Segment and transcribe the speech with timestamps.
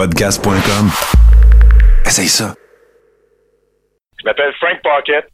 [0.00, 0.88] Podcast.com.
[2.06, 2.54] Essaye ça.
[4.18, 5.28] Je m'appelle Frank Pocket.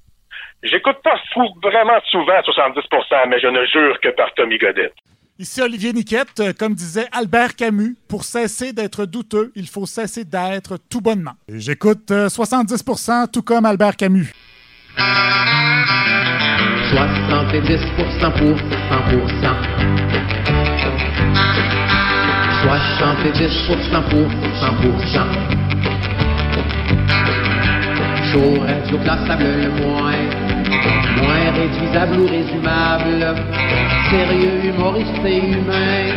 [0.65, 4.93] J'écoute pas fou vraiment souvent 70%, mais je ne jure que par Tommy Godette.
[5.39, 10.25] Ici Olivier Niquette, euh, comme disait Albert Camus, pour cesser d'être douteux, il faut cesser
[10.25, 11.35] d'être tout bonnement.
[11.48, 14.33] J'écoute euh, 70% tout comme Albert Camus.
[14.98, 20.66] 70% pour 100%.
[22.67, 24.27] 70% pour
[24.59, 25.23] 100%.
[28.32, 30.21] Chaud, radio classable le moins.
[31.23, 33.23] Moins réduisable ou résumable.
[34.11, 36.11] Sérieux, humoriste et humain.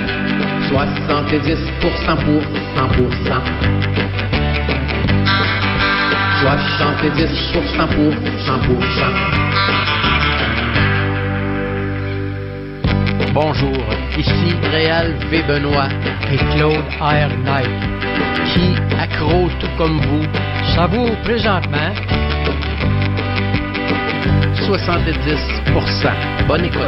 [0.72, 2.50] 70% pour 100%.
[6.42, 8.14] 70% pour
[8.48, 9.79] 100%.
[13.34, 13.78] Bonjour,
[14.18, 15.44] ici Réal V.
[15.48, 15.90] Benoît
[16.32, 17.30] et Claude R.
[18.54, 20.26] Qui, accro tout comme vous,
[20.76, 21.94] savoure présentement
[24.70, 26.48] 70%.
[26.48, 26.80] Bonne écoute.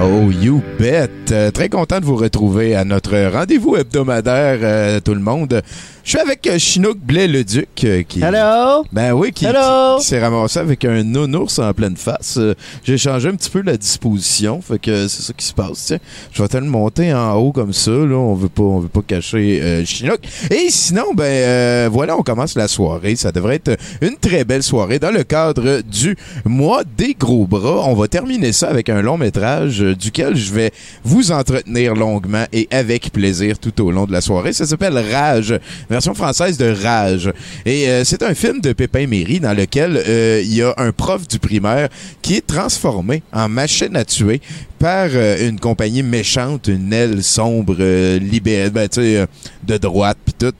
[0.00, 1.08] Oh, you bet!
[1.32, 5.62] Euh, très content de vous retrouver à notre rendez-vous hebdomadaire, euh, tout le monde.
[6.06, 8.20] Je suis avec euh, Chinook Blais-le-Duc, euh, qui...
[8.22, 8.84] Hello?
[8.92, 9.96] Ben oui, qui, Hello?
[9.96, 12.36] qui- qui s'est ramassé avec un nounours en pleine face.
[12.38, 12.54] Euh,
[12.84, 15.86] J'ai changé un petit peu la disposition, fait que c'est ça qui se passe.
[15.86, 15.98] Tiens,
[16.32, 17.90] je vais te le monter en haut comme ça.
[17.90, 20.20] Là, on veut pas, on veut pas cacher euh, Chinook.
[20.52, 23.16] Et sinon, ben euh, voilà, on commence la soirée.
[23.16, 27.82] Ça devrait être une très belle soirée dans le cadre du mois des gros bras.
[27.84, 30.70] On va terminer ça avec un long métrage euh, duquel je vais
[31.02, 34.52] vous entretenir longuement et avec plaisir tout au long de la soirée.
[34.52, 35.58] Ça s'appelle Rage,
[35.96, 37.32] version française de Rage.
[37.64, 40.92] Et euh, c'est un film de Pépin Méry dans lequel euh, il y a un
[40.92, 41.88] prof du primaire
[42.20, 44.42] qui est transformé en machine à tuer
[44.78, 49.26] par euh, une compagnie méchante, une aile sombre, euh, libérée, ben, euh,
[49.66, 50.52] de droite puis tout,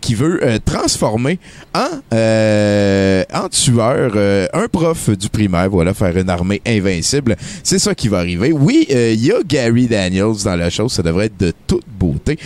[0.00, 1.38] qui veut transformer
[1.74, 7.36] en, en tueur un prof du primaire, voilà, faire une armée invincible.
[7.64, 8.52] C'est ça qui va arriver.
[8.52, 12.38] Oui, il y a Gary Daniels dans la chose, ça devrait être de toute beauté.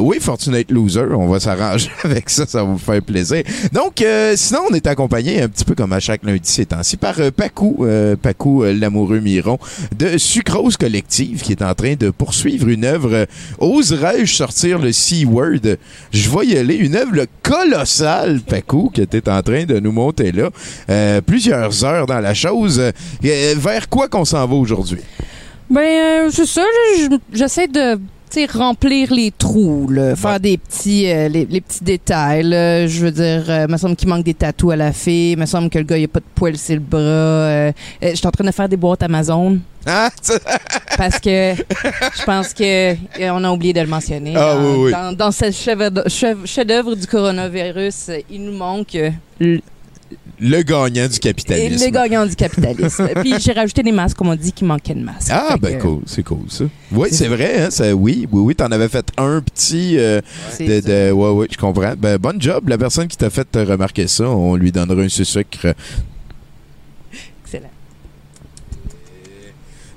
[0.00, 3.42] Oui, Fortunate Loser, on va s'arranger avec ça, ça vous faire plaisir.
[3.72, 6.96] Donc, euh, sinon, on est accompagné un petit peu comme à chaque lundi ces temps-ci
[6.96, 9.58] par euh, Pacou, euh, Pacou, euh, l'amoureux Miron
[9.96, 13.26] de Sucrose Collective qui est en train de poursuivre une œuvre.
[13.58, 15.76] Oserais-je sortir le C-word?
[16.12, 16.76] Je vais y aller.
[16.76, 20.50] Une œuvre colossale, Pacou, tu es en train de nous monter là.
[21.22, 22.82] Plusieurs heures dans la chose.
[23.22, 25.00] Vers quoi qu'on s'en va aujourd'hui?
[25.70, 26.62] Ben, c'est ça,
[27.32, 27.98] j'essaie de
[28.52, 32.42] remplir les trous, là, faire des petits, euh, les, les petits détails.
[32.42, 32.86] là.
[32.86, 35.70] Je veux dire, euh, me semble qu'il manque des tatous à la fille, me semble
[35.70, 36.98] que le gars, il a pas de poils sur le bras.
[37.00, 37.72] euh,
[38.02, 40.10] euh, je suis en train de faire des boîtes Amazon Ah,
[40.96, 42.94] parce que je pense que
[43.30, 44.34] on a oublié de le mentionner.
[44.36, 44.92] Ah, dans, oui, oui.
[44.92, 48.96] dans, dans ce chef- chef- chef-d'œuvre du coronavirus, il nous manque
[50.40, 51.84] le, gagnant du et capitalisme.
[51.84, 53.08] le gagnant du capitalisme.
[53.22, 55.30] Puis j'ai rajouté des masques, on m'a dit qu'il manquait de masques.
[55.30, 56.64] Ah, ben que, cool, c'est cool ça.
[56.92, 60.20] Oui, c'est vrai, hein, ça, oui, oui, oui, t'en avais fait un petit euh,
[60.58, 61.94] de, de- ouais, ouais, je comprends.
[61.96, 65.74] Ben, bon job, la personne qui t'a fait remarquer ça, on lui donnera un sucre.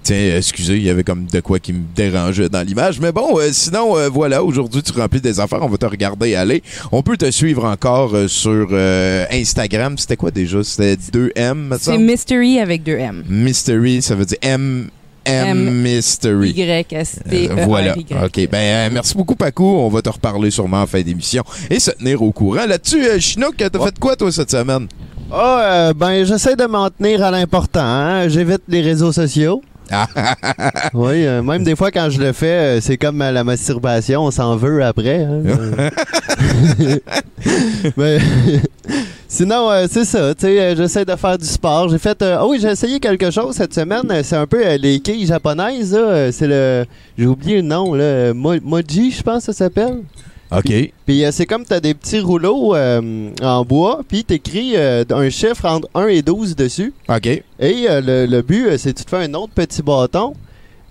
[0.08, 3.02] Tiens, excusez, il y avait comme de quoi qui me dérangeait dans l'image.
[3.02, 5.62] Mais bon, euh, sinon, euh, voilà, aujourd'hui, tu remplis des affaires.
[5.62, 6.64] On va te regarder aller.
[6.94, 9.98] On peut te suivre encore euh, sur euh, Instagram.
[9.98, 10.64] C'était quoi déjà?
[10.64, 11.98] C'était 2M, me C'est?
[11.98, 13.26] Mystery avec deux M.
[13.28, 14.88] Mystery, ça veut dire M...
[15.26, 16.52] M, Mystery.
[16.52, 17.50] Y-S-T-E-R-Y.
[17.52, 17.94] Euh, voilà.
[17.98, 18.48] OK.
[18.50, 19.82] Ben, euh, merci beaucoup, Paco.
[19.82, 22.66] On va te reparler sûrement en fin d'émission et se tenir au courant.
[22.66, 24.88] Là-dessus, euh, Chinook, t'as fait quoi, toi, cette semaine?
[25.30, 27.82] Ah, euh, ben, j'essaie de m'en tenir à l'important.
[27.84, 28.30] hein.
[28.30, 29.62] J'évite les réseaux sociaux.
[30.94, 34.32] oui, euh, même des fois, quand je le fais, euh, c'est comme la masturbation, on
[34.32, 35.24] s'en veut après.
[35.24, 35.42] hein.
[37.98, 38.20] Mais-
[39.30, 41.90] Sinon, euh, c'est ça, tu sais, j'essaie de faire du sport.
[41.90, 44.04] J'ai fait, ah oui, j'ai essayé quelque chose cette semaine.
[44.24, 45.98] C'est un peu les quilles japonaises,
[46.32, 46.86] C'est le,
[47.18, 48.34] j'ai oublié le nom, là.
[48.34, 49.98] Mo- Moji, je pense que ça s'appelle.
[50.52, 50.92] OK.
[51.06, 54.76] Puis euh, c'est comme tu as des petits rouleaux euh, en bois, puis tu écris
[54.78, 56.94] un chiffre entre 1 et 12 dessus.
[57.10, 57.26] OK.
[57.28, 60.34] Et euh, le, le but, euh, c'est que tu te fais un autre petit bâton,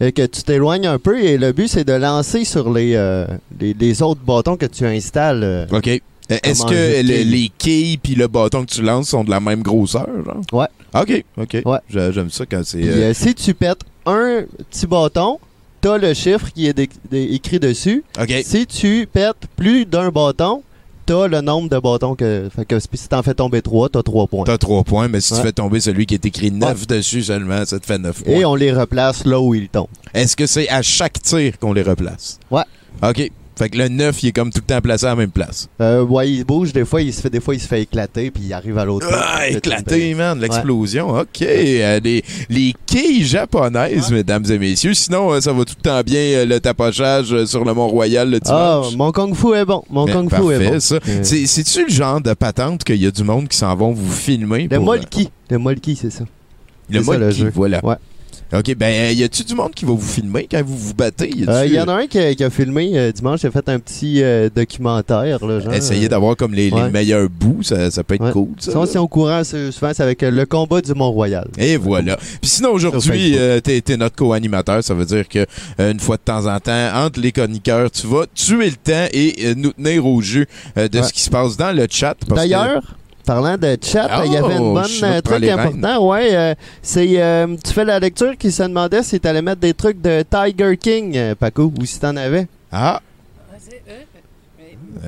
[0.00, 3.26] et que tu t'éloignes un peu, et le but, c'est de lancer sur les, euh,
[3.58, 5.42] les, les autres bâtons que tu installes.
[5.42, 5.66] euh.
[5.72, 5.88] OK.
[5.88, 9.38] Euh, Est-ce que le- les quilles puis le bâton que tu lances sont de la
[9.40, 10.08] même grosseur?
[10.24, 10.40] Genre?
[10.52, 10.66] Ouais.
[11.00, 11.24] OK.
[11.38, 11.62] OK.
[11.64, 11.78] Ouais.
[11.88, 12.78] J'a- J'aime ça quand c'est.
[12.80, 15.38] Puis euh, euh, si tu pètes un petit bâton,
[15.86, 18.02] t'as le chiffre qui est dé- dé- écrit dessus.
[18.20, 18.32] OK.
[18.44, 20.62] Si tu pètes plus d'un bâton,
[21.06, 22.48] t'as le nombre de bâtons que.
[22.54, 24.44] Fait que si t'en fais tomber trois, t'as trois points.
[24.44, 27.64] T'as trois points, mais si tu fais tomber celui qui est écrit 9 dessus seulement,
[27.64, 28.34] ça te fait 9 points.
[28.34, 29.86] Et on les replace là où ils tombent.
[30.12, 32.40] Est-ce que c'est à chaque tir qu'on les replace?
[32.50, 32.64] Ouais.
[33.02, 33.30] OK.
[33.58, 35.68] Fait que le 9, il est comme tout le temps placé à la même place.
[35.80, 38.30] Euh, ouais, il bouge, des fois, il se fait, des fois, il se fait éclater,
[38.30, 41.08] puis il arrive à l'autre Ah, éclaté, man, l'explosion.
[41.18, 41.40] OK.
[41.40, 44.92] Euh, les, les quilles japonaises, mesdames et messieurs.
[44.92, 48.40] Sinon, euh, ça va tout le temps bien, euh, le tapochage sur le Mont-Royal le
[48.44, 48.96] Ah, dimanche.
[48.96, 49.82] mon kung fu est bon.
[49.88, 50.80] Mon Mais kung fu parfait, est bon.
[50.80, 50.98] ça.
[51.22, 54.12] C'est- C'est-tu le genre de patente qu'il y a du monde qui s'en vont vous
[54.12, 54.68] filmer?
[54.70, 55.30] Le pour, Molki.
[55.48, 56.24] Le Molki, c'est ça.
[56.90, 57.82] Le Molki, voilà.
[57.84, 57.96] Ouais.
[58.52, 61.28] OK, ben, euh, y a-tu du monde qui va vous filmer quand vous vous battez?
[61.30, 63.48] Y Euh, Il y en a un qui a, qui a filmé euh, dimanche, il
[63.48, 65.44] a fait un petit euh, documentaire.
[65.44, 68.32] Là, genre, Essayez d'avoir comme les, meilleurs bouts, ça, ça peut être ouais.
[68.32, 68.48] cool.
[68.58, 71.48] Ça, si on courant, c'est- souvent, c'est avec le combat du Mont-Royal.
[71.58, 72.16] Et voilà.
[72.40, 74.82] Puis sinon, aujourd'hui, t'es notre co-animateur.
[74.84, 75.44] Ça veut dire que
[75.78, 79.54] une fois de temps en temps, entre les chroniqueurs, tu vas tuer le temps et
[79.56, 80.46] nous tenir au jus
[80.78, 81.04] euh, de Ouais.
[81.04, 82.16] ce qui se passe dans le chat.
[82.28, 82.82] D'ailleurs,
[83.26, 86.08] parlant de chat, Oh, il y avait une bonne euh, prends truc important.
[86.08, 89.60] Ouais, euh, c'est euh, tu fais la lecture qui se demandait si tu allais mettre
[89.60, 92.46] des trucs de Tiger King, euh, Paco, ou si t'en avais.
[92.72, 93.00] Ah,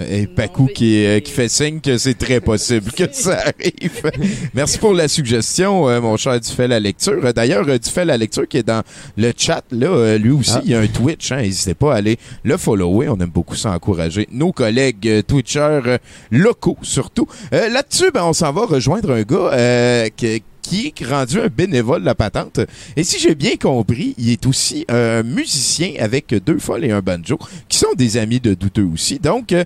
[0.08, 4.10] et Paco qui, euh, qui fait signe que c'est très possible que ça arrive.
[4.54, 7.20] Merci pour la suggestion, euh, mon cher Du fait la lecture.
[7.24, 8.82] Euh, D'ailleurs, euh, Du fait la lecture qui est dans
[9.16, 10.60] le chat, là, euh, lui aussi, Ah.
[10.64, 11.32] il y a un Twitch.
[11.32, 13.08] Hein, N'hésitez pas à aller le follower.
[13.08, 14.28] On aime beaucoup s'encourager.
[14.32, 15.98] Nos collègues euh, Twitchers euh,
[16.30, 17.26] locaux, surtout.
[17.52, 21.48] Euh, Là-dessus, ben, on s'en va rejoindre un gars euh, qui qui est rendu un
[21.48, 22.60] bénévole de la patente.
[22.96, 27.00] Et si j'ai bien compris, il est aussi un musicien avec deux folles et un
[27.00, 27.38] banjo,
[27.68, 29.18] qui sont des amis de douteux aussi.
[29.18, 29.64] Donc, euh,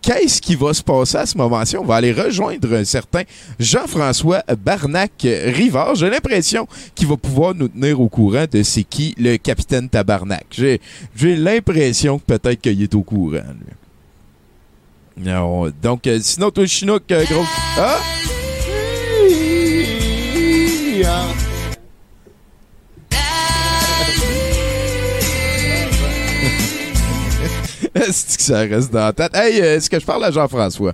[0.00, 1.78] Qu'est-ce qui va se passer à ce moment-ci?
[1.78, 3.22] On va aller rejoindre un certain
[3.58, 5.94] Jean-François Barnac-Rivard.
[5.94, 10.44] J'ai l'impression qu'il va pouvoir nous tenir au courant de c'est qui le capitaine Tabarnak.
[10.50, 10.78] J'ai,
[11.22, 13.40] l'impression que peut-être qu'il est au courant.
[15.16, 15.32] lui.
[15.82, 17.44] Donc, euh, sinon, toi, Chinook, euh, gros...
[17.78, 17.98] Ah!
[28.06, 29.34] Est-ce que ça reste dans la tête?
[29.34, 30.92] Hey, euh, est-ce que je parle à Jean-François?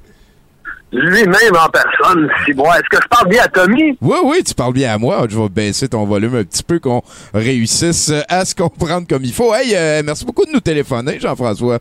[0.93, 2.65] Lui-même en personne, si bon.
[2.65, 3.97] Est-ce que je parle bien à Tommy?
[4.01, 5.25] Oui, oui, tu parles bien à moi.
[5.29, 7.01] Je vais baisser ton volume un petit peu, qu'on
[7.33, 9.55] réussisse à se comprendre comme il faut.
[9.55, 11.79] Hey, euh, merci beaucoup de nous téléphoner, Jean-François.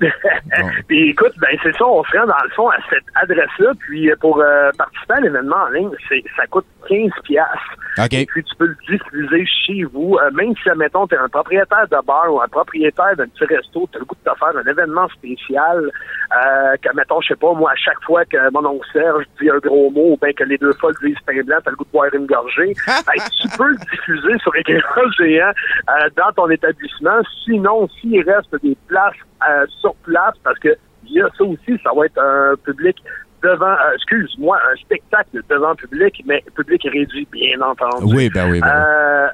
[0.88, 3.72] Puis écoute, ben c'est ça, on se rend dans le fond à cette adresse-là.
[3.80, 7.76] Puis euh, pour euh, participer à l'événement en ligne, c'est ça coûte 15 piastres.
[7.98, 8.12] OK.
[8.12, 10.16] Et puis tu peux le diffuser chez vous.
[10.16, 13.44] Euh, même si, admettons, tu es un propriétaire de bar ou un propriétaire d'un petit
[13.44, 15.90] resto, tu as le goût de te faire un événement spécial.
[16.32, 19.50] Euh, que, mettons, je sais pas, moi, à chaque fois que mon oncle Serge dit
[19.50, 21.84] un gros mot ou bien que les deux folles disent pain blanc, t'as le goût
[21.84, 25.50] de boire une gorgée, ben, tu peux le diffuser sur écran géant
[25.88, 27.20] euh, dans ton établissement.
[27.44, 29.16] Sinon, s'il reste des places
[29.48, 32.96] euh, sur place, parce que il y a ça aussi, ça va être un public
[33.42, 38.14] devant, euh, excuse-moi, un spectacle devant public, mais public réduit, bien entendu.
[38.14, 38.68] Oui, ben oui, ben.
[38.68, 39.28] Euh,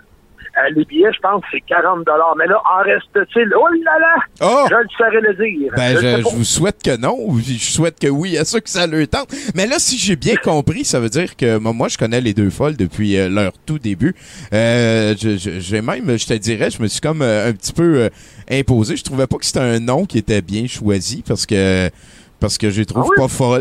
[0.58, 2.06] euh, les billets, je pense, c'est 40
[2.38, 3.52] Mais là, en reste-t-il?
[3.54, 4.14] Oh là là!
[4.40, 4.66] Oh!
[4.70, 5.70] Je le saurais le dire.
[5.76, 7.18] Ben, Je je, vous souhaite que non.
[7.38, 9.28] Je souhaite que oui, à ça que ça le tente.
[9.54, 12.32] Mais là, si j'ai bien compris, ça veut dire que moi, moi, je connais les
[12.32, 14.14] deux folles depuis euh, leur tout début.
[14.54, 18.08] Euh, j'ai même, je te dirais, je me suis comme un petit peu euh,
[18.50, 18.96] imposé.
[18.96, 21.90] Je trouvais pas que c'était un nom qui était bien choisi parce que
[22.38, 23.28] parce que je les trouve Ah oui?
[23.38, 23.60] pas.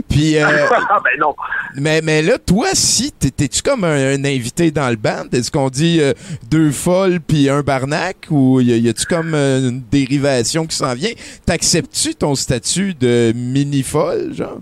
[0.08, 1.32] Puis euh, ah ben non.
[1.76, 5.26] mais, mais là, toi, si, t'es- t'es-tu comme un, un invité dans le band?
[5.32, 6.12] Est-ce qu'on dit euh,
[6.50, 8.16] deux folles puis un barnac?
[8.30, 11.12] Ou y, a-tu comme euh, une dérivation qui s'en vient?
[11.46, 14.58] T'acceptes-tu ton statut de mini-folle, genre?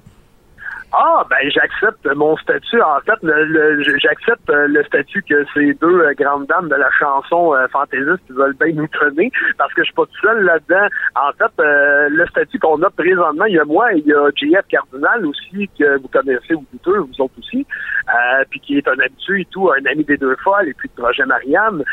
[0.99, 2.81] Ah, ben j'accepte mon statut.
[2.81, 6.89] En fait, le, j'accepte euh, le statut que ces deux euh, grandes dames de la
[6.99, 10.87] chanson euh, fantaisiste veulent bien nous donner, parce que je suis pas tout seul là-dedans.
[11.15, 14.15] En fait, euh, le statut qu'on a présentement, il y a moi et il y
[14.15, 17.67] a JF Cardinal aussi, que vous connaissez, vous douteux, vous autres aussi,
[18.09, 20.89] euh, puis qui est un habitué et tout, un ami des deux folles, et puis
[20.89, 21.85] de projet Marianne.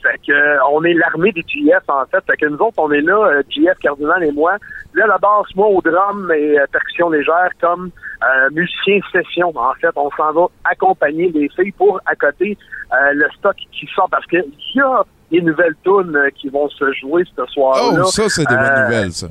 [0.00, 2.22] Fait que on est l'armée des JF, en fait.
[2.24, 4.58] Fait que nous autres, on est là, JF Cardinal et moi,
[4.94, 7.90] là, la basse, moi, au drum et percussion légère, comme
[8.22, 9.52] euh, musicien session.
[9.56, 12.56] En fait, on s'en va accompagner les filles pour à côté
[12.92, 16.48] euh, le stock qui sort parce que il y a des nouvelles tunes euh, qui
[16.48, 18.00] vont se jouer ce soir-là.
[18.02, 19.28] Oh, ça, c'est des bonnes Euh, nouvelles, ça.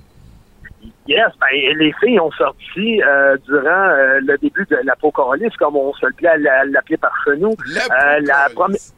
[1.08, 5.94] Yes, ben, les filles ont sorti euh, durant euh, le début de l'apocalypse, comme on
[5.94, 7.50] se le plaît à la- l'appeler par chez nous.
[7.52, 8.80] Euh, la première.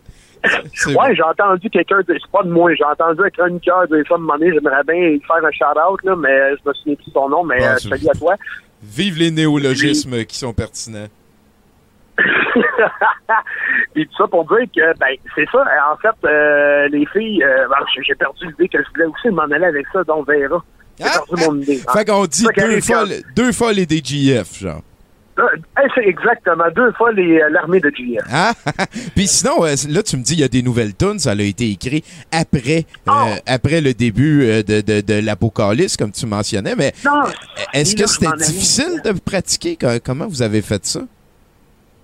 [0.87, 3.85] Ouais, j'ai entendu quelqu'un, de- c'est pas de moi, j'ai entendu un chroniqueur
[4.19, 7.29] moment donné, j'aimerais bien lui faire un shout-out, là, mais je me souviens plus son
[7.29, 8.35] nom, mais salut à toi.
[8.83, 11.07] Vive les néologismes qui sont pertinents.
[13.93, 15.63] Puis tout ça pour dire que, ben, c'est ça.
[15.91, 17.75] En fait, euh, les filles, euh, ben,
[18.05, 20.63] j'ai- perdu l'idée que je voulais aussi m'en aller avec ça, donc on verra.
[20.99, 21.21] J'ai Ah!
[21.27, 21.79] perdu mon idée.
[21.93, 24.81] Fait qu'on dit deux fois, deux fois les DGF, genre.
[25.39, 25.43] Euh,
[25.77, 28.23] hey, c'est exactement deux fois euh, l'armée de JF.
[28.31, 28.53] Ah!
[29.15, 31.35] Puis sinon, euh, là, tu me dis, il y a des nouvelles tunes, ça a
[31.41, 33.33] été écrit après, euh, Oh!
[33.47, 36.93] après le début de, de, de l'apocalypse, comme tu mentionnais, mais
[37.73, 39.75] est-ce que c'était difficile de pratiquer?
[39.75, 40.99] Co- Comment vous avez fait ça?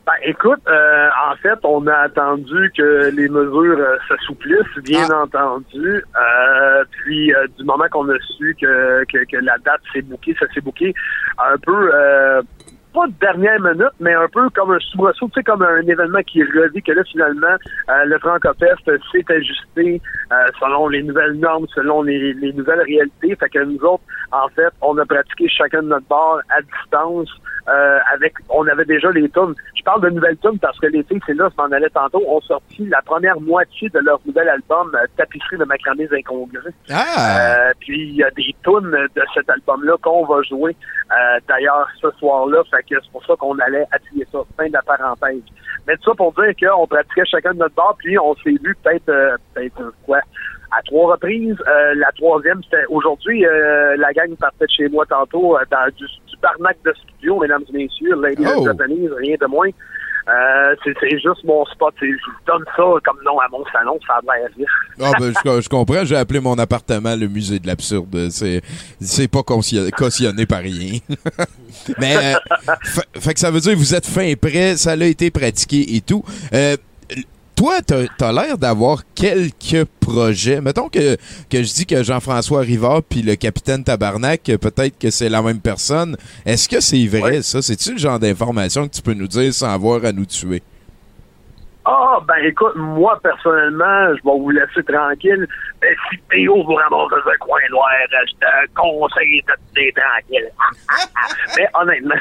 [0.05, 5.21] Ben, écoute, euh, en fait, on a attendu que les mesures euh, s'assouplissent, bien Ah.
[5.23, 5.85] entendu.
[5.85, 10.47] Euh, puis, du moment qu'on a su que, que, que la date s'est bouquée, ça
[10.51, 10.95] s'est bouqué
[11.37, 11.91] un peu,
[12.93, 16.21] pas de dernière minute, mais un peu comme un soubresaut, tu sais, comme un événement
[16.25, 17.55] qui revit, que là, finalement,
[17.89, 23.35] euh, le Francopest s'est ajusté euh, selon les nouvelles normes, selon les, les nouvelles réalités.
[23.35, 27.29] Fait que nous autres, en fait, on a pratiqué chacun de notre bord à distance.
[27.69, 29.53] euh, avec, on avait déjà les tunes.
[29.75, 32.23] Je parle de nouvelles tunes parce que les filles, c'est là, je m'en allais tantôt,
[32.27, 36.73] ont sorti la première moitié de leur nouvel album, euh, Tapisserie de macramés incongrus.
[36.89, 37.67] Ah!
[37.69, 40.75] Euh, puis il y a des tunes de cet album-là qu'on va jouer
[41.11, 42.63] euh, d'ailleurs ce soir-là.
[42.69, 44.39] Fait que c'est pour ça qu'on allait appuyer ça.
[44.57, 45.41] Fin de la parenthèse.
[45.87, 48.75] Mais tout ça pour dire qu'on pratiquait chacun de notre bord, puis on s'est vu
[48.83, 50.19] peut-être euh, peut-être euh, quoi
[50.71, 51.57] à trois reprises.
[51.67, 55.87] Euh, la troisième, c'était aujourd'hui, euh, la gang partait de chez moi tantôt euh, dans
[55.95, 58.65] du, du barnac de studio, mesdames et messieurs, Ladies Oh.
[58.65, 59.69] Japanese, rien de moins.
[60.29, 61.93] Euh, c'est juste mon spot.
[62.01, 62.07] Je
[62.45, 64.19] donne ça comme nom à mon salon, ça a.
[65.01, 68.29] Ah, ben, je, comprends, j'ai appelé mon appartement le musée de l'absurde.
[68.29, 68.61] C'est,
[69.27, 70.99] pas caution- cautionné par rien.
[71.99, 72.37] Mais, euh,
[72.83, 75.95] fa- fait que ça veut dire que vous êtes fin prêt, ça a été pratiqué
[75.95, 76.23] et tout.
[76.53, 76.75] Euh,
[77.59, 80.61] toi, t'as, l'air d'avoir quelques projets.
[80.61, 81.17] Mettons que,
[81.49, 85.59] que je dis que Jean-François Rivard puis le capitaine Tabarnak, peut-être que c'est la même
[85.59, 86.15] personne.
[86.45, 87.41] Est-ce que c'est vrai, Ouais.
[87.41, 87.61] ça?
[87.61, 90.63] C'est-tu le genre d'information que tu peux nous dire sans avoir à nous tuer?
[91.91, 95.47] Ah, ben écoute, moi, personnellement, je vais vous laisser tranquille.
[95.81, 99.93] Ben, si Théo vous ramasse dans un coin noir, je te conseille de te tenir
[99.95, 100.49] tranquille.
[101.57, 102.13] mais honnêtement,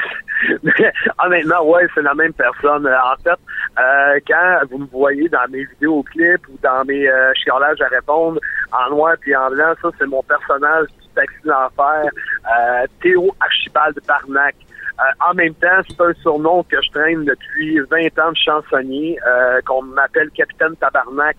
[0.63, 0.91] mais
[1.23, 2.87] honnêtement, ouais, c'est la même personne.
[2.87, 3.39] En fait,
[3.79, 8.39] euh, quand vous me voyez dans mes vidéoclips ou dans mes euh, à répondre
[8.71, 13.99] en noir puis en blanc, ça, c'est mon personnage du taxi d'enfer, euh, Théo Archibald
[14.07, 14.55] Barnac.
[14.99, 19.17] Euh, en même temps, c'est un surnom que je traîne depuis 20 ans de chansonnier,
[19.25, 21.37] euh, qu'on m'appelle Capitaine Tabarnak.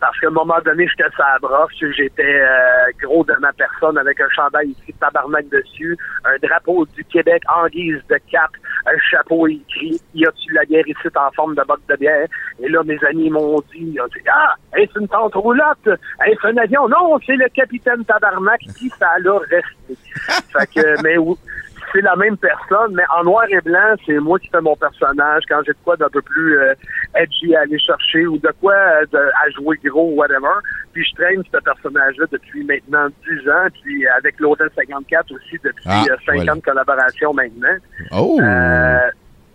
[0.00, 4.20] Parce qu'à un moment donné, j'étais sa brosse, j'étais euh, gros de ma personne avec
[4.20, 8.50] un chandail écrit Tabarnak dessus, un drapeau du Québec en guise de cap,
[8.86, 12.26] un chapeau écrit Y a-tu la guerre ici en forme de botte de bière?
[12.60, 15.86] Et là, mes amis m'ont dit, ont dit Ah, est-ce une tente roulotte?
[16.26, 16.88] Est-ce un avion?
[16.88, 19.96] Non, c'est le capitaine Tabarnak, puis ça l'a resté.
[20.52, 21.36] fait que, mais oui,
[21.92, 25.42] c'est la même personne, mais en noir et blanc, c'est moi qui fais mon personnage.
[25.48, 26.74] Quand j'ai de quoi d'un peu plus euh,
[27.14, 30.48] edgy à aller chercher ou de quoi euh, de- à jouer gros ou whatever,
[30.92, 35.82] puis je traîne ce personnage-là depuis maintenant 10 ans, puis avec l'Hôtel 54 aussi depuis
[35.86, 36.52] Ah, euh, 5 voilà.
[36.52, 37.76] ans de collaboration maintenant.
[38.12, 38.38] Oh!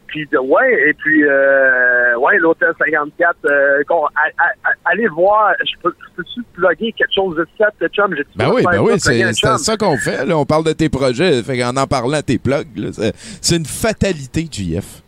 [0.07, 6.41] Puis ouais, et puis euh, ouais, l'hôtel 54, euh, a- allez voir, je peux peux-tu
[6.53, 8.15] plugger quelque chose de ça, chum?
[8.15, 10.25] J'ai Ben oui, ben oui, c'est c'est ça qu'on fait.
[10.25, 10.37] Là.
[10.37, 11.43] On parle de tes projets.
[11.43, 15.01] Fait qu'en en parlant, tes plugs, c'est- c'est une fatalité, JF.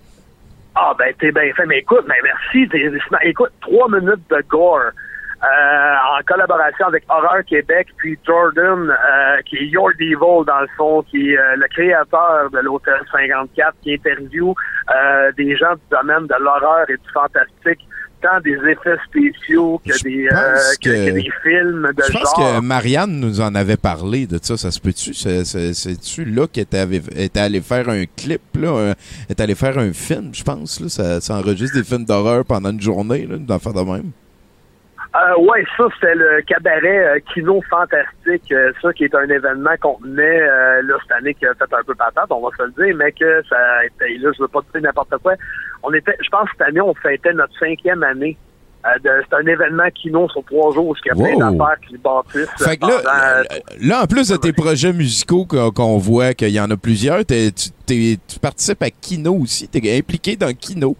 [0.75, 1.65] Ah, ben, t'es bien fait.
[1.65, 2.69] Mais écoute, ben, merci.
[3.23, 4.79] Écoute, trois minutes de gore.
[5.43, 10.67] Euh, en collaboration avec Horreur Québec, puis Jordan, euh, qui est Your Devil, dans le
[10.77, 14.53] fond, qui est euh, le créateur de l'Hôtel 54, qui interview
[14.93, 17.79] euh, des gens du domaine de l'horreur et du fantastique
[18.21, 22.35] tant des effets spéciaux que des, euh, que, que- que des films de Je pense
[22.37, 22.57] genre.
[22.57, 24.57] que Marianne nous en avait parlé de ça.
[24.57, 25.13] Ça se peut-tu?
[25.13, 28.93] C'est- c'est- C'est-tu là qu'elle était, allée faire un clip, là?
[29.29, 30.81] est allée faire un film, je pense.
[30.81, 30.89] Là.
[30.89, 34.11] Ça, ça enregistre des films d'horreur pendant une journée, là, d'en faire de même.
[35.15, 38.51] Euh, ouais, ça, c'était le cabaret euh, Kino Fantastique.
[38.51, 41.63] euh, ça, qui est un événement qu'on tenait euh, là, cette année qui a fait
[41.73, 44.41] un peu patate, on va se le dire, mais que ça a été, là, je
[44.43, 45.33] veux pas dire n'importe quoi.
[45.81, 48.37] On était, je pense que cette année, on fêtait notre cinquième année.
[49.03, 51.57] C'est un événement Kino sur trois jours, ce qui a plein Wow.
[51.57, 52.63] d'affaires qui se bâtissent.
[52.63, 53.43] Fait que pendant- là,
[53.81, 57.51] là, en plus de tes projets musicaux qu'on voit qu'il y en a plusieurs, t'es-
[57.51, 59.67] tu, t'es- tu participes à Kino aussi.
[59.67, 60.95] Tu es impliqué dans Kino.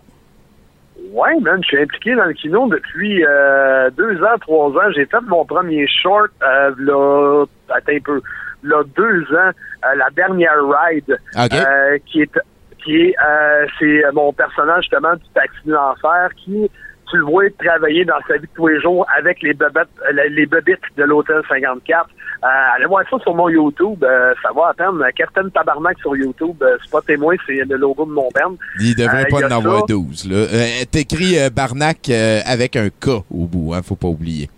[1.11, 4.91] Ouais, man, je suis impliqué dans le kino depuis euh, deux ans, trois ans.
[4.95, 8.21] J'ai fait mon premier short, euh, là, attends un peu,
[8.63, 9.49] là, deux ans,
[9.85, 12.39] euh, la dernière ride, euh, qui est,
[12.83, 16.69] qui est, euh, c'est mon personnage justement du taxi de l'enfer qui,
[17.09, 20.29] tu le vois travailler dans sa vie de tous les jours avec les bebettes, euh,
[20.29, 22.09] les bebites de l'hôtel 54.
[22.41, 25.03] Euh, allez voir ça sur mon YouTube, euh, ça va attendre.
[25.13, 28.55] Captain Tabarnak sur YouTube, euh, c'est pas témoin, c'est le logo de mon band.
[28.79, 29.85] Il devrait pas en avoir ça.
[29.89, 30.31] 12.
[30.31, 30.85] Là.
[30.89, 34.49] T'écris Barnac avec un K au bout, hein, faut pas oublier.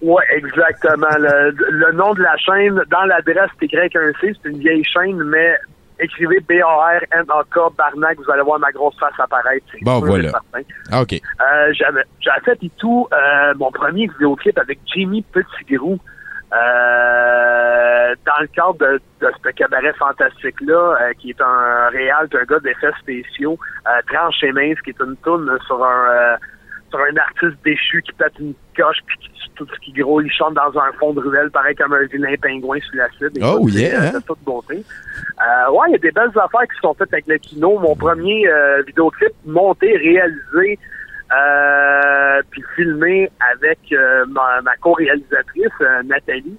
[0.00, 1.06] Ouais, exactement.
[1.18, 4.58] Le, le nom de la chaîne, dans l'adresse, c'est écrit avec un C, c'est une
[4.58, 5.56] vieille chaîne, mais
[5.98, 9.66] écrivez B-A-R-N-A-K, Barnac, vous allez voir ma grosse face apparaître.
[9.82, 10.30] Bon, voilà.
[10.90, 11.12] Ah, OK.
[11.14, 12.02] Euh, j'avais,
[12.44, 15.98] fait et tout euh, mon premier vidéoclip avec Jimmy Petitgrou
[16.52, 22.44] euh, dans le cadre de, de ce cabaret fantastique-là, euh, qui est un réal, un
[22.44, 26.36] gars d'effets spéciaux, euh, Tranche et mince, qui est une tourne sur un euh,
[26.94, 30.30] sur un artiste déchu qui pète une coche puis qui tout ce qui gros, il
[30.32, 33.38] chante dans un fond de ruelle, pareil comme un vilain pingouin sous l'acide.
[33.40, 34.84] Oh, yeah, c'est toute beauté.
[34.84, 37.78] Euh, ouais, il y a des belles affaires qui sont faites avec le kino.
[37.78, 40.78] Mon premier euh, vidéoclip monté, réalisé,
[41.32, 46.58] euh, puis filmé avec euh, ma, ma co-réalisatrice, euh, Nathalie.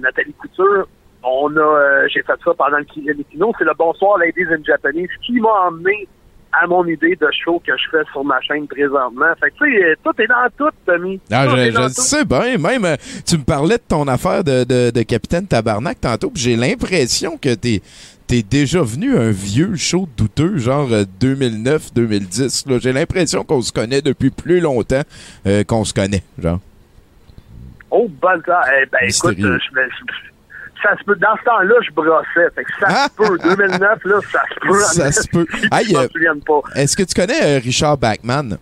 [0.00, 0.86] Nathalie Couture.
[1.22, 3.52] On a, j'ai fait ça pendant le, le kino.
[3.58, 6.06] C'est le Bonsoir Ladies in Japanese qui m'a emmené
[6.52, 9.26] à mon idée de show que je fais sur ma chaîne présentement.
[9.40, 11.20] Fait que, tu sais, tout est dans tout, Tommy.
[11.30, 12.58] Ah, Tout je, je sais bien.
[12.58, 16.42] Même, euh, tu me parlais de ton affaire de, de, de Capitaine Tabarnak tantôt, puis
[16.42, 17.80] j'ai l'impression que t'es
[18.26, 22.70] t'es déjà venu un vieux show douteux, genre euh, 2009-2010.
[22.70, 22.78] là.
[22.80, 25.02] J'ai l'impression qu'on se connaît depuis plus longtemps
[25.46, 26.60] euh, qu'on se connaît, genre.
[27.90, 28.08] Oh.
[28.08, 29.88] Eh ben, écoute, euh, je me-
[30.82, 31.16] ça se peut.
[31.16, 32.50] Dans ce temps-là, je brossais.
[32.54, 33.38] Fait que ça se peut.
[33.38, 34.80] 2009, là, ça se peut.
[34.80, 35.46] Ça se peut.
[35.52, 36.60] Je m'en euh, souviens pas.
[36.74, 38.58] Est-ce que tu connais euh, Richard Bachman?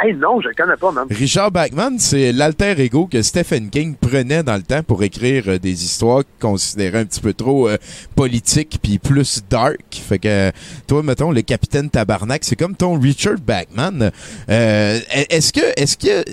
[0.00, 1.06] Hey, non, je le connais pas, man.
[1.10, 5.58] Richard Bachman, c'est l'alter ego que Stephen King prenait dans le temps pour écrire euh,
[5.58, 7.76] des histoires qu'il considérait un petit peu trop euh,
[8.16, 9.80] politiques puis plus dark.
[9.90, 10.50] Fait que
[10.86, 14.10] toi, mettons, le capitaine Tabarnak, c'est comme ton Richard Bachman.
[14.48, 16.24] Euh, est-ce que, est-ce que,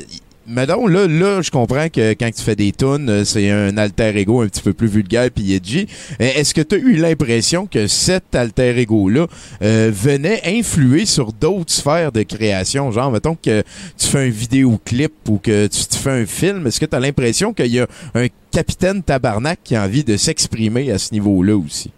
[0.50, 4.18] mettons, là, là, je comprends que quand tu fais des tunes, euh, c'est un alter
[4.18, 5.88] ego un petit peu plus vulgaire puis edgy.
[6.22, 9.28] Euh, Est-ce que tu as eu l'impression que cet alter ego-là
[9.62, 12.92] euh, venait influer sur d'autres sphères de création?
[12.92, 13.64] Genre, mettons que
[13.98, 17.68] tu fais un vidéoclip ou que tu, fais un film, est-ce que tu l'impression qu'il
[17.68, 21.92] y a un capitaine tabarnak qui a envie de s'exprimer à ce niveau-là aussi?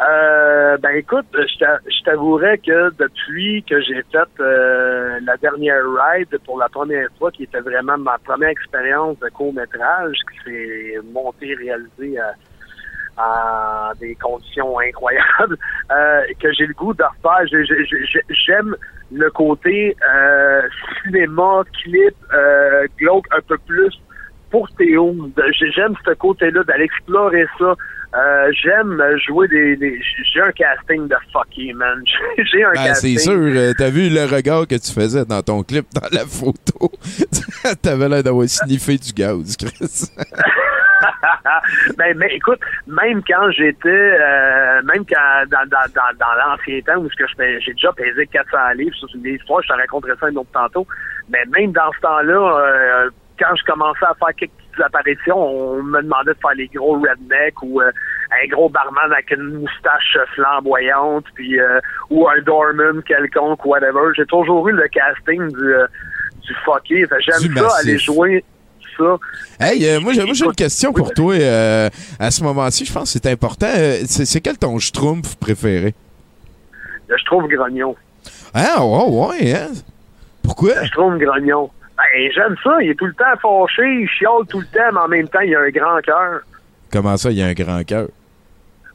[0.00, 5.82] Euh, ben écoute, je t'a- je t'avouerais que depuis que j'ai fait euh, la dernière
[5.84, 10.94] ride pour la première fois, qui était vraiment ma première expérience de court-métrage, qui s'est
[11.12, 12.32] monté, réalisé à,
[13.16, 15.56] à des conditions incroyables,
[15.90, 17.46] euh, que j'ai le goût de refaire.
[17.50, 18.76] J'ai- j'ai- j'ai- J'aime
[19.10, 20.62] le côté euh,
[21.02, 23.92] cinéma, clip, euh, glauque un peu plus
[24.50, 25.14] pour Théo.
[25.74, 27.74] J'aime ce côté-là, d'aller explorer ça.
[28.16, 30.00] Euh, j'aime jouer des, des-
[30.32, 32.02] j'ai un casting de fucky man
[32.38, 35.62] j'ai un c'est casting sûr, euh, t'as vu le regard que tu faisais dans ton
[35.62, 36.90] clip, dans la photo.
[37.82, 40.08] T'avais l'air d'avoir sniffé du gaz, Chris.
[41.98, 47.00] ben, mais écoute, même quand j'étais, euh, même quand dans, dans, dans, dans l'ancien temps
[47.00, 47.08] où
[47.60, 50.50] j'ai déjà pesé 400 livres, ça c'est une histoire, je te raconterai ça un autre
[50.52, 50.86] tantôt.
[51.28, 54.52] Mais même dans ce temps-là, euh, quand je commençais à faire quelques
[54.84, 57.90] apparitions, on me demandait de faire les gros rednecks ou euh,
[58.30, 64.12] un gros barman avec une moustache flamboyante, puis euh, ou un doorman quelconque, whatever.
[64.16, 65.86] J'ai toujours eu le casting du, euh,
[66.42, 67.06] du fucké.
[67.20, 68.44] J'aime ça, aller jouer
[68.96, 69.16] ça.
[69.60, 71.34] Hey, euh, moi, j'ai une question pour toi.
[71.34, 71.88] euh,
[72.18, 73.68] à ce moment-ci, je pense que c'est important.
[73.76, 75.94] Euh, c'est quel ton schtroumpf préféré?
[77.08, 77.96] Je trouve grognon.
[78.52, 79.68] Ah, ouais, ouais, hein?
[80.42, 80.84] Pourquoi?
[80.84, 81.70] Je trouve grognon.
[81.98, 82.76] Ben, j'aime ça.
[82.80, 85.40] Il est tout le temps fâché, il chiale tout le temps, mais en même temps,
[85.40, 86.40] il a un grand cœur.
[86.92, 88.06] Comment ça, il a un grand cœur?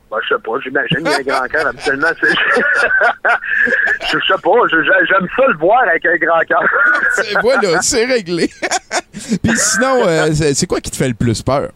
[0.09, 2.29] Ben, je sais pas, j'imagine, il y a un grand cœur, habituellement, c'est...
[4.11, 6.63] je sais pas, j'aime ça le voir avec un grand cœur.
[7.15, 8.49] C'est- voilà, c'est réglé.
[9.43, 11.69] Puis sinon, euh, c'est quoi qui te fait le plus peur?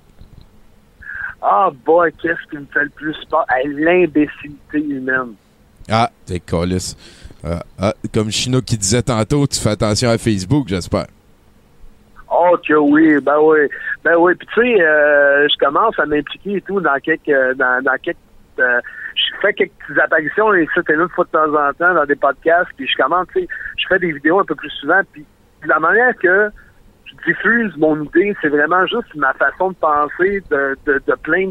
[1.41, 3.45] Ah, boy, qu'est-ce qui me fait le plus peur?
[3.65, 5.33] L'imbécilité humaine.
[5.89, 6.95] Ah, t'es colisse.
[7.43, 11.07] Ah, ah, comme Chino qui disait tantôt, tu fais attention à Facebook, j'espère.
[12.29, 13.59] Oh que oui, ben oui.
[14.03, 17.53] Ben oui, puis tu sais, euh, je commence à m'impliquer et tout dans quelques euh,
[17.53, 18.17] dans, dans quelques
[18.59, 18.81] euh,
[19.15, 22.15] je fais quelques petites apparitions et ça, une fois de temps en temps dans des
[22.15, 25.25] podcasts, puis je commence, tu sais, je fais des vidéos un peu plus souvent, puis
[25.63, 26.49] de la manière que
[27.05, 31.47] je diffuse mon idée, c'est vraiment juste ma façon de penser de, de, de plein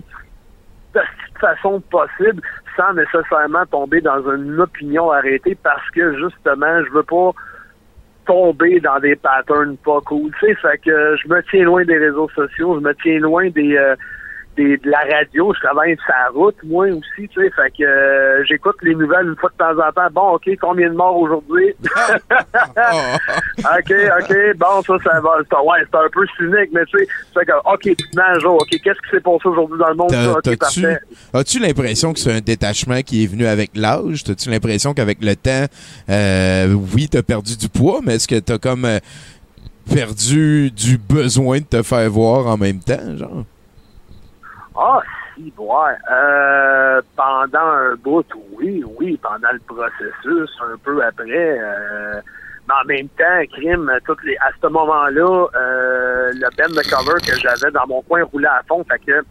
[0.94, 1.00] de
[1.40, 2.42] façon possible
[2.76, 7.32] sans nécessairement tomber dans une opinion arrêtée parce que justement, je veux pas
[8.26, 10.30] tomber dans des patterns pas cool.
[10.38, 13.48] Tu sais, fait que je me tiens loin des réseaux sociaux, je me tiens loin
[13.50, 13.96] des, euh,
[14.56, 17.84] des de la radio, je travaille sur la route, moi aussi, tu sais, fait que
[17.84, 20.08] euh, j'écoute les nouvelles une fois de temps en temps.
[20.12, 21.74] Bon, OK, combien de morts aujourd'hui?
[23.58, 25.38] OK, OK, bon, ça, ça va.
[25.62, 28.54] Ouais, c'est un peu cynique, mais tu sais, c'est que, OK, à jour.
[28.54, 30.36] OK, qu'est-ce qui s'est passé aujourd'hui dans le monde?
[30.36, 30.98] OK, parfait.
[31.32, 34.24] as-tu l'impression que c'est un détachement qui est venu avec l'âge?
[34.24, 35.66] T'as-tu l'impression qu'avec le temps,
[36.10, 38.98] euh, oui, t'as perdu du poids, mais est-ce que t'as comme euh,
[39.92, 43.44] perdu du besoin de te faire voir en même temps, genre?
[44.78, 45.00] Ah,
[45.34, 45.92] si, ouais.
[46.10, 48.26] Euh, pendant un bout,
[48.58, 51.58] oui, oui, pendant le processus, un peu après.
[51.58, 52.20] euh,
[52.68, 57.20] mais en même temps, crime, toutes les, à ce moment-là, euh, le band de cover
[57.24, 59.22] que j'avais dans mon coin roulait à fond, fait que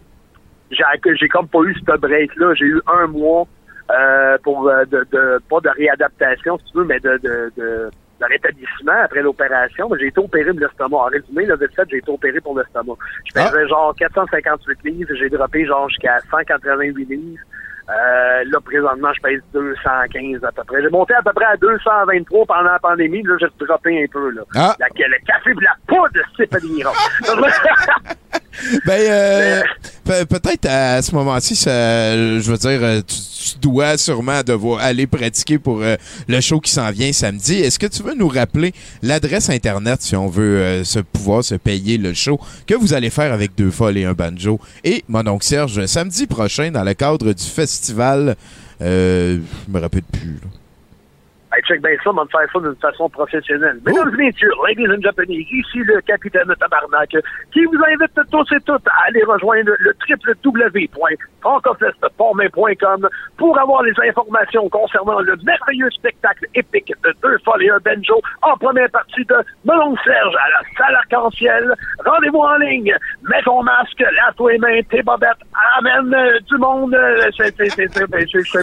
[0.72, 2.54] j'ai que j'ai comme pas eu ce break-là.
[2.56, 3.46] J'ai eu un mois
[3.92, 7.92] euh, pour euh, de, de pas de réadaptation, si tu veux, mais de, de, de,
[8.20, 9.90] de rétablissement après l'opération.
[9.90, 10.98] Mais J'ai été opéré de l'estomac.
[10.98, 12.94] En résumé, là, de fait, j'ai été opéré pour l'estomac.
[13.26, 17.44] Je pesais genre 458 livres, j'ai droppé genre jusqu'à 188 livres.
[17.88, 20.82] Euh, là, présentement, je pèse 215 à peu près.
[20.82, 23.22] J'ai monté à peu près à 223 pendant la pandémie.
[23.22, 24.32] Là, j'ai droppé un peu.
[24.32, 24.42] Là.
[24.56, 24.76] Ah.
[24.80, 26.84] La- le café et la poudre, c'est pas des
[28.86, 29.62] Ben, euh,
[30.04, 35.58] pe- peut-être à ce moment-ci, je veux dire, euh, tu, dois sûrement devoir aller pratiquer
[35.60, 35.96] pour euh,
[36.28, 37.56] le show qui s'en vient samedi.
[37.56, 41.56] Est-ce que tu veux nous rappeler l'adresse Internet si on veut euh, se pouvoir se
[41.56, 45.26] payer le show que vous allez faire avec deux folles et un banjo et mon
[45.28, 48.36] oncle Serge samedi prochain dans le cadre du festival,
[48.80, 49.38] je
[49.68, 50.40] me rappelle plus.
[50.44, 50.50] là.
[51.56, 53.80] Hey, check bien ça, on va faire ça d'une façon professionnelle.
[53.86, 57.16] Mesdames et messieurs, ladies and Japanese, ici le capitaine de Tabarnak,
[57.54, 64.68] qui vous invite tous et toutes à aller rejoindre le www.francofestportmain.com pour avoir les informations
[64.70, 69.36] concernant le merveilleux spectacle épique de Deux Folles et un Benjo en première partie de
[69.66, 71.74] Melon Serge à la salle arc-en-ciel.
[72.06, 75.32] Rendez-vous en ligne, mets ton masque, lave-toi les mains, tes bobettes,
[75.78, 76.94] amène euh, du monde.
[76.96, 77.56] euh, c'est-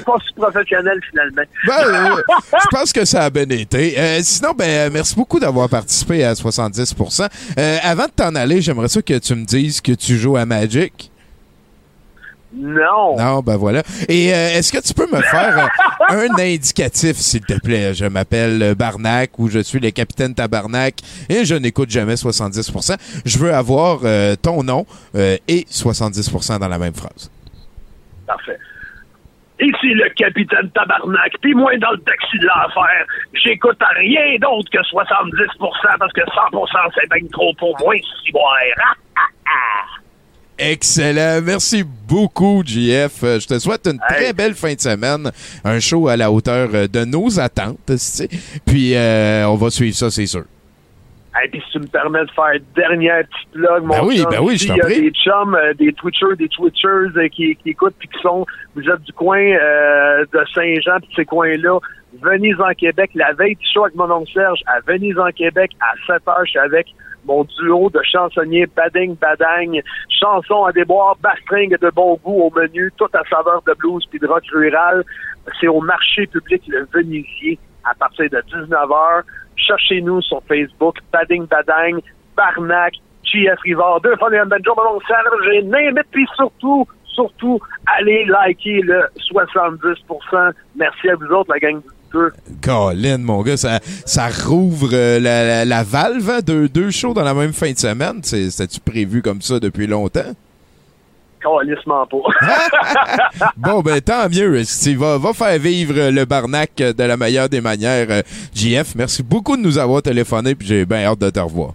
[0.05, 1.43] pas si professionnel finalement.
[1.67, 2.17] Ben, euh,
[2.83, 3.97] pense que ça a bien été.
[3.97, 7.29] Euh, sinon, ben, euh, merci beaucoup d'avoir participé à 70%.
[7.57, 10.45] Euh, avant de t'en aller, j'aimerais ça que tu me dises que tu joues à
[10.45, 11.13] Magic.
[12.53, 13.17] Non.
[13.17, 13.85] Non, ben voilà.
[14.09, 15.71] Et euh, est-ce que tu peux me faire
[16.11, 17.95] euh, un indicatif, s'il te plaît?
[17.95, 20.97] Je m'appelle Barnac ou je suis le capitaine Tabarnak
[21.29, 22.97] et je n'écoute jamais 70%.
[23.25, 27.31] Je veux avoir euh, ton nom et 70% dans la même phrase.
[28.27, 28.59] Parfait.
[29.63, 34.69] Ici le capitaine Tabarnak, puis moi dans le taxi de l'enfer, j'écoute à rien d'autre
[34.71, 38.33] que 70% parce que 100% c'est bien trop pour moi, si.
[38.35, 40.03] Ah, ah, ah.
[40.59, 41.41] Excellent.
[41.43, 43.25] Merci beaucoup, JF.
[43.25, 45.31] Euh, Je te souhaite une très belle fin de semaine.
[45.65, 47.79] Un show à la hauteur euh, de nos attentes.
[47.87, 48.29] tu sais.
[48.67, 50.45] Puis, euh, on va suivre ça, c'est sûr.
[51.45, 54.31] Et puis si tu me permets de faire dernière petite plug, mon Ben oui, chum,
[54.31, 57.57] ben oui, je t'en y a des chums, euh, des Twitchers, des Twitchers euh, qui,
[57.57, 61.79] qui écoutent puis qui sont, vous êtes du coin euh, de Saint-Jean puis ces coins-là,
[62.21, 63.11] venez en Québec.
[63.15, 66.45] La veille du show avec mon oncle Serge, à Venise en Québec, à 7 heures,
[66.45, 66.89] je suis avec
[67.25, 69.81] mon duo de chansonniers Bading Badang,
[70.21, 74.19] chansons à déboire, bastringue de bon goût au menu, tout à saveur de blues puis
[74.19, 75.05] de rock rural.
[75.61, 79.23] C'est au marché public Le Venisier à partir de 19h.
[79.67, 82.01] Cherchez-nous sur Facebook, Bading Badang,
[82.37, 82.95] Barnac,
[83.25, 87.61] GF Rivard, deux fois les Benjo, mon oncle Serge, Name puis surtout, surtout,
[87.99, 90.53] allez liker le 70%.
[90.77, 92.19] Merci à vous autres, la gang du.
[92.63, 97.15] Colin, mon gars, ça, ça rouvre euh, la, la- la valve, hein, deux, deux shows
[97.15, 98.23] dans la même fin de semaine.
[98.23, 100.33] C'était-tu prévu comme ça depuis longtemps?
[101.43, 102.19] Calissement pas.
[103.57, 104.63] Bon, ben tant mieux.
[104.97, 108.07] Va, va faire vivre le Barnac de la meilleure des manières.
[108.11, 108.23] Euh,
[108.55, 111.73] JF, merci beaucoup de nous avoir téléphoné, puis j'ai bien hâte de te revoir.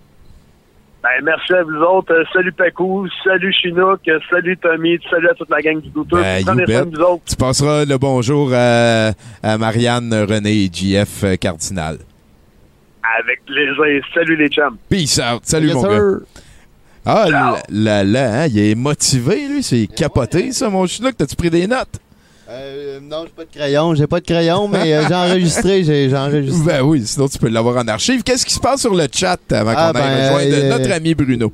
[1.04, 2.14] Ben, merci à vous autres.
[2.14, 6.22] Euh, salut Pacou, salut Chinook, euh, salut Tommy, salut à toute la gang du douteux.
[6.22, 7.24] Ben, vous autres.
[7.26, 9.12] Tu passeras le bonjour à,
[9.44, 11.98] à Marianne, René et JF Cardinal.
[13.20, 14.04] Avec plaisir.
[14.14, 14.78] Salut les chums.
[14.90, 15.40] Peace out.
[15.44, 15.90] Salut, Yes, mon sir.
[15.92, 16.26] gars.
[17.10, 19.64] Ah, là, là, là, hein, il est motivé, lui.
[19.64, 21.16] C'est capoté, ça, mon chinook.
[21.18, 22.02] T'as-tu pris des notes?
[22.50, 23.96] Euh, non, j'ai pas de crayon.
[23.96, 25.84] J'ai pas de crayon, mais euh, j'ai enregistré.
[25.86, 26.66] J'ai enregistré.
[26.66, 28.24] Ben oui, sinon tu peux l'avoir en archive.
[28.24, 30.92] Qu'est-ce qui se passe sur le chat avant Ah, qu'on aille ben, rejoindre euh, notre
[30.92, 31.54] ami Bruno?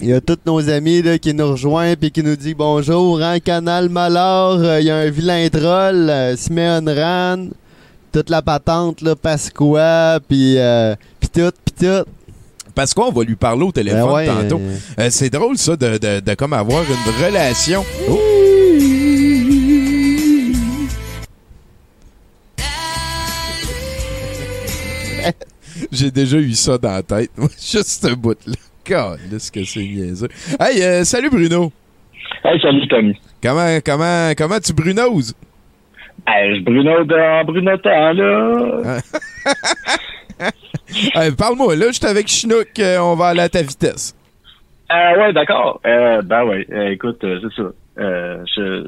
[0.00, 3.20] Il y a tous nos amis là, qui nous rejoignent puis qui nous disent bonjour,
[3.20, 7.48] hein, Canal Malheur, il y a un vilain troll, Simeon Ran,
[8.10, 10.56] toute la patente, là, Pasqua, puis
[11.34, 12.04] tout, pis tout.
[12.74, 14.60] Parce qu'on va lui parler au téléphone Ben ouais, tantôt.
[14.60, 17.84] euh, Euh, c'est drôle, ça, de, de, de comme avoir une relation.
[18.10, 18.18] Oh!
[25.92, 27.30] J'ai déjà eu ça dans la tête.
[27.38, 28.54] Juste ce bout-là.
[28.86, 30.28] God, ce que c'est niaiseux.
[30.60, 31.72] Hey, euh, salut Bruno.
[32.44, 33.18] Hey, salut Tommy.
[33.42, 35.34] Comment, comment, comment tu brunoses?
[36.26, 38.98] Hey, je Bruno de, en Brunotant, là.
[41.16, 44.14] Euh, Parle-moi, là, je suis avec Chinook, euh, on va aller à ta vitesse.
[44.92, 45.80] Euh, ouais, d'accord.
[45.86, 47.70] Euh, ben ouais, euh, écoute, c'est ça.
[47.96, 48.86] Je,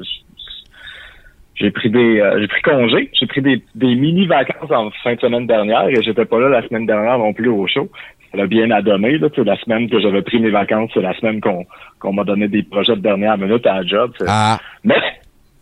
[1.59, 5.15] j'ai pris des euh, j'ai pris congé, j'ai pris des, des mini vacances en fin
[5.15, 7.89] de semaine dernière et j'étais pas là la semaine dernière non plus au show.
[8.31, 9.29] Ça l'a bien à donner, là.
[9.37, 11.65] La semaine que j'avais pris mes vacances, c'est la semaine qu'on
[11.99, 14.11] qu'on m'a donné des projets de dernière minute à la job.
[14.27, 15.01] Ah, Mais,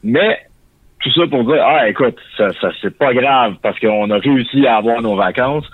[0.04, 0.39] mais,
[1.01, 4.65] tout ça pour dire, ah, écoute, ça, ça c'est pas grave parce qu'on a réussi
[4.67, 5.65] à avoir nos vacances.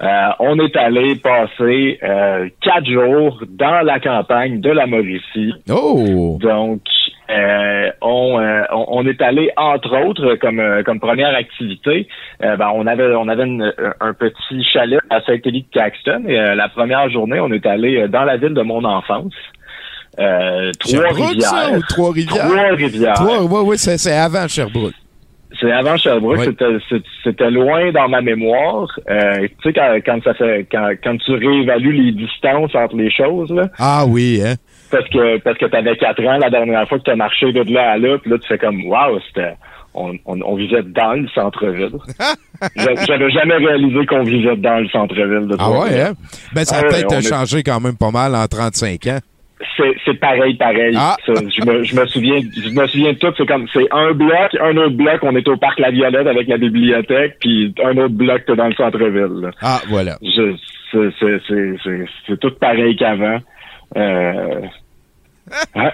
[0.00, 5.52] Euh, on est allé passer euh, quatre jours dans la campagne de la Mauricie.
[5.70, 6.38] oh!
[6.40, 6.82] Donc,
[7.30, 12.06] euh, on, euh, on, on est allé entre autres comme comme première activité,
[12.44, 16.38] euh, ben, on avait on avait une- un petit chalet à Saint-Élie de Caxton et
[16.38, 19.34] euh, la première journée on est allé dans la ville de mon enfance,
[20.18, 21.80] euh, Trois-Rivières.
[21.88, 22.46] Trois-Rivières?
[22.46, 23.14] Trois-Rivières.
[23.14, 24.94] Trois, ouais, ouais, c'est c'est avant Sherbrooke.
[25.60, 26.56] C'est avant Sherbrooke, Oui.
[27.24, 28.86] c'était loin dans ma mémoire.
[29.10, 33.10] Euh, tu sais quand, quand ça fait quand, quand tu réévalues les distances entre les
[33.10, 34.54] choses là, Ah oui, hein?
[34.90, 37.92] parce que parce que t'avais quatre ans la dernière fois que t'as marché de là
[37.92, 39.54] à là, puis là tu fais comme waouh, c'était
[39.94, 41.90] on, on, on vivait dans le centre-ville.
[42.76, 46.12] J'a- J'avais jamais réalisé qu'on vivait dans le centre-ville de Ah ouais, hein?
[46.54, 49.18] Ben, ça a Ah ouais, peut-être est- changé quand même pas mal en 35 ans.
[49.76, 50.94] C'est, c'est pareil, pareil.
[50.96, 51.16] Ah.
[51.26, 53.32] Ça, je, me, je me souviens, je me souviens de tout.
[53.36, 55.18] C'est comme, c'est un bloc, un autre bloc.
[55.22, 58.68] On est au parc La Violette avec la bibliothèque, puis un autre bloc t'es dans
[58.68, 59.50] le centre-ville.
[59.60, 60.16] Ah, voilà.
[60.22, 60.54] C'est,
[60.92, 61.10] c'est,
[61.48, 63.38] c'est, c'est, c'est tout pareil qu'avant.
[63.96, 64.60] Euh,
[65.76, 65.92] ouais.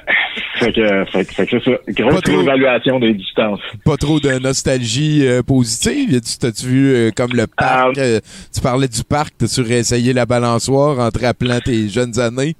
[0.56, 1.78] Fait que, fait, que- fait que c'est ça.
[1.88, 2.36] Grosse trop.
[2.36, 3.60] réévaluation des distances.
[3.84, 6.20] Pas trop de nostalgie euh, positive.
[6.40, 7.96] T'as-tu vu euh, comme le parc?
[7.98, 8.20] euh,
[8.52, 12.54] tu parlais du parc, t'as-tu réessayé la balançoire en te rappelant tes jeunes années?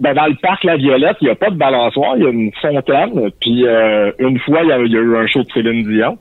[0.00, 2.30] Ben, dans le parc La Violette, il n'y a pas de balançoire, il y a
[2.30, 3.30] une fontaine.
[3.40, 5.86] Puis euh, une fois, il y, a il y a eu un show de Céline
[5.86, 6.18] Dion.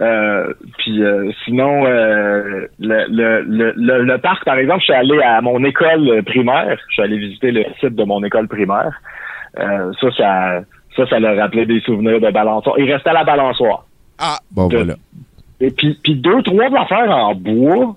[0.00, 4.92] Euh, puis euh, sinon, euh, le, le, le, le, le parc, par exemple, je suis
[4.94, 6.76] allé à mon école primaire.
[6.88, 8.92] Je suis allé visiter le site de mon école primaire.
[9.58, 10.60] Euh, ça, ça,
[10.96, 12.78] ça, ça leur rappelait des souvenirs de balançoire.
[12.78, 13.84] Il restait à la balançoire.
[14.18, 14.94] Ah, bon, De- voilà.
[15.60, 17.94] Et puis, puis deux, trois affaires en bois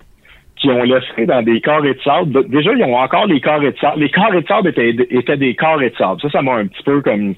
[0.66, 2.50] qui ont laissé dans des carrés de sable.
[2.50, 4.02] Déjà, ils ont encore les carrés de sable.
[4.02, 6.20] Les carrés de sable étaient, étaient des carrés de sable.
[6.22, 7.36] Ça, ça m'a un petit peu comme...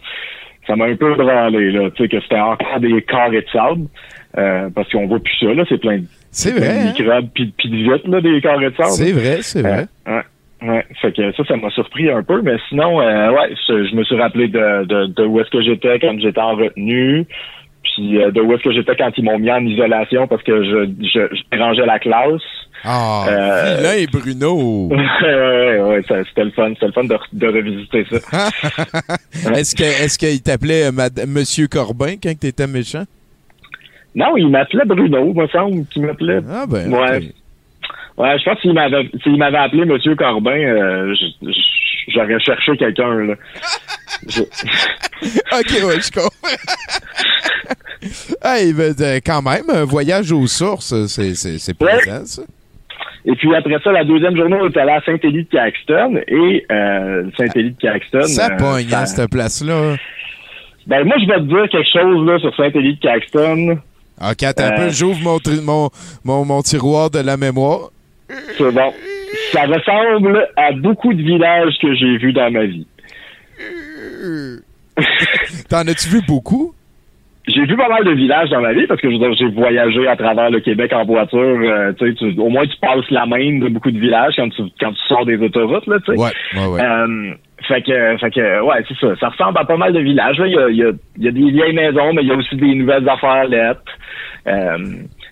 [0.66, 3.86] Ça m'a un peu branlé, là, tu sais, que c'était encore des carrés de sable.
[4.38, 5.64] Euh, parce qu'on voit plus ça, là.
[5.70, 6.94] C'est plein de, C'est plein vrai, de hein?
[6.98, 8.90] microbes puis, de vitres, là, des carrés de sable.
[8.90, 9.86] C'est vrai, c'est vrai.
[10.08, 10.24] Euh, ouais.
[10.60, 13.96] Ouais, fait que ça, ça m'a surpris un peu, mais sinon, euh, ouais, je, je
[13.96, 17.28] me suis rappelé de, de, de où est-ce que j'étais quand j'étais en retenue,
[17.84, 20.64] puis euh, de où est-ce que j'étais quand ils m'ont mis en isolation parce que
[20.64, 22.42] je, je, je dérangeais la classe.
[22.84, 24.88] Ah, Euh, vilain Bruno!
[24.92, 28.50] ouais, ouais, ça- c'était le fun, c'était le fun de, de revisiter ça.
[29.56, 33.06] est-ce que est-ce qu'il t'appelait euh, Monsieur Corbin quand t'étais méchant?
[34.16, 36.40] Non, il m'appelait Bruno, me semble qu'il m'appelait.
[36.50, 37.32] Ah ben, Ouais.
[38.18, 41.14] Ouais, je pense qu'il m'avait s'il m'avait appelé Monsieur Corbin, euh,
[42.08, 43.36] j'aurais cherché quelqu'un là.
[44.28, 44.42] Je-
[45.52, 46.48] OK, ouais, je comprends.
[48.44, 52.42] hey, ben, euh, quand même, un voyage aux sources, c'est, c'est, c'est plaisant, ça.
[53.30, 56.66] Et puis après ça, la deuxième journée, on est allé à Saint-Élie de Caxton et
[56.72, 58.22] euh, Saint-Élie de Caxton.
[58.24, 59.96] Ça euh, pogne, ça- hein, cette place-là.
[60.88, 63.80] Ben moi, je vais te dire quelque chose là sur Saint-Élie de Caxton.
[64.22, 64.76] OK, attends un Euh.
[64.86, 65.90] peu, j'ouvre mon, mon,
[66.24, 67.90] mon, mon tiroir de la mémoire.
[68.58, 68.94] C'est bon.
[69.52, 72.88] Ça ressemble à beaucoup de villages que j'ai vus dans ma vie.
[75.70, 76.74] T'en as-tu vu beaucoup?
[77.48, 79.48] J'ai vu pas mal de villages dans ma vie parce que je veux dire, j'ai
[79.54, 81.40] voyagé à travers le Québec en voiture.
[81.40, 84.50] euh, tu sais, tu- au moins tu passes la main de beaucoup de villages quand
[84.50, 86.20] tu quand tu sors des autoroutes là, tu sais.
[86.20, 86.82] Ouais, ouais, ouais.
[86.82, 87.34] Euh,
[87.68, 89.16] fait que, fait que, ouais, c'est ça.
[89.20, 90.36] Ça ressemble à pas mal de villages.
[90.46, 92.36] Il y a, il y a, y a des vieilles maisons, mais il y a
[92.36, 93.82] aussi des nouvelles affaires lettres.
[94.48, 94.78] Euh,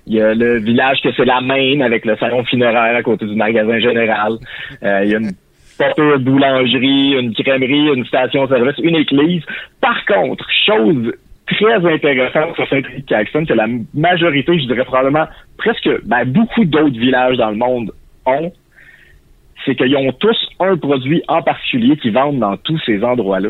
[0.08, 3.25] il y a le village que c'est la Maine avec le salon funéraire à côté
[3.25, 4.34] du magasin général.
[4.84, 5.32] Euh, il y a une
[5.78, 9.43] porte boulangerie, une crèmerie, une station-service, une église.
[9.82, 11.13] Par contre, chose
[11.57, 17.37] très intéressante sur Saint-Caxton, que la majorité, je dirais probablement presque ben, beaucoup d'autres villages
[17.37, 17.91] dans le monde
[18.25, 18.51] ont,
[19.65, 23.49] c'est qu'ils ont tous un produit en particulier qu'ils vendent dans tous ces endroits-là.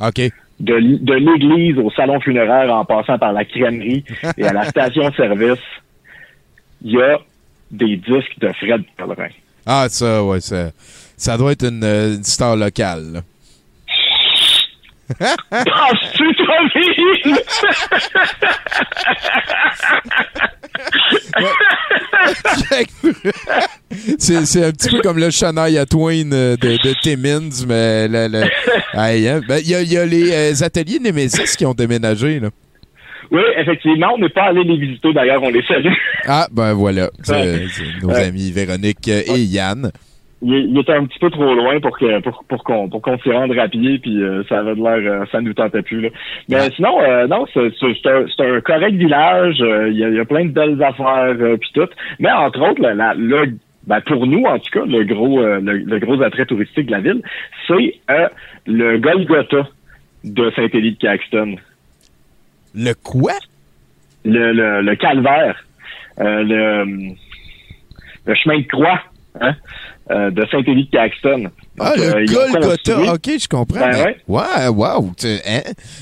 [0.00, 0.20] OK.
[0.60, 0.74] De,
[1.14, 4.04] l'église au salon funéraire en passant par la crèmerie
[4.36, 5.62] et à la station-service,
[6.82, 7.18] il y a
[7.70, 9.28] des disques de Fred Pellerin.
[9.66, 10.70] Ah, ça, ouais, ça,
[11.16, 13.12] ça doit être une, euh, une star locale.
[13.12, 13.20] là.
[15.08, 16.54] C'est toi,
[24.18, 28.28] c'est, c'est un petit peu comme le Shania Twain euh, de, de Timmins, mais le-
[28.28, 28.44] le-
[28.98, 29.40] Aïe, hein.
[29.48, 32.40] Ben, il y, a, il y a les euh, ateliers Nemesis qui ont déménagé.
[32.40, 32.50] Là.
[33.30, 35.92] Oui, effectivement, on n'est pas allé les visiter d'ailleurs, on les salue.
[36.26, 37.10] Ah, ben voilà.
[37.22, 39.90] C'est, c'est nos amis Véronique euh, et Yann.
[40.40, 43.18] Il, il était un petit peu trop loin pour que pour, pour qu'on pour qu'on
[43.18, 46.00] s'y rende à pied, puis euh, ça avait de l'air, euh, ça nous tentait plus.
[46.00, 46.08] Là.
[46.48, 46.70] Mais Ouais.
[46.76, 49.60] sinon, euh, non, c'est c'est- un, c'est un correct village.
[49.60, 51.88] euh, Il y, a, il y a plein de belles affaires euh, puis tout.
[52.20, 53.14] Mais entre autres, la,
[53.86, 56.92] ben, pour nous en tout cas, le gros euh, le, le gros attrait touristique de
[56.92, 57.22] la ville,
[57.66, 58.28] c'est euh,
[58.66, 59.66] le Golgotha
[60.24, 61.56] de Saint-Élie de Caxton.
[62.74, 63.32] Le quoi?
[64.24, 65.64] le, le, le calvaire,
[66.20, 67.14] euh, le,
[68.26, 69.00] le chemin de croix
[69.40, 69.54] hein,
[70.10, 71.50] euh, de Saint-Élie de Caxton.
[71.80, 73.12] Ah, euh, le ont Golgotha.
[73.14, 73.80] OK, je comprends.
[73.80, 74.16] Ben ouais.
[74.26, 75.10] Ouais, wow.
[75.46, 75.60] hein?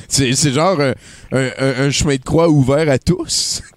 [0.09, 0.93] C'est, c'est genre un,
[1.33, 3.63] un- un- chemin de croix ouvert à tous.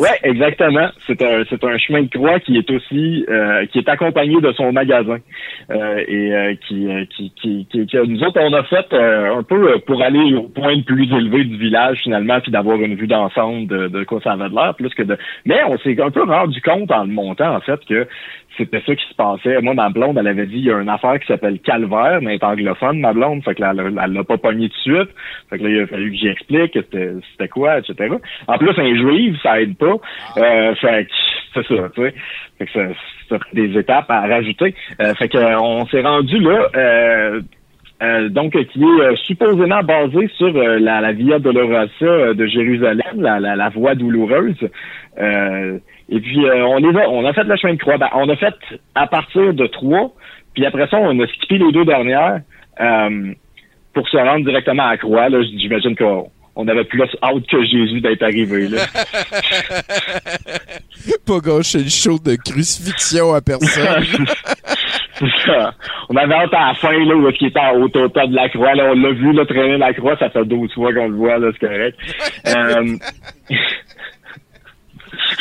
[0.00, 0.88] Ouais, exactement.
[1.06, 4.50] C'est un c'est un chemin de croix qui est aussi euh, qui est accompagné de
[4.52, 5.18] son magasin
[5.70, 9.44] Euh, et euh, qui, euh, qui, qui, qui, nous autres on a fait euh, un
[9.44, 12.96] peu euh, pour aller au point le plus élevé du village finalement puis d'avoir une
[12.96, 15.16] vue d'ensemble de, de quoi ça avait de l'air plus que de
[15.46, 18.08] mais on s'est un peu rendu compte en le montant en fait que
[18.56, 19.60] c'était ça qui se passait.
[19.60, 22.32] Moi, ma blonde, elle avait dit, il y a une affaire qui s'appelle Calvaire, mais
[22.32, 25.10] elle est anglophone, ma blonde, fait que là, elle l'a pas pogné tout de suite.
[25.50, 28.14] Fait que là, il a fallu que j'y explique que c'était quoi, etc.
[28.48, 29.96] En plus, un juif, ça aide pas.
[30.36, 31.10] Euh, fait que
[31.54, 32.14] c'est ça, tu sais.
[32.58, 32.80] Fait que ça,
[33.28, 34.74] ça fait des étapes à rajouter.
[35.00, 37.40] Euh, fait que on s'est rendu là, euh,
[38.02, 42.46] euh, donc qui est euh, supposément basé sur euh, la, la Via Dolorosa euh, de
[42.46, 44.68] Jérusalem, la, la, la voie douloureuse.
[46.12, 47.96] Et puis euh, on les a, on a fait le chemin de croix.
[47.96, 48.54] Ben, on a fait
[48.94, 50.12] à partir de trois,
[50.52, 52.42] puis après ça on a skippé les deux dernières
[52.80, 53.32] euh,
[53.94, 55.30] pour se rendre directement à la croix.
[55.30, 58.68] Là, j'imagine qu'on on avait plus hâte que Jésus d'être arrivé.
[58.68, 58.82] Là.
[61.26, 64.26] pas gauche, c'est le show de crucifixion à personne.
[65.46, 65.72] Ça.
[66.08, 68.48] On avait hâte à la fin, là, où est-ce qu'il était au top de la
[68.48, 68.90] croix, là.
[68.90, 70.16] On l'a vu, là, traîner la croix.
[70.18, 71.96] Ça fait 12 fois qu'on le voit, là, c'est correct.
[72.48, 72.96] euh...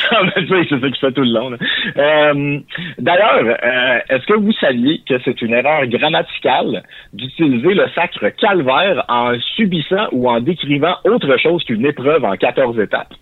[0.09, 1.51] C'est ça qu'il fait tout le long.
[1.97, 2.59] Euh,
[2.99, 9.03] D'ailleurs, euh, est-ce que vous saviez que c'est une erreur grammaticale d'utiliser le sacre calvaire
[9.09, 13.13] en subissant ou en décrivant autre chose qu'une épreuve en 14 étapes?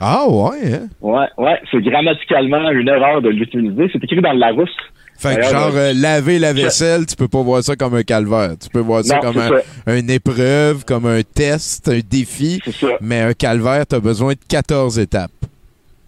[0.00, 0.86] ah ouais, hein?
[1.00, 3.88] Ouais, ouais, c'est grammaticalement une erreur de l'utiliser.
[3.92, 4.68] C'est écrit dans le Larousse.
[5.16, 8.50] Fait que genre, euh, laver la vaisselle, tu peux pas voir ça comme un calvaire.
[8.60, 9.48] Tu peux voir ça Non, comme un,
[9.86, 9.96] ça.
[9.96, 12.60] une épreuve, comme un test, un défi.
[12.64, 12.88] C'est ça.
[13.00, 15.30] Mais un calvaire, t'as besoin de 14 étapes.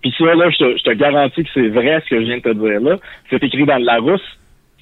[0.06, 2.36] Puis ça, là, je te, je te garantis que c'est vrai ce que je viens
[2.36, 2.96] de te dire là.
[3.28, 4.20] C'est écrit dans le Larousse.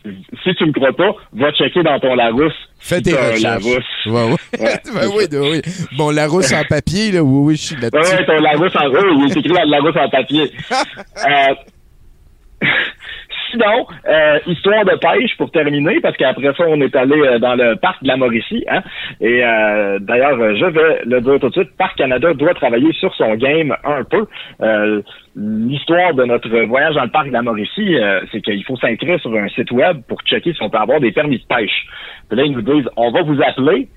[0.05, 2.53] Si tu me crois pas, va checker dans ton Larousse.
[2.79, 3.43] Fais tes recherches.
[3.43, 4.07] Larousse.
[4.07, 4.37] Ouais, ouais.
[4.61, 5.63] Ouais, ben oui, oui.
[5.97, 8.15] Bon, la rousse en papier, là, oui, oui, je suis là-dessus.
[8.15, 10.51] ouais, ton Larousse en gros, il est écrit dans le Larousse en papier.
[11.27, 11.55] Euh,
[13.55, 17.55] Sinon, euh, histoire de pêche pour terminer, parce qu'après ça, on est allé euh, dans
[17.55, 18.65] le parc de la Mauricie.
[18.69, 18.83] Hein?
[19.21, 23.15] Et euh, d'ailleurs, je vais le dire tout de suite, Parc Canada doit travailler sur
[23.15, 24.27] son game un peu.
[25.37, 27.97] L'histoire de notre voyage dans le parc de la Mauricie,
[28.33, 31.13] c'est qu'il faut s'inscrire sur un site web pour checker si on peut avoir des
[31.13, 31.87] permis de pêche.
[32.29, 33.89] Puis là, ils nous disent, on va vous appeler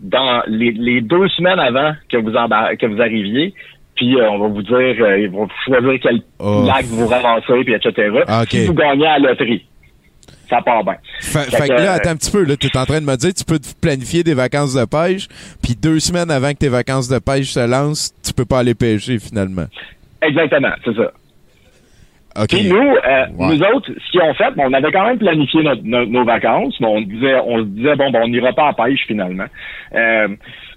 [0.00, 3.54] dans les, deux semaines avant que vous que vous arriviez,
[4.02, 6.64] puis euh, on va vous dire, euh, ils vont choisir quel Oh.
[6.66, 8.10] lac vous ramassez, puis etc.
[8.26, 8.48] Ah, ok.
[8.50, 9.64] Si vous gagnez à la loterie.
[10.50, 10.96] Ça part bien.
[11.20, 13.16] Fait, Fait fait que là, attends un petit peu, là, t'es en train de me
[13.16, 15.26] dire, tu peux te planifier des vacances de pêche,
[15.62, 18.74] puis deux semaines avant que tes vacances de pêche se lancent, tu peux pas aller
[18.74, 19.64] pêcher, finalement.
[20.20, 21.10] Exactement, c'est ça.
[22.42, 22.48] OK.
[22.48, 25.62] Puis nous, euh, nous autres, ce qu'ils ont fait, bon, on avait quand même planifié
[25.62, 28.64] notre- nos, nos vacances, mais on disait, on se disait bon, bon, on n'ira pas
[28.68, 29.46] en pêche finalement,
[29.94, 30.28] euh,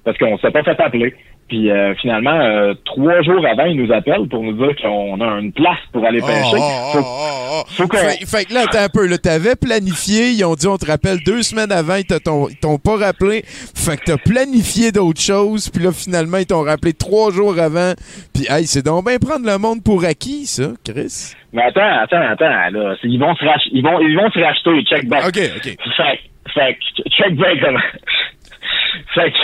[0.04, 1.14] parce qu'on s'est pas fait appeler.
[1.48, 5.39] Puis euh, finalement, euh, trois jours avant, il nous appelle pour nous dire qu'on a
[5.39, 6.56] une place pour aller pêcher.
[6.56, 7.64] oh, Faut- oh, oh, oh.
[7.68, 9.06] faut qu'on- Fait, fait que là, attends un peu.
[9.06, 10.30] Là, t'avais planifié.
[10.32, 11.98] Ils ont dit, on te rappelle deux semaines avant.
[11.98, 13.43] Ils t'ont- ils t'ont pas rappelé.
[13.46, 15.70] Fait que t'as planifié d'autres choses.
[15.70, 17.93] Puis là, finalement, ils t'ont rappelé trois jours avant.
[18.34, 21.34] Puis, hey, c'est donc bien prendre le monde pour acquis, ça, Chris.
[21.54, 22.96] Mais attends, attends, attends, là.
[23.04, 25.28] Ils vont se rach- ils vont, ils vont se racheter, check back.
[25.28, 25.76] OK, OK.
[25.96, 26.20] Fait,
[26.56, 27.80] fait que, check comment?
[29.14, 29.38] fait que,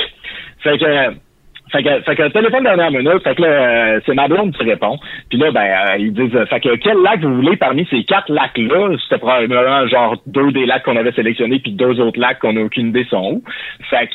[0.64, 1.16] fait que,
[1.72, 4.63] fait que, fait que, téléphone dernière minute, fait que là, euh, c'est ma blonde qui
[4.63, 4.97] répond.
[5.30, 8.03] Puis là, ben, euh, ils disent, euh, fait que quel lac vous voulez parmi ces
[8.03, 8.97] quatre lacs-là?
[9.03, 12.61] C'était probablement genre deux des lacs qu'on avait sélectionnés, puis deux autres lacs qu'on a
[12.61, 13.43] aucune idée sont où.
[13.89, 14.13] Fait que,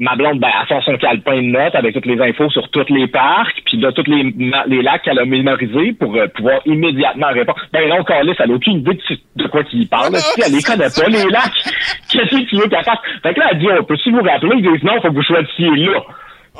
[0.00, 2.86] ma blonde, ben, elle sort son calepin de notes avec toutes les infos sur tous
[2.88, 4.34] les parcs, puis là, tous les,
[4.66, 7.58] les lacs qu'elle a mémorisés pour euh, pouvoir immédiatement répondre.
[7.72, 10.14] Ben non, Carlis, elle a aucune idée de, de quoi qu'il parle.
[10.16, 11.52] Si elle les connaît pas, les lacs,
[12.10, 12.98] qu'est-ce que tu veux qu'elle fasse?
[13.22, 14.56] Fait que là, elle dit, on peut-tu vous rappeler?
[14.56, 16.00] Ils disent, non, faut que vous choisissiez là.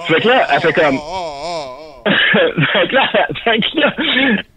[0.07, 0.99] Fait que là, elle fait comme...
[2.73, 3.09] fait que là,
[3.45, 3.95] fait que là,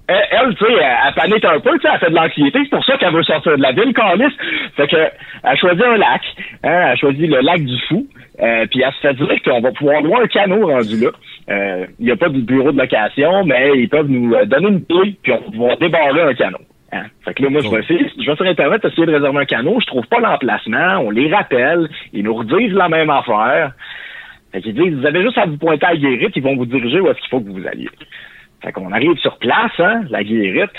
[0.10, 2.60] elle, elle, tu sais, elle, elle panique un peu, tu sais, elle fait de l'anxiété.
[2.64, 4.34] C'est pour ça qu'elle veut sortir de la ville, Carlis.
[4.76, 6.22] Fait que, elle choisit un lac.
[6.64, 8.08] Hein, elle choisit le lac du Fou.
[8.40, 11.10] Euh, puis elle se fait dire qu'on va pouvoir louer un canot rendu là.
[11.50, 14.68] Euh, Il n'y a pas de bureau de location, mais ils peuvent nous euh, donner
[14.68, 16.60] une clé, puis on va pouvoir débarrer un canot.
[16.92, 17.06] Hein?
[17.26, 19.46] Fait que là, moi, je vais essayer, je vais sur Internet essayer de réserver un
[19.46, 23.72] canot, je trouve pas l'emplacement, on les rappelle, ils nous redisent la même affaire.
[24.58, 26.66] Fait qu'ils disent, vous avez juste à vous pointer à la guérite, ils vont vous
[26.66, 27.90] diriger où est-ce qu'il faut que vous alliez.
[28.64, 30.72] Fait qu'on arrive sur place, hein, la guérite,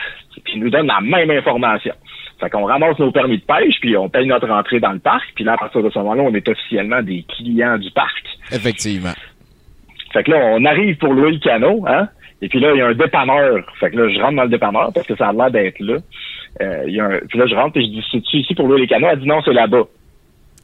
[0.43, 1.95] puis ils nous donnent la même information.
[2.41, 5.29] Fait qu'on ramasse nos permis de pêche, puis on paye notre entrée dans le parc,
[5.37, 8.25] puis là, à partir de ce moment-là, on est officiellement des clients du parc.
[8.51, 9.15] Effectivement.
[10.13, 12.09] Fait que là, on arrive pour louer le canot, hein,
[12.43, 13.65] et puis là, il y a un dépanneur.
[13.79, 15.99] Fait que là, je rentre dans le dépanneur parce que ça a l'air d'être là.
[16.63, 17.19] Euh, il y a un...
[17.29, 19.09] Puis là, je rentre et je dis, c'est-tu ici pour louer les canots?
[19.09, 19.85] Elle dit non, c'est là-bas.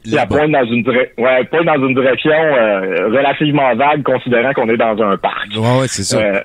[0.05, 4.69] Puis elle pointe dans une ouais, pointe dans une direction euh, relativement vague, considérant qu'on
[4.69, 5.47] est dans un parc.
[5.55, 6.19] Ouais, ouais, c'est ça.
[6.19, 6.41] Euh,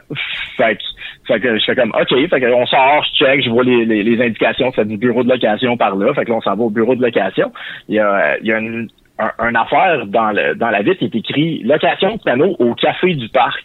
[0.56, 0.82] fait, que,
[1.28, 3.84] fait que je fais comme OK, fait que on sort, je check, je vois les,
[3.84, 6.12] les, les indications, c'est du bureau de location par là.
[6.14, 7.52] Fait que là, on s'en va au bureau de location.
[7.88, 8.88] Il y a, il y a une,
[9.18, 12.74] un, une affaire dans le dans la vitre qui est écrit location de panneau au
[12.74, 13.62] café du parc.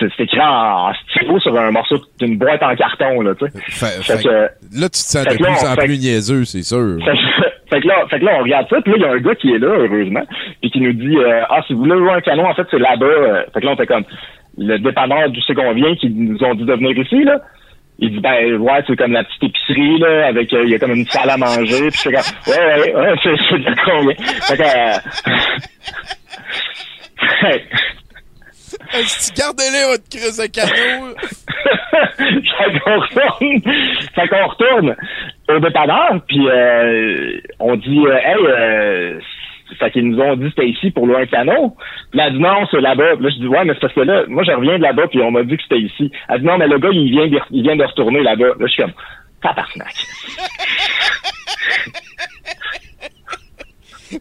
[0.00, 3.52] C'est écrit en, en stylo sur un morceau d'une boîte en carton, là, tu sais.
[3.68, 6.98] Fait- Fait fait- que, là, tu te sens de plus en plus niaiseux, c'est sûr.
[7.04, 9.12] fait, fait que là, fait que là, on regarde ça, puis là, il y a
[9.12, 10.24] un gars qui est là, heureusement,
[10.60, 12.78] puis qui nous dit euh, Ah, si vous voulez voir un canon, en fait, c'est
[12.78, 13.44] là-bas.
[13.52, 14.04] Fait que là, on fait comme
[14.56, 17.40] le dépanneur du second vient qui nous ont dit de venir ici, là.
[18.00, 20.78] Il dit ben ouais, c'est comme la petite épicerie là, avec euh, il y a
[20.78, 24.14] comme une salle à manger, puis fais comme Ouais, ouais, ouais, c'est c'est de combien.
[24.42, 24.62] Fait que
[27.44, 27.58] euh,
[29.36, 31.14] gardez-les votre crise de canot?
[32.18, 33.62] fait qu'on retourne,
[34.14, 34.96] fait qu'on retourne
[35.48, 39.20] au dépanneur, puis euh, on dit euh, hey, euh,
[39.78, 41.76] fait qu'ils nous ont dit c'était ici pour louer un canot.
[42.10, 43.16] Puis là, elle dit non, c'est là-bas.
[43.16, 45.08] Puis là, je dis ouais, mais c'est parce que là, moi je reviens de là-bas,
[45.08, 46.10] puis on m'a dit que c'était ici.
[46.28, 48.46] Elle dit non, mais le gars, il vient de, il vient de retourner là-bas.
[48.46, 48.92] Là, je suis comme
[49.42, 49.94] tabarnak.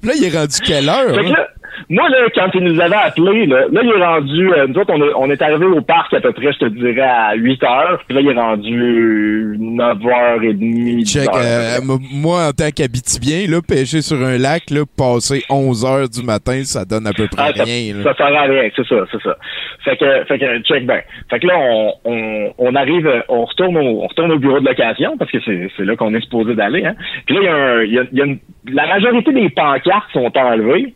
[0.04, 1.16] Là, il est rendu quelle heure?
[1.16, 1.34] Fait que hein?
[1.38, 1.48] là,
[1.90, 4.94] moi, là, quand ils nous avaient appelés, là, là il est rendu, euh, nous autres,
[4.94, 7.64] on est, on est arrivé au parc à peu près, je te dirais, à 8
[7.64, 8.04] heures.
[8.08, 10.58] Puis là, il est rendu 9h30.
[10.58, 15.44] 10 Check, euh, m- moi, en tant qu'habitibien, là, pêcher sur un lac, là, passer
[15.50, 17.94] 11 heures du matin, ça donne à peu près Ah, ça, rien.
[17.96, 18.04] là.
[18.04, 19.36] ça sert à rien, c'est ça, c'est ça.
[19.84, 21.00] Fait que, fait que, check bien.
[21.30, 24.60] Fait que là, on, on, on arrive, euh, on retourne au, on retourne au bureau
[24.60, 26.96] de location parce que c'est, c'est là qu'on est supposé d'aller, hein.
[27.26, 29.32] Puis là, il y a un, il y a, il y a une- la majorité
[29.32, 30.94] des pancartes sont enlevées.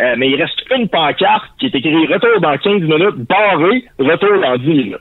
[0.00, 4.40] Euh, mais il reste une pancarte qui est écrite retour dans 15 minutes, barré, retour
[4.42, 4.96] dans 10 minutes.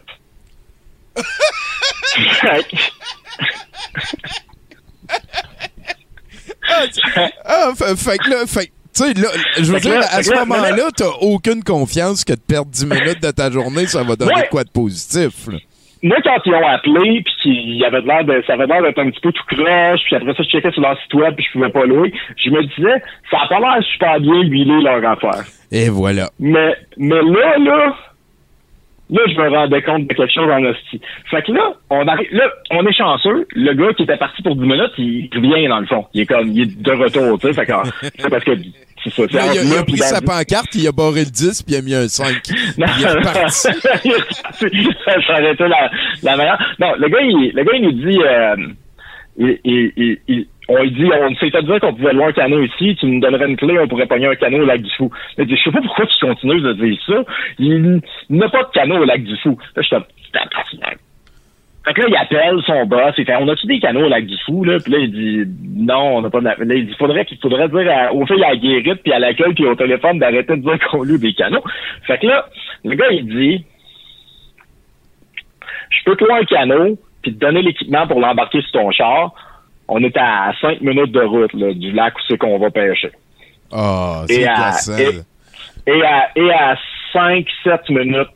[2.42, 2.78] Fait que-
[6.68, 9.28] Ah, ah, fait, fait que là, fait, tu sais, là,
[9.58, 13.32] je veux dire, à ce moment-là, t'as aucune confiance que de perdre 10 minutes de
[13.32, 14.48] ta journée, ça va donner Ouais.
[14.50, 15.58] quoi de positif, là.
[16.04, 19.00] Moi, quand ils ont appelé, puis qu'il y avait l'air de, ça avait l'air d'être
[19.00, 21.46] un petit peu tout croche, puis après ça, je checkais sur leur site web, puis
[21.46, 25.04] je pouvais pas louer, je me disais, ça a pas l'air super bien huilé leur
[25.10, 25.46] affaire.
[25.72, 26.30] Et voilà.
[26.40, 27.96] Mais, mais là, là,
[29.10, 31.02] là, je me rendais compte de quelque chose en hostie.
[31.30, 33.48] Fait que là, on arrive, là, on est chanceux.
[33.56, 36.06] Le gars qui était parti pour 10 minutes, il revient dans le fond.
[36.14, 37.54] Il est comme, il est de retour, tu sais.
[37.54, 37.74] Fait que,
[38.18, 38.52] c'est parce que,
[39.04, 39.24] c'est ça.
[39.30, 41.82] il, a, il a pris sa pancarte, il a barré le 10, puis il a
[41.82, 42.26] mis un 5.
[42.78, 43.52] non, il est reparti.
[43.62, 45.92] Ça aurait été la,
[46.24, 46.76] la meilleure.
[46.80, 48.56] Non, le gars, il, le gars, il nous dit, euh,
[49.38, 52.64] il, il, il- on lui dit, on s'est fait dire qu'on pouvait louer un canot
[52.64, 55.12] ici, tu nous donnerais une clé, on pourrait pogner un canot au lac du Fou.
[55.38, 57.24] Dit, je sais pas pourquoi tu continues de dire ça.
[57.60, 59.58] Il, n'a pas de canot au lac du Fou.
[59.76, 60.98] Là, je suis comme, tabarnak.
[61.86, 64.26] Fait que là, il appelle son boss, il fait, on a-tu des canaux au lac
[64.26, 64.80] du Fou, là?
[64.80, 65.44] Puis là, il dit,
[65.78, 66.46] non, on n'a pas de...
[66.46, 69.20] Là, il dit, faudrait qu'il faudrait dire à- aux filles à la guérite, puis à
[69.20, 71.64] l'accueil, puis au téléphone, d'arrêter de dire qu'on loue des canaux.
[72.08, 72.48] Fait que là,
[72.84, 73.64] le gars, il dit,
[75.92, 79.34] je peux te louer un canot, puis te donner l'équipement pour l'embarquer sur ton char.
[79.88, 83.12] On est à 5 minutes de route, là, du lac où c'est qu'on va pêcher.
[83.72, 84.98] Ah, Et c'est à- glaçant.
[84.98, 85.22] et-
[85.88, 86.76] Et à, et à
[87.14, 88.28] 5-7 minutes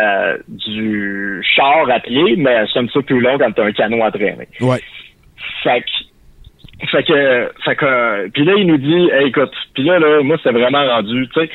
[0.00, 3.72] euh, du char à pied, mais c'est un petit peu plus long quand t'as un
[3.72, 4.48] canot à traîner.
[4.60, 4.80] Ouais.
[5.62, 9.98] Fait que, fait que, fait que, puis là, il nous dit, hey, écoute, puis là,
[9.98, 11.50] là, moi, c'était vraiment rendu, tu sais,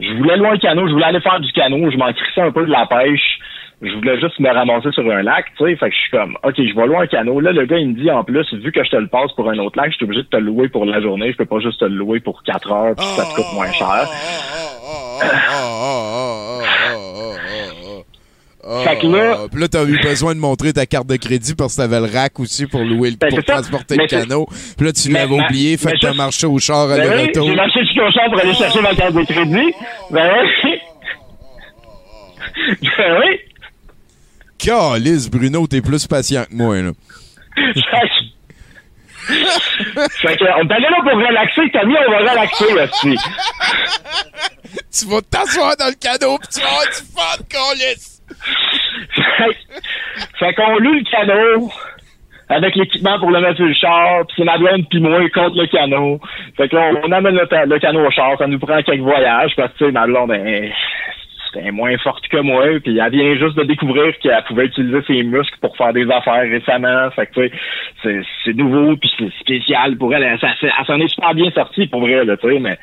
[0.00, 2.50] je voulais louer un canot, je voulais aller faire du canot, je m'en crissais un
[2.52, 3.38] peu de la pêche,
[3.82, 6.36] je voulais juste me ramasser sur un lac, tu sais, fait que je suis comme,
[6.42, 7.40] ok, je vais louer un canot.
[7.40, 9.48] Là, le gars, il me dit, en plus, vu que je te le passe pour
[9.48, 11.60] un autre lac, je suis obligé de te louer pour la journée, je peux pas
[11.60, 14.08] juste te le louer pour 4 heures, puis ça te coûte moins cher.
[18.84, 21.54] Fait que là- Ah, Puis là, t'as eu besoin de montrer ta carte de crédit
[21.54, 24.46] parce que t'avais le rack aussi pour louer le, Ben, pour transporter le canot.
[24.76, 27.46] Puis là, tu l'avais oublié, fait que t'as marché au char à Ben retour.
[27.48, 29.74] j'ai marché jusqu'au champ pour aller chercher ma carte de crédit.
[30.10, 30.30] Ben
[30.64, 30.80] oui.
[32.98, 33.38] Ben oui.
[34.62, 36.90] Calice, Bruno, t'es plus patient que moi, là.
[40.22, 43.16] Fait que- on allé là pour relaxer, Tommy, on va relaxer, là, dessus
[44.92, 48.22] Tu vas t'asseoir dans le canot pis tu vas avoir du fun, calice!
[50.38, 51.70] Fait, qu'on loue le canot
[52.48, 55.56] avec l'équipement pour le mettre sur le char, puis c'est ma blonde puis moi contre
[55.56, 56.20] le canot.
[56.56, 59.52] Fait que là, on, on amène le, canot au char, ça nous prend quelques voyages,
[59.56, 60.72] parce que tu sais, ma blonde est,
[61.56, 65.22] est moins forte que moi, puis elle vient juste de découvrir qu'elle pouvait utiliser ses
[65.22, 67.10] muscles pour faire des affaires récemment.
[67.10, 67.52] Fait que tu sais,
[68.02, 70.22] c'est, c'est nouveau, puis c'est spécial pour elle.
[70.22, 72.78] Elle, elle s'en est super bien sortie pour vrai, là, tu sais, mais...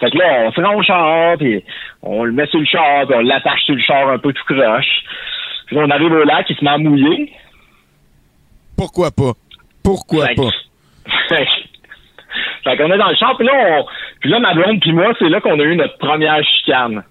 [0.00, 1.62] Fait que là, on se rend au char, puis
[2.02, 4.44] on le met sur le char, puis on l'attache sur le char un peu tout
[4.44, 5.04] croche.
[5.66, 7.32] Puis là, on arrive au lac, il se met à mouiller.
[8.76, 9.32] Pourquoi pas?
[9.84, 11.36] Pourquoi Fait pas?
[12.64, 13.84] Fait qu'on est dans le champ, puis là, on,
[14.20, 17.02] puis là, ma blonde puis moi, c'est là qu'on a eu notre première chicane.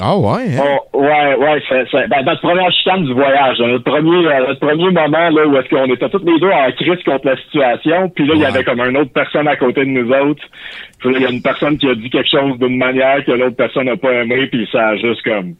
[0.00, 0.62] Ah ouais, hein?
[0.92, 3.58] On- ouais, ouais, c'est, c'est- ben, notre première chicane du voyage.
[3.60, 6.70] Notre premier, euh, notre premier moment, là, où est-ce qu'on était tous les deux en
[6.72, 9.80] crise contre la situation, puis là, il y avait comme une autre personne à côté
[9.84, 10.42] de nous autres.
[11.00, 13.32] Puis là, il y a une personne qui a dit quelque chose d'une manière que
[13.32, 15.54] l'autre personne n'a pas aimé, puis ça a juste comme...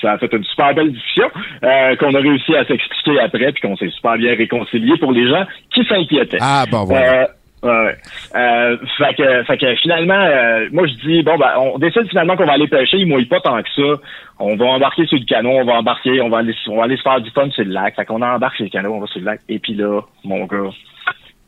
[0.00, 1.28] Ça a fait une super belle discussion
[1.64, 5.28] euh, qu'on a réussi à s'expliquer après, puis qu'on s'est super bien réconcilié pour les
[5.28, 6.38] gens qui s'inquiétaient.
[6.40, 7.22] Ah, bon, voilà.
[7.22, 7.26] Euh,
[7.62, 7.96] ouais.
[8.34, 12.52] Euh, fait que, finalement, euh, moi je dis bon ben on décide finalement qu'on va
[12.52, 14.02] aller pêcher, il mouille pas tant que ça.
[14.38, 16.96] On va embarquer sur le canot, on va embarquer, on va aller, on va aller
[16.96, 17.96] se faire du fun sur le lac.
[17.96, 19.40] Fait qu'on embarque sur le canot, on va sur le lac.
[19.48, 20.70] Et puis là, mon gars,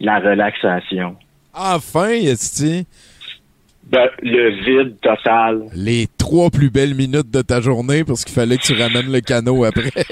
[0.00, 1.16] la relaxation.
[1.54, 2.86] Enfin, Esti,
[3.90, 5.62] Ben, le vide total.
[5.74, 9.20] les trois plus belles minutes de ta journée parce qu'il fallait que tu ramènes le
[9.20, 9.90] canot après.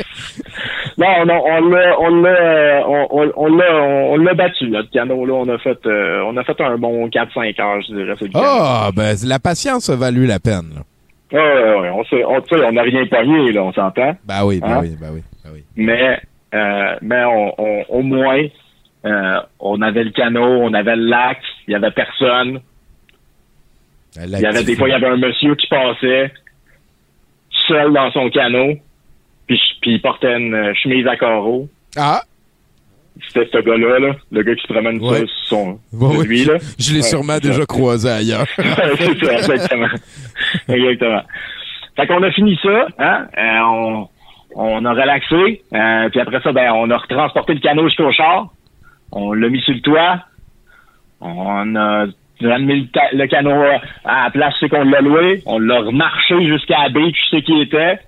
[1.01, 5.35] Non, non, on l'a, on l'a, on, on, l'a, on, l'a battu, notre canot, là.
[5.35, 8.29] On a fait, euh, on a fait un bon 4-5 heures, je dirais, le.
[8.35, 10.83] Ah, ben, la patience a valu la peine, là.
[11.31, 14.17] Ouais, ouais, ouais, on s'est, on, on n'a rien pogné, là, on s'entend.
[14.25, 14.81] Ben oui, ben Hein?
[14.83, 15.63] oui, ben oui, ben oui.
[15.77, 16.19] Mais,
[16.53, 18.43] euh, mais on, on- au moins,
[19.07, 22.59] euh, on avait le canot, on avait le lac, il y avait personne.
[24.17, 26.33] Il y avait des fois, il y avait un monsieur qui passait
[27.69, 28.75] seul dans son canot,
[29.47, 31.69] puis, puis il portait une euh, chemise à carreaux.
[31.97, 32.23] Ah!
[33.29, 35.19] C'était ce gars-là, là, le gars qui se promène Ouais.
[35.19, 36.59] sur son, Ouais, lui, je- là.
[36.79, 37.67] Je l'ai Ouais, sûrement déjà ça.
[37.67, 38.47] croisé ailleurs.
[38.57, 39.89] c'est ça, exactement.
[40.69, 41.23] exactement.
[41.97, 44.09] Fait qu'on a fini ça, hein, euh, on,
[44.55, 48.49] on a relaxé, euh, puis après ça, ben, on a retransporté le canot jusqu'au char,
[49.11, 50.21] on l'a mis sur le toit,
[51.21, 52.07] on a
[52.41, 53.63] le, ta- le canot
[54.05, 57.43] à la place c'est qu'on l'a loué, on l'a remarché jusqu'à la baie, tu sais
[57.43, 57.99] qui était.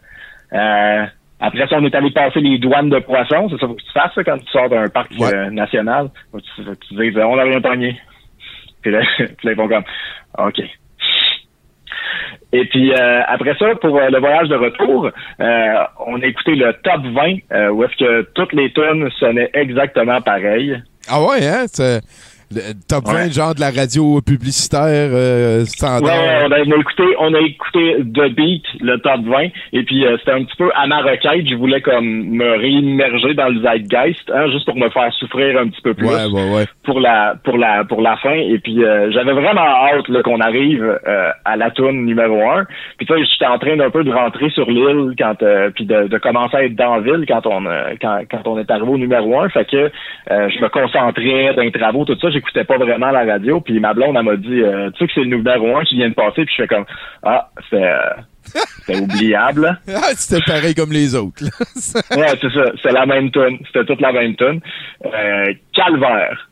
[0.53, 1.05] Euh,
[1.43, 3.49] après ça, on est allé passer les douanes de poissons.
[3.51, 5.33] C'est ça faut que tu fasses ça, quand tu sors d'un parc Ouais.
[5.35, 6.09] euh, national.
[6.31, 7.99] Faut que tu, faut que tu dises, on n'a rien pogné.
[8.83, 9.85] Puis là, puis là, ils font comme,
[10.39, 10.61] OK.
[12.53, 15.09] Et puis euh, après ça, pour euh, le voyage de retour,
[15.41, 15.75] euh,
[16.07, 20.21] on a écouté le top 20, euh, où est-ce que toutes les tonnes sonnaient exactement
[20.21, 20.77] pareil.
[21.09, 21.67] Ah ouais, hein?
[22.53, 23.31] Le top 20, Ouais.
[23.31, 24.83] genre de la radio publicitaire
[25.13, 26.03] euh, standard?
[26.03, 29.83] ouais, on, a, on a écouté, on a écouté The Beat, le top 20, et
[29.85, 33.49] puis euh, c'était un petit peu à ma requête, je voulais comme me réimmerger dans
[33.49, 36.09] le zeitgeist, hein, juste pour me faire souffrir un petit peu plus.
[36.09, 36.65] ouais, ouais, ouais.
[36.83, 40.83] pour la pour la pour la fin et puis euh, j'avais vraiment hâte qu'on arrive
[41.07, 42.65] euh, à la tourne numéro un
[42.99, 45.85] puis tu sais j'étais en train d'un peu de rentrer sur l'île quand euh, puis
[45.87, 48.69] de, de commencer à être dans la ville quand on euh, quand, quand on est
[48.71, 52.31] arrivé au numéro un fait que euh, je me concentrais dans les travaux tout ça
[52.41, 55.13] j'écoutais pas vraiment la radio, puis ma blonde, elle m'a dit, euh, tu sais que
[55.15, 56.87] c'est le numéro un qui vient de passer, puis je fais comme,
[57.23, 58.15] ah, c'est euh,
[58.87, 59.79] c'est oubliable.
[59.89, 61.45] Ah, c'était pareil comme les autres.
[62.17, 62.73] Ouais, c'est ça.
[62.83, 63.59] C'est la même tune.
[63.67, 64.61] C'était toute la même tune.
[65.05, 66.49] Euh, calvaire.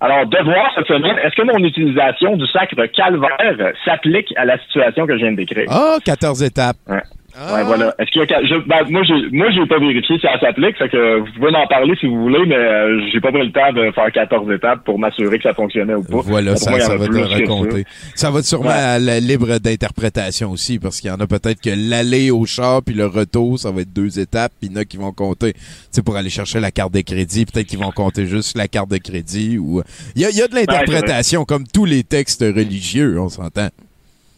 [0.00, 5.06] Alors, devoir cette semaine, est-ce que mon utilisation du sacre calvaire s'applique à la situation
[5.06, 5.66] que je viens de décrire?
[5.70, 6.76] Ah, 14 étapes.
[6.86, 7.02] Ouais.
[7.38, 7.54] Ah.
[7.54, 7.94] Ouais, voilà.
[7.98, 10.76] Est-ce qu'il y a je, ben, moi, j'ai, moi, j'ai pas vérifié si ça s'applique,
[10.78, 13.52] fait que vous pouvez en parler si vous voulez, mais euh, j'ai pas pris le
[13.52, 16.20] temps de faire 14 étapes pour m'assurer que ça fonctionnait ou pas.
[16.24, 17.34] Voilà, ça, moi, ça va te que ça.
[17.34, 17.84] raconter.
[18.14, 18.74] Ça va être sûrement Ouais.
[18.74, 22.82] à la libre d'interprétation aussi, parce qu'il y en a peut-être que l'aller au char
[22.82, 25.12] puis le retour, ça va être deux étapes, puis il y en a qui vont
[25.12, 25.60] compter, tu
[25.90, 28.90] sais, pour aller chercher la carte de crédit, peut-être qu'ils vont compter juste la carte
[28.90, 29.82] de crédit, ou...
[30.14, 33.68] Il y a, il y a de l'interprétation, comme tous les textes religieux, on s'entend.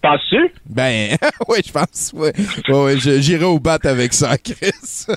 [0.03, 0.53] Penses-tu?
[0.66, 1.16] Ben,
[1.49, 2.32] oui, je pense, ouais.
[2.68, 5.07] Ouais, j'irai au bat avec ça, Chris.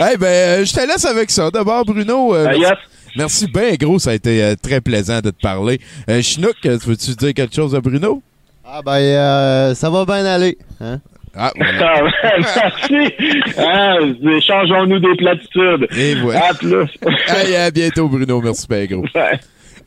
[0.00, 1.50] Eh ben, euh, je te laisse avec ça.
[1.50, 2.72] D'abord, Bruno, euh, Euh, merci, yes.
[3.16, 5.78] merci bien gros, ça a été euh, très plaisant de te parler.
[6.08, 8.22] Euh, Chinook, veux-tu dire quelque chose à Bruno?
[8.64, 10.56] Ah ben, euh, ça va bien aller.
[10.80, 11.00] Hein?
[11.36, 12.02] Ah, voilà.
[12.22, 13.14] Ah, Merci.
[13.58, 13.96] Ah,
[14.40, 15.86] changeons-nous des platitudes.
[15.96, 16.48] Et voilà.
[16.48, 16.86] À plus.
[17.28, 18.40] Hey, à bientôt, Bruno.
[18.40, 19.04] Merci bien gros.
[19.14, 19.38] Ouais.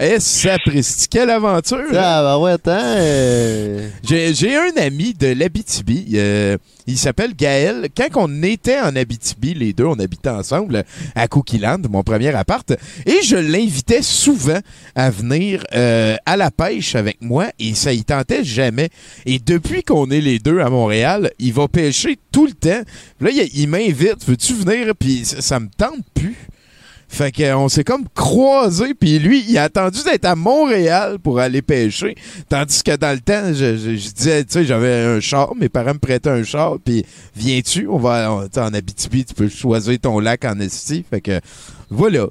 [0.03, 1.77] Eh, sapristi, quelle aventure!
[1.93, 2.71] Ah ben ouais, attends.
[4.03, 6.13] J'ai j'ai un ami de l'Abitibi.
[6.15, 7.87] euh, il s'appelle Gaël.
[7.95, 12.67] Quand on était en Abitibi, les deux, on habitait ensemble à Cookieland, mon premier appart.
[13.05, 14.57] Et je l'invitais souvent
[14.95, 18.89] à venir euh, à la pêche avec moi et ça y tentait jamais.
[19.27, 22.81] Et depuis qu'on est les deux à Montréal, il va pêcher tout le temps.
[23.19, 24.25] Là, il, il m'invite.
[24.27, 24.93] Veux-tu venir?
[24.99, 26.35] Puis ça, ça me tente plus.
[27.13, 31.61] Fait qu'on s'est comme croisés, puis lui, il a attendu d'être à Montréal pour aller
[31.61, 32.15] pêcher.
[32.47, 35.67] Tandis que dans le temps, je, je- je disais, tu sais, j'avais un char, mes
[35.67, 37.05] parents me prêtaient un char, puis
[37.35, 37.85] viens-tu?
[37.89, 41.03] On va on- en Abitibi, tu peux choisir ton lac en esti.
[41.09, 41.41] Fait que
[41.89, 42.27] voilà.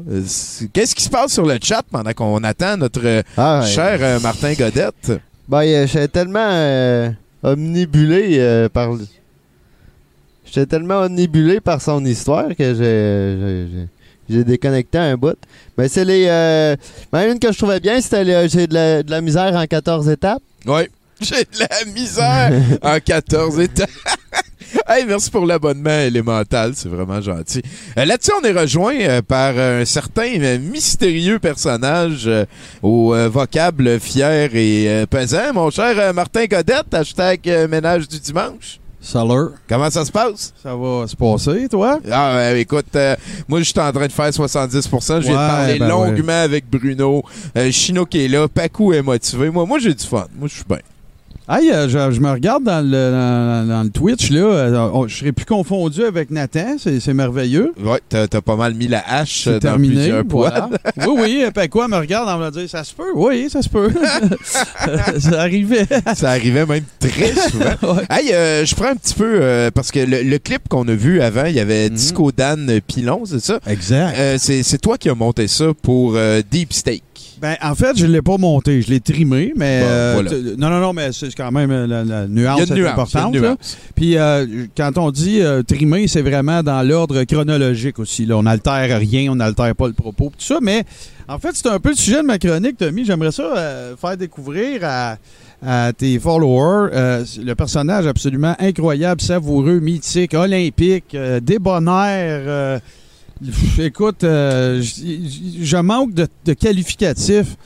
[0.72, 3.66] Qu'est-ce qui se passe sur le chat pendant qu'on attend notre euh, Ah, ouais.
[3.70, 5.12] cher euh, Martin Godette?
[5.47, 7.11] Ben, euh, j'étais tellement euh,
[7.43, 8.93] omnibulé euh, par.
[10.47, 13.87] J'étais tellement omnibulé par son histoire que j'ai-
[14.31, 15.37] j'ai déconnecté un bout.
[15.76, 16.26] Mais c'est les.
[16.28, 16.76] Euh...
[17.12, 20.09] une que je trouvais bien, c'était le- j'ai de la, de la misère en 14
[20.09, 20.43] étapes.
[20.66, 20.83] Oui.
[21.20, 22.51] J'ai de la misère
[22.83, 23.91] en 14 étapes.
[24.89, 27.61] hey, merci pour l'abonnement élémental, c'est vraiment gentil.
[27.99, 32.47] Euh, Là-dessus, on est rejoint euh, par un certain mystérieux personnage euh,
[32.83, 38.80] au vocable fier et pesant, mon cher Martin Godette, hashtag ménage du dimanche.
[39.01, 39.48] Salut.
[39.68, 40.53] Comment ça se passe?
[40.62, 41.98] Ça va se passer, toi?
[42.11, 43.16] Ah, ouais, écoute, euh,
[43.48, 45.20] moi, je suis en train de faire 70%.
[45.22, 47.22] Je viens Ouais, de parler ben longuement avec Bruno.
[47.57, 48.46] Euh, Chino qui est là.
[48.46, 49.48] Paco est motivé.
[49.51, 50.26] Moi, moi j'ai du fun.
[50.38, 50.78] Moi, je suis bien.
[51.49, 54.38] Hey, euh, je, je me regarde dans le, dans, dans le Twitch, là.
[54.38, 56.76] euh, je serais plus confondu avec Nathan.
[56.78, 57.72] C'est merveilleux.
[57.82, 59.95] Ouais, t'as t'as pas mal mis la hache euh, dans terminé.
[59.97, 60.68] plusieurs voilà.
[60.95, 61.09] poils.
[61.09, 61.45] oui, oui.
[61.45, 63.11] euh, quoi me regarde en me dire ça se peut?
[63.16, 63.91] Oui, ça se peut.
[65.18, 65.86] ça arrivait.
[66.14, 67.95] Ça arrivait même très souvent.
[67.97, 68.05] Ouais.
[68.11, 70.95] Hey, euh, je prends un petit peu, euh, parce que le, le clip qu'on a
[70.95, 71.95] vu avant, il y avait Mhm.
[71.97, 73.59] Disco Dan Pilon, c'est ça?
[73.66, 74.14] Exact.
[74.18, 76.16] Euh, c'est toi qui as monté ça pour
[76.51, 77.03] Deep Steak.
[77.41, 78.82] Ben, en fait, je l'ai pas monté.
[78.82, 79.80] Je l'ai trimé, mais.
[79.80, 80.30] Bon, euh, voilà.
[80.59, 82.93] non, non, non, mais c'est quand même euh, la, la nuance, est nuance.
[82.93, 83.34] importante.
[83.34, 83.41] là.
[83.41, 83.78] nuance.
[83.95, 88.26] Puis euh, quand on dit euh, trimer, c'est vraiment dans l'ordre chronologique aussi.
[88.26, 88.36] Là.
[88.36, 90.59] On n'altère rien, on n'altère pas le propos, tout ça.
[90.61, 90.84] Mais
[91.28, 93.05] en fait, c'est un peu le sujet de ma chronique, Tommy.
[93.05, 95.16] J'aimerais ça faire découvrir à,
[95.64, 96.91] à tes followers
[97.43, 102.80] le personnage absolument incroyable, savoureux, mythique, olympique, euh, débonnaire.
[103.78, 107.57] Écoute, euh, je manque de, de qualificatifs.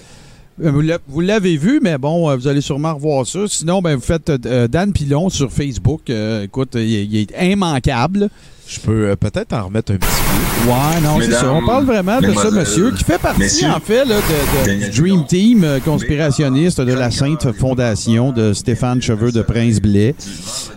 [0.62, 3.41] Euh, Vous l'a- vous l'avez vu, mais bon, euh, vous allez sûrement revoir ça.
[3.49, 6.09] Sinon, ben, vous faites Dan Pilon sur Facebook.
[6.11, 8.29] Écoute, il est immanquable.
[8.67, 10.71] Je peux euh, peut-être en remettre un petit peu.
[10.71, 11.53] Ouais, non, c'est ça.
[11.53, 14.97] On parle vraiment de ça, mesdemoiselles, monsieur, qui fait partie, messieurs, en fait, là, de,
[14.97, 15.27] Dream.
[15.27, 20.15] Team euh, conspirationniste de la Sainte Fondation de Stéphane Cheveux de Prince-Blais.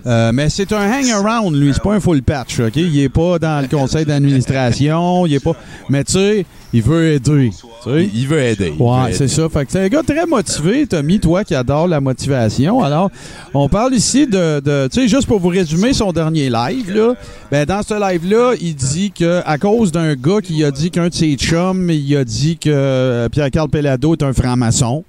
[0.05, 1.73] Euh, mais c'est un hang-around, lui.
[1.73, 2.75] C'est pas un full patch, OK?
[2.75, 5.25] Il est pas dans le conseil d'administration.
[5.25, 5.55] Il est pas...
[5.89, 7.51] Mais tu sais, il veut aider.
[7.51, 8.09] tu sais.
[8.13, 8.73] Il, veut aider.
[8.77, 9.47] Ouais, c'est ça.
[9.47, 12.83] Fait que c'est un gars très motivé, Tommy, toi qui adore la motivation.
[12.83, 13.09] Alors,
[13.53, 17.13] on parle ici de, de- tu sais, juste pour vous résumer son dernier live, là.
[17.49, 21.09] Ben, dans ce live-là, il dit que à cause d'un gars qui a dit qu'un
[21.09, 25.03] de ses chums, il a dit que euh, Pierre-Carl Pellado est un franc-maçon.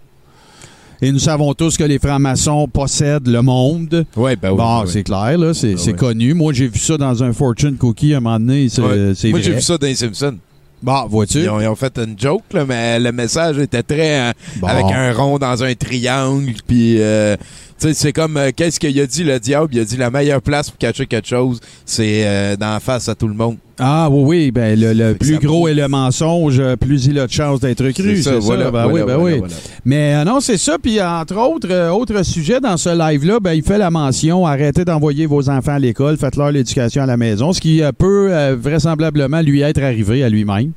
[1.01, 4.05] Et nous savons tous que les francs-maçons possèdent le monde.
[4.17, 4.57] Ouais, ben oui.
[4.57, 4.89] bon, oui.
[4.93, 5.93] c'est clair, là, c'est ouais.
[5.93, 6.35] connu.
[6.35, 8.69] Moi, j'ai vu ça dans un Fortune Cookie à un moment donné.
[8.69, 9.13] C'est Ouais.
[9.15, 10.39] c'est Moi, j'ai vu ça dans les Simpsons.
[10.83, 11.39] Bon, vois-tu?
[11.41, 14.29] Ils ont, ils ont fait une joke, là, mais le message était très...
[14.29, 14.67] euh, Bon.
[14.69, 16.97] Avec un rond dans un triangle, puis...
[17.01, 17.37] euh,
[17.79, 19.69] sais, c'est comme, euh, qu'est-ce qu'il a dit, le diable?
[19.73, 23.15] Il a dit la meilleure place pour cacher quelque chose, c'est euh, d'en face à
[23.15, 23.57] tout le monde.
[23.81, 27.29] Ah oui, oui, ben le, le plus gros est le mensonge, euh, plus il a
[27.29, 28.17] de chances d'être cru.
[28.17, 29.39] C'est ça, voilà, ben voilà, oui, ben voilà, oui.
[29.39, 29.55] voilà.
[29.85, 30.79] Mais euh, non, c'est ça.
[30.83, 34.85] Puis entre autres, euh, autre sujet dans ce live-là, ben, il fait la mention arrêtez
[34.85, 39.43] d'envoyer vos enfants à l'école, faites-leur l'éducation à la maison, ce qui euh, peut vraisemblablement
[39.43, 40.73] lui être arrivé à lui-même.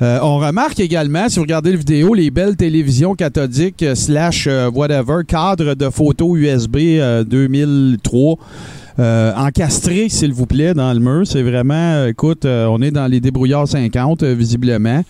[0.00, 5.74] On remarque également, si vous regardez la vidéo, les belles télévisions cathodiques slash whatever, cadre
[5.74, 8.38] de photos USB euh, 2003.
[8.98, 11.26] Euh, encastré, s'il vous plaît, dans le mur.
[11.26, 15.02] C'est vraiment, euh, écoute, euh, on est dans les débrouillards 50, euh, visiblement.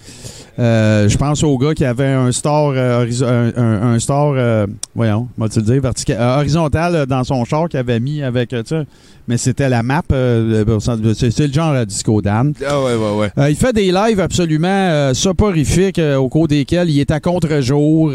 [0.58, 7.06] Je pense au gars qui avait un store, un, store, voyons, le dire, vertical, horizontal
[7.06, 8.86] dans son char qu'il avait mis avec, tu sais,
[9.28, 12.54] mais c'était la map, c'est le genre à Disco Dan.
[12.66, 13.30] Ah ouais, ouais, ouais.
[13.38, 17.20] Euh, il fait des lives absolument euh, soporifiques euh, au cours desquels il est à
[17.20, 18.12] contre-jour.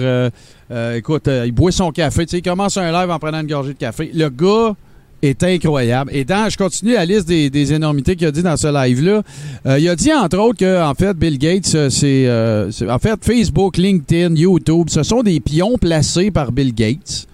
[0.95, 2.25] écoute, il boit son café.
[2.25, 4.09] Tu sais, il commence un live en prenant une gorgée de café.
[4.13, 4.73] Le gars
[5.21, 6.11] est incroyable.
[6.13, 9.21] Et dans, je continue la liste des, des énormités qu'il a dit dans ce live-là.
[9.65, 12.89] Euh, il a dit entre autres que en fait Bill Gates, euh, c'est euh, c'est-
[12.89, 17.27] en fait Facebook, LinkedIn, YouTube, ce sont des pions placés par Bill Gates.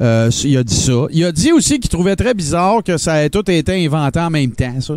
[0.00, 1.06] Euh, il a dit ça.
[1.10, 4.30] Il a dit aussi qu'il trouvait très bizarre que ça ait tout été inventé en
[4.30, 4.94] même temps, ça.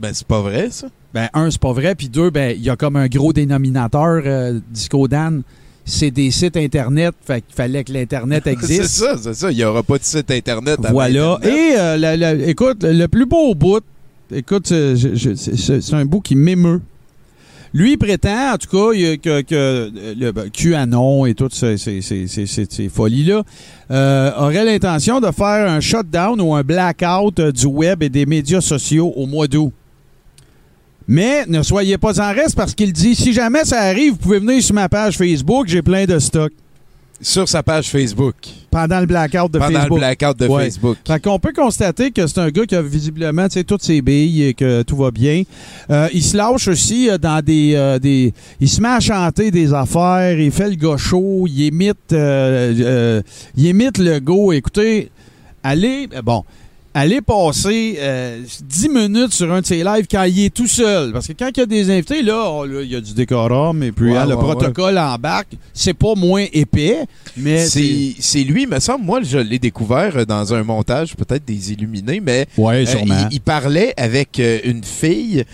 [0.00, 0.86] Ben, c'est pas vrai, ça.
[1.12, 1.94] Ben, un, c'est pas vrai.
[1.94, 4.22] Puis deux, ben, il y a comme un gros dénominateur,
[4.70, 5.42] Disco Dan.
[5.88, 7.14] C'est des sites Internet.
[7.24, 8.88] Fait qu'il fallait que l'Internet c'est existe.
[8.88, 9.50] ça, c'est ça.
[9.52, 10.80] Il y aura pas de site Internet.
[10.82, 11.34] avant voilà.
[11.34, 11.58] Internet.
[11.58, 13.84] Et, euh, la- la- écoute, le plus beau bout,
[14.34, 14.96] écoute, c'est-
[15.36, 16.80] c'est c'est un bout qui m'émeut.
[17.74, 21.76] Lui il prétend, en tout cas, que, que euh, le ben, QAnon et toutes ces,
[21.76, 23.42] ces- ces- ces- ces- ces folies-là
[23.90, 28.24] euh, aurait l'intention de faire un shutdown ou un blackout euh, du web et des
[28.24, 29.72] médias sociaux au mois d'août.
[31.08, 34.38] Mais ne soyez pas en reste parce qu'il dit si jamais ça arrive, vous pouvez
[34.40, 36.52] venir sur ma page Facebook, j'ai plein de stock.
[37.18, 38.34] Sur sa page Facebook.
[38.70, 39.98] Pendant le blackout de Pendant Facebook.
[40.00, 40.64] le blackout de Ouais.
[40.64, 40.98] Facebook.
[41.06, 44.52] Fait qu'on peut constater que c'est un gars qui a visiblement toutes ses billes et
[44.54, 45.44] que tout va bien.
[45.90, 48.34] Euh, il se lâche aussi euh, dans des, euh, des.
[48.60, 53.22] Il se met à chanter des affaires, il fait le gars chaud, il imite, euh,
[53.56, 54.52] il imite le go.
[54.52, 55.10] Écoutez,
[55.62, 56.08] allez.
[56.22, 56.44] Bon.
[56.98, 61.12] Allez passer euh, 10 minutes sur un de ses lives quand il est tout seul.
[61.12, 63.12] Parce que quand il y a des invités, là, oh, là, il y a du
[63.12, 65.48] décorum et puis Ouais, hein, le ouais, protocole embarque.
[65.74, 67.00] C'est pas moins épais,
[67.36, 71.44] mais C'est c'est lui, me semble, moi, je l'ai découvert euh, dans un montage, peut-être
[71.44, 75.44] des Illuminés, mais euh, il, il parlait avec euh, une fille.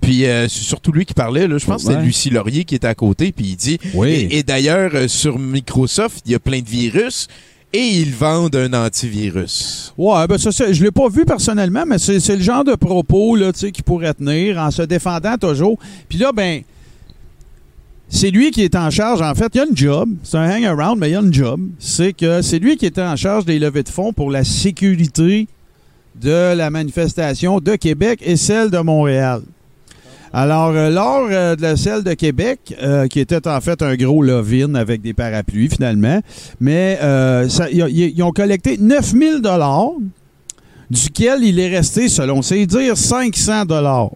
[0.00, 1.94] Puis euh, c'est surtout lui qui parlait, là, je pense que Ouais.
[1.94, 4.10] c'était Lucie Laurier qui était à côté, puis il dit Oui.
[4.30, 7.26] Et, et d'ailleurs, euh, sur Microsoft, il y a plein de virus
[7.74, 9.92] et ils vendent un antivirus.
[9.98, 13.52] Ouais, ben ça, je l'ai pas vu personnellement, mais c'est le genre de propos là,
[13.52, 15.76] qu'il pourrait tenir en se défendant toujours.
[16.08, 16.62] Puis là, ben,
[18.08, 19.22] c'est lui qui est en charge.
[19.22, 20.08] En fait, il y a une job.
[20.22, 21.60] C'est un hang-around, mais il y a une job.
[21.80, 25.48] C'est que c'est lui qui était en charge des levées de fonds pour la sécurité
[26.14, 29.42] de la manifestation de Québec et celle de Montréal.
[30.36, 33.94] Alors, euh, lors euh, de la celle de Québec, euh, qui était en fait un
[33.94, 36.18] gros love-in avec des parapluies finalement,
[36.58, 36.98] mais
[37.70, 39.92] ils ont collecté 9000 dollars,
[40.90, 44.10] duquel il est resté, selon ses dires, 500 dollars.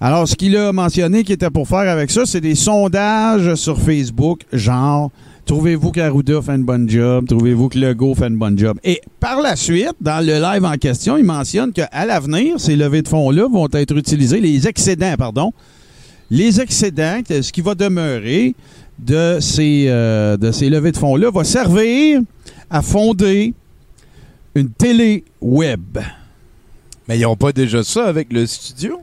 [0.00, 3.78] Alors, ce qu'il a mentionné qu'il était pour faire avec ça, c'est des sondages sur
[3.78, 5.10] Facebook, genre
[5.46, 8.78] trouvez-vous qu'Arruda fait une bonne job, trouvez-vous que Legault fait une bonne job?
[8.84, 13.02] Et par la suite, dans le live en question, il mentionne qu'à l'avenir, ces levées
[13.02, 15.52] de fonds-là vont être utilisées, les excédents, pardon,
[16.30, 18.54] les excédents, ce qui va demeurer
[18.98, 22.20] de ces, euh, de ces levées de fonds-là, va servir
[22.68, 23.54] à fonder
[24.54, 25.98] une télé web.
[27.08, 29.00] Mais ils n'ont pas déjà ça avec le studio?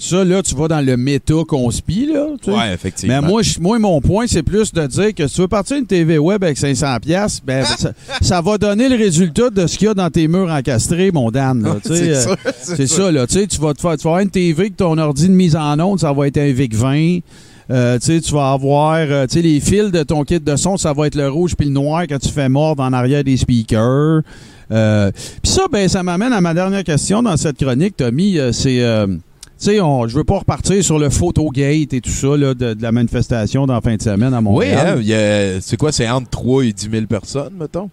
[0.00, 2.26] Ça, là, tu vas dans le méta-conspi, là.
[2.40, 2.56] tu sais.
[2.56, 3.20] Ouais, effectivement.
[3.20, 5.76] Mais moi, je- moi, mon point, c'est plus de dire que si tu veux partir
[5.76, 7.90] une TV web avec 500$, piastres, ben, ça,
[8.20, 11.30] ça va donner le résultat de ce qu'il y a dans tes murs encastrés, mon
[11.32, 11.62] Dan.
[11.64, 12.36] là, tu sais, c'est euh, sûr,
[12.76, 13.26] C'est ça, là.
[13.26, 15.34] Tu sais, tu vas te faire, tu vas avoir une TV que ton ordi de
[15.34, 17.22] mise en onde, ça va être un VIC-20.
[17.70, 20.56] Euh, tu sais, tu vas avoir, euh, tu sais, les fils de ton kit de
[20.56, 23.24] son, ça va être le rouge puis le noir quand tu fais mordre en arrière
[23.24, 24.22] des speakers.
[24.70, 25.10] Euh,
[25.42, 28.38] puis ça, ben, ça m'amène à ma dernière question dans cette chronique, Tommy.
[28.38, 29.06] Euh, c'est, euh,
[29.64, 32.82] sais, on- je veux pas repartir sur le photogate et tout ça là, de, de
[32.82, 34.98] la manifestation dans la fin de semaine à Oui, Montréal.
[34.98, 35.92] hein, y a- c'est quoi?
[35.92, 37.90] C'est entre 3 et 10 000 personnes, mettons?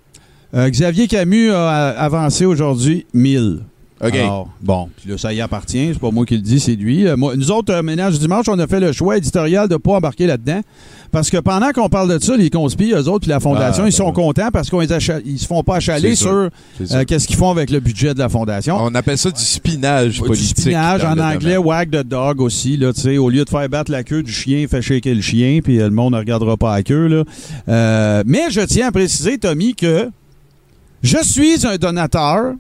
[0.54, 3.60] Euh, Xavier Camus a avancé aujourd'hui 1000.
[4.04, 4.14] OK.
[4.14, 5.90] Alors, bon, puis là, ça y appartient.
[5.94, 7.08] C'est pas moi qui le dis, c'est lui.
[7.08, 9.78] Euh, moi, nous autres, euh, Ménage du Dimanche, on a fait le choix éditorial de
[9.78, 10.60] pas embarquer là-dedans.
[11.12, 13.88] Parce que pendant qu'on parle de ça, les conspis, eux autres, puis la Fondation, Ah,
[13.90, 16.50] ils sont ben contents parce qu'ils ils se font pas achaler sur euh,
[17.08, 18.78] qu'est-ce qu'ils font avec le budget de la Fondation.
[18.80, 20.60] On appelle ça du spinage Du politique.
[20.60, 22.78] spinage dans en anglais, wag the dog aussi.
[22.78, 25.22] Là, tu sais, au lieu de faire battre la queue du chien, fait shaker le
[25.22, 27.08] chien, puis le monde ne regardera pas la queue.
[27.08, 27.24] Là.
[27.70, 30.10] Euh, mais je tiens à préciser, Tommy, que
[31.02, 32.54] je suis un donateur.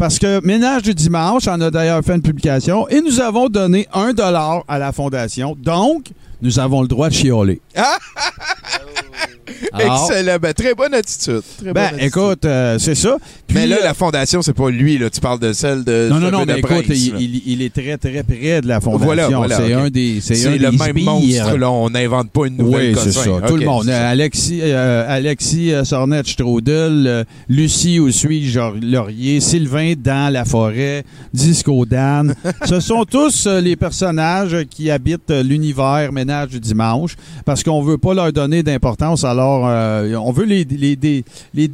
[0.00, 3.86] Parce que Ménage du Dimanche en a d'ailleurs fait une publication et nous avons donné
[3.92, 5.54] un dollar à la fondation.
[5.58, 6.06] Donc,
[6.40, 7.60] nous avons le droit de chialer.
[9.72, 10.36] Alors, Excellent.
[10.40, 11.42] Ben, très bonne attitude.
[11.58, 12.06] Très ben, bonne attitude.
[12.06, 13.16] écoute, euh, c'est ça.
[13.46, 14.98] Puis, mais là, euh, la fondation, c'est pas lui.
[14.98, 15.10] Là.
[15.10, 16.08] Tu parles de celle de.
[16.10, 17.18] Non, non, non, mais écoute, il, là.
[17.20, 19.04] il- il est très, très près de la fondation.
[19.06, 20.20] Voilà, voilà, c'est un des.
[20.20, 21.04] C'est le des même sbires.
[21.04, 21.56] monstre.
[21.56, 21.70] Là.
[21.70, 23.30] On n'invente pas une nouvelle Oui, c'est ça.
[23.46, 23.88] Tout le monde.
[23.88, 32.34] Alexis, euh, Alexis euh, Sornet-Strudel, euh, Lucie suis Laurier, Sylvain dans la forêt, Disco Dan.
[32.66, 38.14] Ce sont tous les personnages qui habitent l'univers Ménage du dimanche parce qu'on veut pas
[38.14, 39.24] leur donner d'importance.
[39.40, 41.24] Alors, euh, on veut les, les, les,
[41.54, 41.68] les.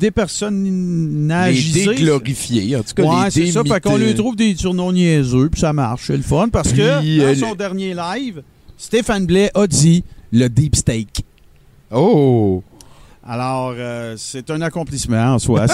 [1.80, 2.76] Les déglorifier.
[2.76, 3.62] En tout cas, Ouais, c'est ça.
[3.64, 6.04] Fait qu'on lui trouve des surnoms niaiseux, puis ça marche.
[6.06, 6.48] C'est le fun.
[6.48, 8.42] Parce que Puis, dans euh, son dernier live,
[8.78, 11.24] Stéphane Blais a dit le deep steak.
[11.90, 12.62] Oh!
[13.28, 15.66] Alors, euh, c'est un accomplissement en soi.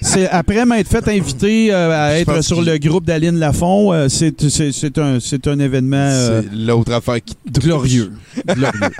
[0.00, 4.98] C'est après m'être fait inviter euh, à être sur le groupe d'Aline Lafont, euh, c'est
[4.98, 8.12] un, c'est un événement C'est l'autre affaire qui glorieux.
[8.46, 8.90] glorieux.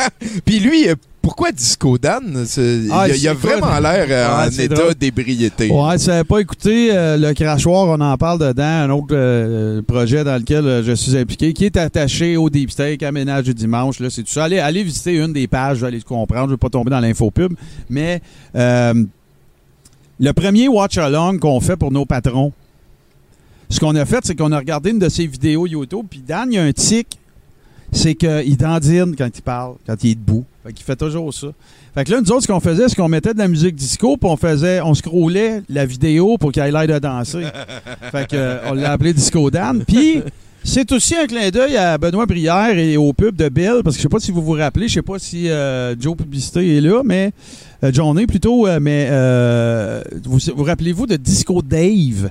[0.45, 0.89] Puis lui,
[1.25, 2.23] pourquoi Disco Dan?
[2.93, 5.71] Ah, il, a- il a vraiment l'air euh, Ouais, en c'est état d'ébriété.
[5.71, 10.23] Ouais, si pas écouté euh, le crachoir, on en parle dedans, un autre euh, projet
[10.23, 13.99] dans lequel euh, je suis impliqué, qui est attaché au Deep Steak, aménage du dimanche.
[14.01, 14.45] Là, c'est tout ça.
[14.45, 16.43] Allez, allez visiter une des pages, vous allez comprendre.
[16.45, 17.55] Je ne vais pas tomber dans l'infopub.
[17.89, 18.21] Mais
[18.55, 22.53] le premier watch along qu'on fait pour nos patrons,
[23.69, 26.53] ce qu'on a fait, c'est qu'on a regardé une de ses vidéos YouTube, puis Dan,
[26.53, 27.19] il y a un tic,
[27.91, 30.45] c'est qu'il dandine quand il parle, quand il est debout.
[30.65, 31.49] Fait qu'il fait toujours ça.
[31.95, 34.17] Fait que là, nous autres, ce qu'on faisait, c'est qu'on mettait de la musique disco,
[34.17, 37.45] puis on faisait, on scrollait la vidéo pour qu'il ait l'air de danser.
[38.11, 39.85] fait que, euh, on l'a appelé Disco Dan.
[39.87, 40.23] Puis,
[40.65, 44.01] c'est aussi un clin d'œil à Benoît Brière et au pub de Bill, parce que
[44.01, 46.81] je sais pas si vous vous rappelez, je sais pas si euh, Joe Publicité est
[46.81, 47.33] là, mais
[47.85, 52.31] euh, Johnny plutôt, euh, mais euh, vous vous rappelez-vous de Disco Dave,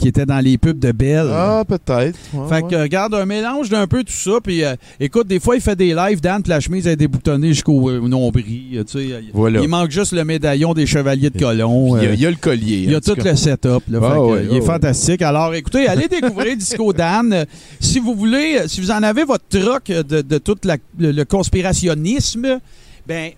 [0.00, 1.26] qui était dans les pubs de Bell?
[1.30, 2.18] Ah, peut-être.
[2.32, 4.32] Ouais, Fait que, regarde, un mélange d'un peu tout ça.
[4.42, 6.20] Puis, euh, écoute, des fois, il fait des lives.
[6.20, 8.82] Dan, puis la chemise est déboutonnée jusqu'au euh, nombril.
[8.90, 9.60] tu sais, Voilà.
[9.60, 11.96] Il manque juste le médaillon des chevaliers de Colomb.
[11.98, 12.78] il, y a, euh, il y a le collier.
[12.84, 13.82] il y a tout le setup.
[13.90, 15.22] Là, Ah Fait que, ouais, il est fantastique.
[15.22, 17.44] Alors, écoutez, allez découvrir Disco Dan.
[17.78, 21.24] Si vous voulez, si vous en avez votre truc de, de tout la- le, le
[21.24, 22.60] conspirationnisme,
[23.06, 23.32] ben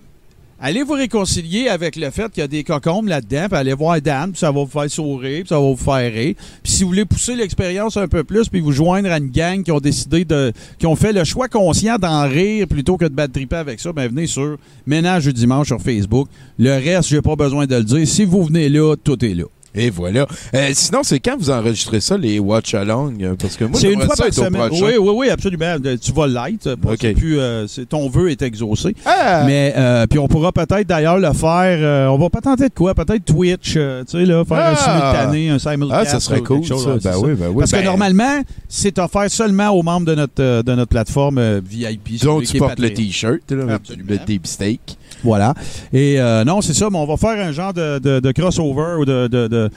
[0.62, 4.00] allez vous réconcilier avec le fait qu'il y a des cocombes là-dedans, puis allez voir
[4.00, 6.34] Dan, puis ça va vous faire sourire, ça va vous faire rire.
[6.62, 9.62] Puis si vous voulez pousser l'expérience un peu plus, puis vous joindre à une gang
[9.62, 10.52] qui ont décidé de...
[10.78, 13.92] qui ont fait le choix conscient d'en rire plutôt que de battre triper avec ça,
[13.92, 14.56] ben venez sur
[14.86, 16.28] Ménage du dimanche sur Facebook.
[16.58, 18.06] Le reste, j'ai pas besoin de le dire.
[18.06, 19.44] Si vous venez là, tout est là.
[19.74, 20.26] Et voilà.
[20.54, 23.14] Euh, sinon, c'est quand vous enregistrez ça, les Watch Along?
[23.22, 24.68] Euh, Parce que moi, C'est une fois ça par semaine.
[24.70, 25.76] Oui, oui, oui, absolument.
[25.84, 26.66] Euh, Tu vas light.
[26.66, 26.96] OK.
[27.00, 28.94] c'est plus, euh, ton vœu est exaucé.
[29.06, 29.44] Ah!
[29.46, 32.10] Mais euh, puis on pourra peut-être d'ailleurs le faire.
[32.12, 32.94] on va pas tenter de quoi?
[32.94, 33.72] Peut-être Twitch.
[33.72, 34.76] tu sais là, faire un Ah!
[34.76, 36.00] simultané, un simulcast.
[36.02, 37.10] Ah, ça serait cool, chose, ça.
[37.10, 37.60] Ben oui, ben oui.
[37.60, 42.22] Parce que Ben, normalement, c'est offert seulement aux membres de notre de notre plateforme VIP.
[42.22, 42.92] Donc, tu portes le.
[42.92, 44.98] T-shirt, le deep steak.
[45.24, 45.54] Voilà.
[45.92, 48.96] Et euh, non, c'est ça, mais on va faire un genre de, de- de crossover
[48.98, 49.70] ou de,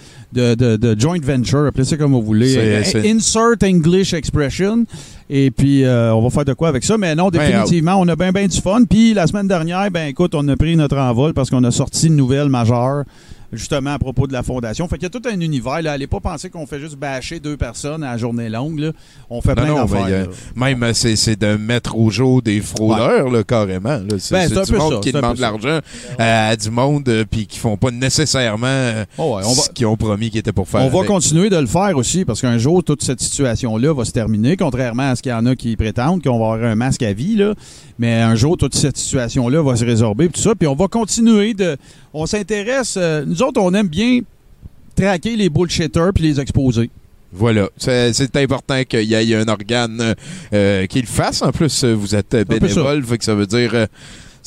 [0.99, 2.55] joint venture, appelez ça comme vous voulez.
[2.57, 4.86] Euh, Insert English expression.
[5.29, 6.97] Et puis, euh, on va faire de quoi avec ça.
[6.97, 8.83] Mais non, Ben, définitivement, on a bien, bien du fun.
[8.88, 12.07] Puis, la semaine dernière, ben écoute, on a pris notre envol parce qu'on a sorti
[12.07, 13.03] une nouvelle majeure
[13.58, 14.88] justement à propos de la fondation.
[14.88, 15.82] Fait qu'il y a tout un univers.
[15.82, 15.93] Là.
[15.93, 18.80] Allez pas penser qu'on fait juste bâcher deux personnes à la journée longue.
[18.80, 18.91] Là.
[19.30, 20.24] On fait Non, plein non, là.
[20.56, 23.99] Même, euh, c'est de mettre au jour des fraudeurs, là, carrément.
[24.20, 25.80] C'est Ben, du peu monde ça, qui demande de l'argent
[26.20, 29.62] euh, à du monde euh, puis qui font pas nécessairement euh, Oh, ouais, on va-
[29.64, 30.82] ce qu'ils ont promis qu'ils étaient pour faire.
[30.82, 34.12] On va continuer de le faire aussi parce qu'un jour, toute cette situation-là va se
[34.12, 37.03] terminer, contrairement à ce qu'il y en a qui prétendent qu'on va avoir un masque
[37.03, 37.36] à vie.
[37.36, 37.53] Là.
[37.99, 40.28] Mais un jour, toute cette situation-là va se résorber.
[40.30, 40.56] Puis tout ça.
[40.56, 41.78] Puis on va continuer de.
[42.14, 42.95] On s'intéresse.
[42.97, 44.19] euh, nous autres, on aime bien
[44.95, 46.89] traquer les bullshitters puis les exposer.
[47.31, 47.69] Voilà.
[47.77, 50.15] C'est important qu'il y ait un organe
[50.53, 51.41] euh, qui le fasse.
[51.41, 53.73] En plus, vous êtes bénévole, fait que ça veut dire...
[53.73, 53.85] euh,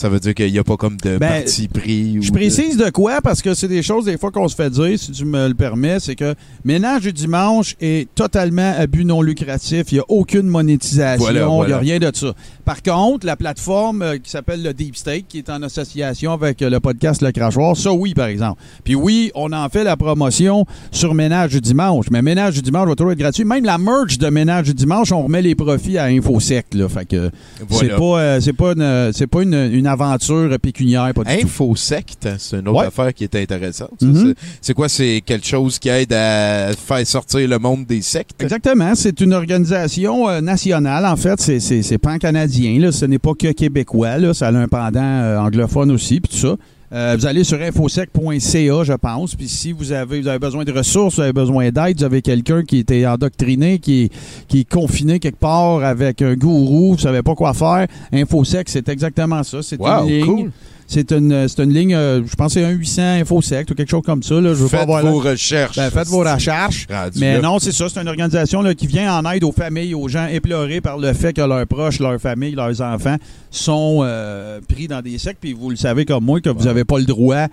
[0.00, 2.18] Ça veut dire qu'il n'y a pas comme de Ben, parti pris.
[2.18, 4.70] ou Je précise de quoi parce que c'est des choses des fois qu'on se fait
[4.70, 9.04] dire, si tu me le permets, c'est que ménage du dimanche est totalement à but
[9.04, 9.90] non lucratif.
[9.90, 12.32] Il n'y a aucune monétisation, il Voilà, n'y a rien de ça.
[12.64, 16.62] Par contre, la plateforme euh, qui s'appelle le Deep State, qui est en association avec
[16.62, 18.62] euh, le podcast Le Crachoir, ça oui, par exemple.
[18.84, 22.86] Puis oui, on en fait la promotion sur Ménage du dimanche, mais Ménage du dimanche
[22.88, 23.44] va toujours être gratuit.
[23.44, 26.66] Même la merch de Ménage du dimanche, on remet les profits à InfoSec.
[26.74, 27.30] Là, fait que
[27.68, 27.88] Voilà.
[27.88, 31.46] c'est pas, euh, c'est pas, une, c'est pas une, une aventure pécuniaire, pas du tout.
[31.46, 32.86] Infosect, c'est une autre Ouais.
[32.86, 34.00] affaire qui est intéressante.
[34.00, 34.34] Mhm.
[34.60, 34.88] C'est- quoi?
[34.88, 38.40] C'est quelque chose qui aide à faire sortir le monde des sectes?
[38.40, 38.94] Exactement.
[38.94, 41.40] C'est une organisation euh, nationale, en fait.
[41.40, 42.90] C'est- pan-canadien.
[42.92, 44.18] Ce n'est pas que québécois.
[44.18, 44.32] Là.
[44.34, 46.56] Ça a un pendant euh, anglophone aussi, puis tout ça.
[46.92, 49.34] Euh, vous allez sur infosec.ca, je pense.
[49.34, 52.22] Puis si vous avez, vous avez besoin de ressources, vous avez besoin d'aide, vous avez
[52.22, 54.12] quelqu'un qui était endoctriné, qui est,
[54.46, 58.88] qui est confiné quelque part avec un gourou, vous savez pas quoi faire, Infosec, c'est
[58.88, 59.62] exactement ça.
[59.62, 60.24] C'est Wow, une ligne.
[60.24, 60.50] cool.
[60.90, 63.90] C'est une, c'est une ligne, euh, je pense que c'est un 800 Infosec ou quelque
[63.90, 64.40] chose comme ça.
[64.40, 64.54] Là.
[64.54, 65.76] Je veux pas Faites avoir vos recherches.
[65.76, 66.86] Ben, faites vos recherches.
[66.90, 67.40] Rendu Mais là.
[67.42, 67.90] non, c'est ça.
[67.90, 71.12] C'est une organisation là, qui vient en aide aux familles, aux gens éplorés par le
[71.12, 73.16] fait que leurs proches, leurs familles, leurs enfants
[73.50, 75.40] sont euh, pris dans des sectes.
[75.42, 77.48] Puis vous le savez comme moi que vous n'avez pas le droit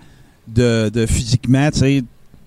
[0.48, 2.02] de, de physiquement, tu sais,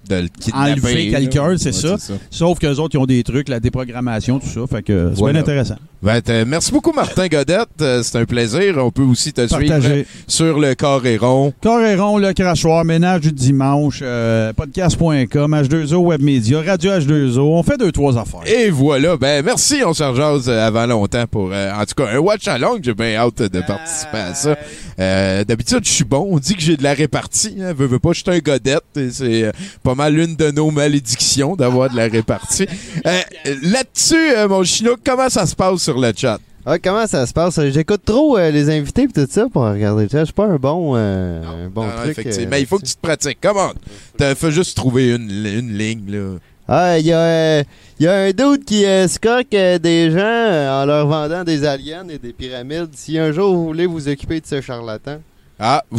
[0.09, 1.95] de enlever quelqu'un, c'est ça.
[1.99, 2.19] c'est ça.
[2.31, 4.61] Sauf qu'eux autres, ils ont des trucs, la déprogrammation, tout ça.
[4.69, 5.33] Fait que c'est Voilà.
[5.33, 5.75] bien intéressant.
[6.01, 7.67] Ben, t- merci beaucoup, Martin Godette.
[7.81, 8.77] Euh, C'est un plaisir.
[8.77, 11.53] On peut aussi te suivre sur le Carré rond.
[11.61, 17.39] Coréron, le crachoir, ménage du dimanche, euh, podcast.com, H2O, Webmedia, Radio H2O.
[17.41, 18.41] On fait deux, trois affaires.
[18.47, 19.17] Et voilà.
[19.17, 19.81] Ben, merci.
[19.85, 22.79] On se rejase euh, avant longtemps pour, euh, en tout cas, un watch along.
[22.81, 24.55] J'ai bien hâte de participer à ça.
[24.99, 26.27] Euh, D'habitude, je suis bon.
[26.31, 27.55] On dit que j'ai de la répartie.
[27.61, 27.73] Hein.
[27.73, 28.83] Veux, veux pas, je suis un godette.
[28.97, 29.51] Et C'est euh,
[29.83, 32.65] pas mal une de nos malédictions d'avoir de la répartie.
[33.05, 33.19] Euh,
[33.63, 36.39] Là-dessus, euh, mon chinook, comment ça se passe sur le chat?
[36.65, 37.59] Ah, comment ça se passe?
[37.71, 40.19] J'écoute trop euh, les invités et tout ça pour regarder le chat.
[40.19, 42.11] Je suis pas un bon, euh, un bon Non, truc.
[42.11, 42.43] effectivement.
[42.45, 43.37] euh, Mais il faut que tu te pratiques.
[43.41, 43.71] Comment?
[44.17, 46.37] T'as fait juste trouver une, une ligne, là.
[46.71, 47.63] Ah, il y, euh,
[47.99, 52.07] y a un doute qui euh, euh, des gens euh, en leur vendant des aliens
[52.09, 52.89] et des pyramides.
[52.93, 55.17] Si un jour vous voulez vous occuper de ce charlatan.
[55.59, 55.83] Ah,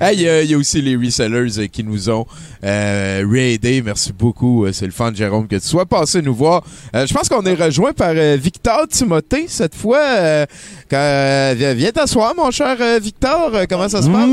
[0.00, 2.26] Ah, il y, y a aussi les resellers euh, qui nous ont
[2.64, 3.82] euh, raidés.
[3.82, 4.64] Merci beaucoup.
[4.64, 6.64] Euh, C'est le fan, Jérôme, que tu sois passé nous voir.
[6.94, 10.00] Euh, je pense qu'on est rejoint par euh, Victor Timothée cette fois.
[10.00, 10.46] Euh,
[10.90, 13.50] quand- euh, viens t'asseoir, mon cher euh, Victor.
[13.54, 14.28] Euh, comment ça se passe?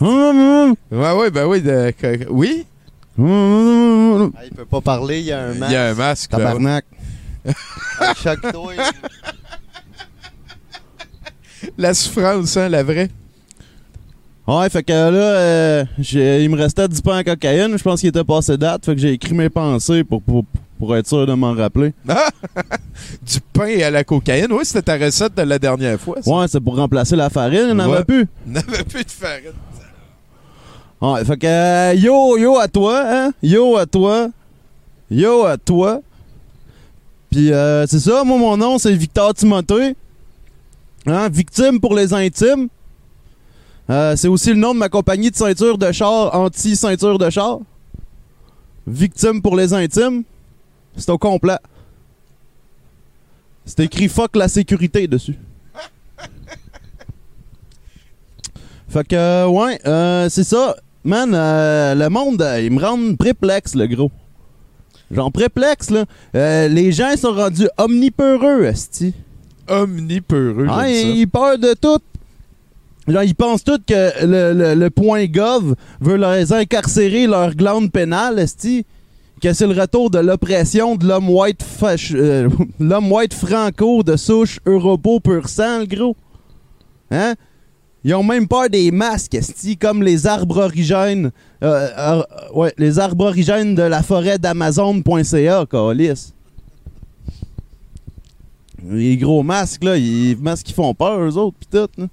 [0.90, 1.62] ouais, ouais, ben oui.
[1.62, 1.94] de-
[2.30, 2.66] oui?
[3.18, 5.70] Ah, il peut pas parler, il y a un masque.
[5.70, 6.30] Il y a un masque.
[6.30, 6.84] Tabarnak.
[8.22, 8.72] Choque-toi.
[11.78, 13.08] La souffrance, hein, la vraie.
[14.46, 17.76] Ouais, fait que là, euh, j'ai- il me restait 10 pains à cocaïne.
[17.78, 18.84] Je pense qu'il était passé date.
[18.84, 20.44] Fait que j'ai écrit mes pensées pour, pour,
[20.78, 21.94] pour être sûr de m'en rappeler.
[23.22, 24.52] Du pain à la cocaïne.
[24.52, 26.16] Oui, c'était ta recette de la dernière fois.
[26.22, 26.30] ça.
[26.30, 27.66] Ouais, c'est pour remplacer la farine.
[27.70, 27.96] Il n'en Ouais.
[27.96, 28.26] avait plus.
[28.46, 29.52] On n'avait plus de farine.
[31.02, 33.32] Ouais, fait que euh, yo, yo à toi, hein?
[33.42, 34.28] Yo à toi.
[35.10, 36.00] Yo à toi.
[37.28, 39.96] Puis euh, c'est ça, moi mon nom c'est Victor Timothée.
[41.06, 41.28] Hein?
[41.28, 42.68] Victime pour les intimes.
[43.90, 47.58] Euh, c'est aussi le nom de ma compagnie de ceinture de char anti-ceinture de char.
[48.86, 50.22] Victime pour les intimes.
[50.96, 51.58] C'est au complet.
[53.64, 55.36] C'est écrit fuck la sécurité dessus.
[58.88, 60.76] Fait que, euh, ouais, euh, c'est ça.
[61.04, 64.10] Man, euh, le monde, euh, il me rend préplexe, le gros.
[65.10, 66.04] Genre préplexe, là.
[66.36, 69.12] Euh, les gens ils sont rendus omnipeureux, esti.
[69.68, 70.66] Omnipeureux.
[70.70, 71.08] Ah, j'aime ça.
[71.08, 71.98] ils peur de tout.
[73.08, 77.90] Genre, ils pensent tous que le, le- le point gov veut leur incarcérer leur glande
[77.90, 78.86] pénale, esti.
[79.42, 82.48] Que c'est le retour de l'oppression de l'homme white fach- euh,
[82.80, 86.16] l'homme white franco de souche europo pur sang, le gros.
[87.10, 87.34] Hein?
[88.04, 89.38] Ils ont même peur des masques,
[89.80, 91.30] comme les arbres origènes.
[91.62, 92.22] euh, euh,
[92.52, 96.34] ouais, les arbres de la forêt d'Amazon.ca, calice.
[98.90, 102.06] Les gros masques, là, les masques qui font peur, eux autres, pis tout, là.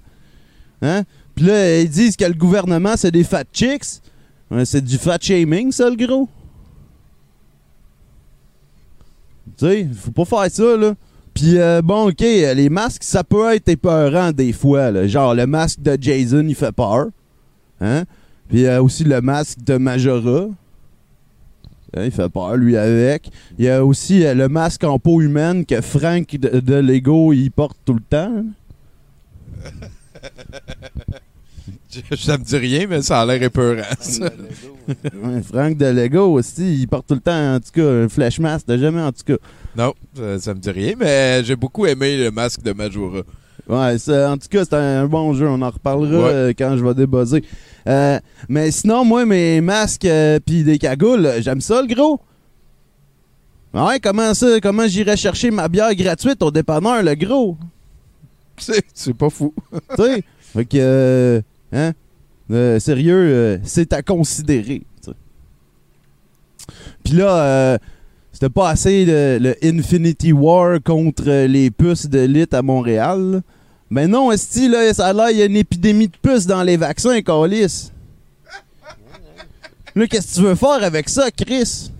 [0.82, 1.02] Hein?
[1.34, 4.00] Pis là, ils disent que le gouvernement, c'est des fat chicks.
[4.64, 6.28] C'est du fat shaming, ça, le gros.
[9.58, 10.94] Tu sais, faut pas faire ça, là.
[11.34, 15.06] Puis euh, bon, ok, euh, les masques, ça peut être épeurant des fois, là.
[15.06, 17.06] Genre, le masque de Jason, il fait peur.
[17.80, 18.04] Hein?
[18.48, 20.48] Puis euh, aussi le masque de Majora.
[21.96, 23.30] Hein, il fait peur, lui, avec.
[23.58, 27.32] Il y a aussi euh, le masque en peau humaine que Frank de, de Lego,
[27.32, 28.44] il porte tout le temps.
[32.18, 33.82] Ça me dit rien, mais ça a l'air épeurant.
[34.00, 34.30] ça.
[34.86, 38.38] Ouais, Frank de Lego aussi, il porte tout le temps, en tout cas, un flash
[38.38, 39.36] mask, t'as jamais, en tout cas.
[39.76, 43.22] Non, ça, ça me dit rien, mais j'ai beaucoup aimé le masque de Majora.
[43.68, 45.48] Ouais, en tout cas, c'est un, bon jeu.
[45.48, 46.32] On en reparlera Ouais.
[46.32, 47.44] euh, quand je vais débuzzer.
[47.86, 48.18] Euh,
[48.48, 52.20] mais sinon, moi, mes masques euh, puis des cagoules, j'aime ça, le gros.
[53.72, 54.58] Ouais, comment ça?
[54.60, 57.56] Comment j'irais chercher ma bière gratuite au dépanneur, le gros?
[58.56, 59.54] C'est c'est pas fou.
[59.96, 60.24] tu sais?
[60.52, 61.40] Fait que, euh,
[61.72, 61.92] hein?
[62.50, 64.82] Euh, sérieux, euh, c'est à considérer.
[67.04, 67.78] Puis là, euh,
[68.32, 73.42] c'était pas assez le, Infinity War contre les puces de lit à Montréal.
[73.88, 76.62] Mais non, esti, là, ça a l'air, il y a une épidémie de puces dans
[76.62, 77.90] les vaccins, Calis.
[79.96, 81.90] Là, qu'est-ce que tu veux faire avec ça, Chris?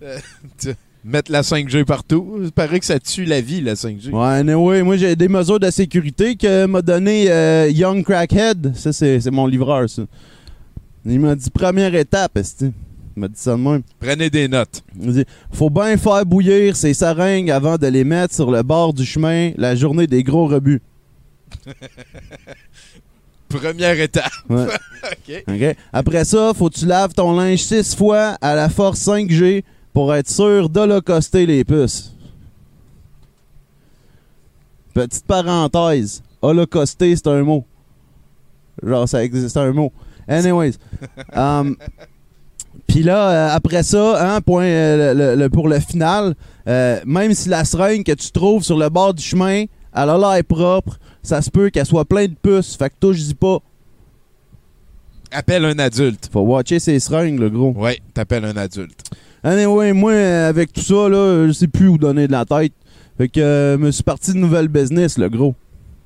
[1.06, 4.08] Mettre la 5G partout, il paraît que ça tue la vie, la 5G.
[4.08, 8.72] Ouais, anyway, moi j'ai des mesures de sécurité que m'a donné euh, Young Crackhead.
[8.74, 10.04] Ça, c'est mon livreur, ça.
[11.04, 12.38] Il m'a dit première étape.
[12.62, 12.72] Il
[13.16, 13.82] m'a dit ça de même.
[14.00, 14.82] Prenez des notes.
[14.98, 18.94] Il dit Faut bien faire bouillir ces seringues avant de les mettre sur le bord
[18.94, 20.80] du chemin la journée des gros rebuts.
[23.50, 24.32] Première étape.
[24.48, 25.76] Ouais.
[25.92, 29.64] Après ça, faut que tu laves ton linge six fois à la force 5G
[29.94, 32.12] pour être sûr d'holocauster les puces.
[34.92, 36.22] Petite parenthèse.
[36.42, 37.64] Holocauster, c'est un mot.
[38.82, 39.92] Genre, ça existe, un mot.
[40.28, 40.74] Anyways.
[41.32, 41.76] um,
[42.86, 46.34] Puis là, euh, après ça, hein, point euh, le- le- pour le final,
[46.68, 49.64] euh, même si la seringue que tu trouves sur le bord du chemin,
[49.94, 52.76] elle a l'air propre, ça se peut qu'elle soit pleine de puces.
[52.76, 53.58] Fait que touche-y pas.
[55.32, 56.28] Appelle un adulte.
[56.32, 57.72] Faut watcher ses seringues, le gros.
[57.72, 59.00] Ouais, t'appelles un adulte.
[59.44, 62.72] Anyway, moi, avec tout ça, là, je sais plus où donner de la tête.
[63.18, 65.54] Fait que euh, me suis parti de nouvelle business, le gros.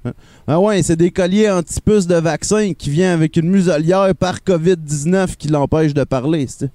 [0.05, 0.13] Hein?
[0.49, 5.37] Ah ouais, c'est des colliers anti-puces de vaccin qui vient avec une muselière par COVID-19
[5.37, 6.71] qui l'empêche de parler, c'est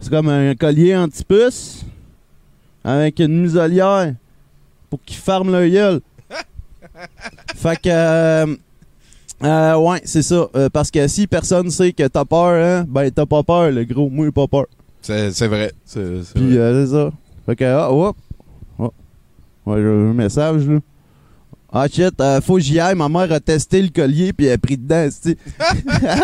[0.00, 1.84] C'est comme un collier anti-puce
[2.82, 4.14] avec une muselière
[4.88, 6.00] pour qu'il ferme le gueule.
[7.56, 7.88] fait que...
[7.90, 8.56] euh,
[9.42, 10.48] euh, ouais, c'est ça.
[10.54, 13.84] Euh, parce que si personne sait que t'as peur, hein, ben t'as pas peur, le
[13.84, 14.10] gros.
[14.10, 14.66] Moi, j'ai pas peur.
[15.02, 15.72] C'est c'est vrai.
[15.84, 17.10] C'est c'est Puis euh, c'est ça.
[17.46, 18.16] Fait que, ah, hop.
[18.78, 18.92] Oh.
[19.66, 20.78] Ouais, j'ai un message, là.
[21.72, 22.96] Ah shit, euh, faut que j'y aille.
[22.96, 25.36] Ma mère a testé le collier, puis elle a pris dedans, c'ti.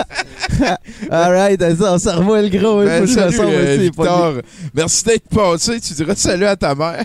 [1.11, 2.83] Alright, on se revoit le gros.
[2.83, 4.35] Ben, faut que je salut, euh, aussi, Victor.
[4.75, 5.81] Merci d'être passé.
[5.81, 7.05] Tu diras salut à ta mère.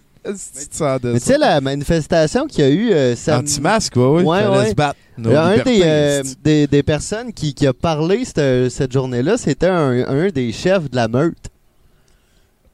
[1.12, 4.22] Mais tu sais, la manifestation qu'il y a eu euh, samedi- Anti-masque, ouais, ouais.
[4.24, 4.68] Ouais, ouais.
[4.70, 4.99] se battre.
[5.16, 9.66] Nos un des, euh, des, des personnes qui, qui a parlé cette, cette journée-là, c'était
[9.66, 11.49] un, un des chefs de la meute.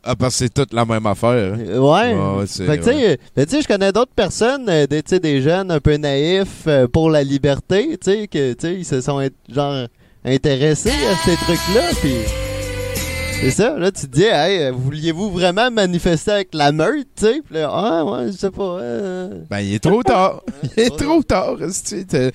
[0.07, 1.55] Ah, parce que c'est toute la même affaire.
[1.55, 1.59] hein.
[1.61, 2.15] Euh, Ouais.
[2.15, 3.19] Ouais, ouais, c'est- Fait que, tu sais, ouais.
[3.39, 7.09] euh, tu sais, je connais d'autres personnes, euh, des, des jeunes un peu naïfs pour
[7.09, 9.87] la liberté, tu sais, que, tu sais, ils se sont, genre,
[10.27, 12.13] intéressés à ces trucs-là, puis...
[13.45, 17.25] C'est ça, là, tu te dis, hey, euh, vouliez-vous vraiment manifester avec la meute, tu
[17.27, 17.43] sais?
[17.45, 18.79] Puis là, ah, ouais, je sais pas.
[18.81, 19.43] euh.
[19.51, 20.43] Ben, il est trop tard.
[20.79, 21.57] Il est trop tard.
[21.71, 22.31] Si tu te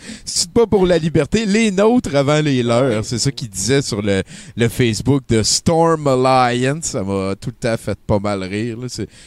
[0.53, 3.03] bats pour la liberté, les nôtres avant les leurs.
[3.03, 4.21] C'est ça qu'il disait sur le,
[4.55, 6.83] le Facebook de Storm Alliance.
[6.85, 8.77] Ça m'a tout le temps fait pas mal rire.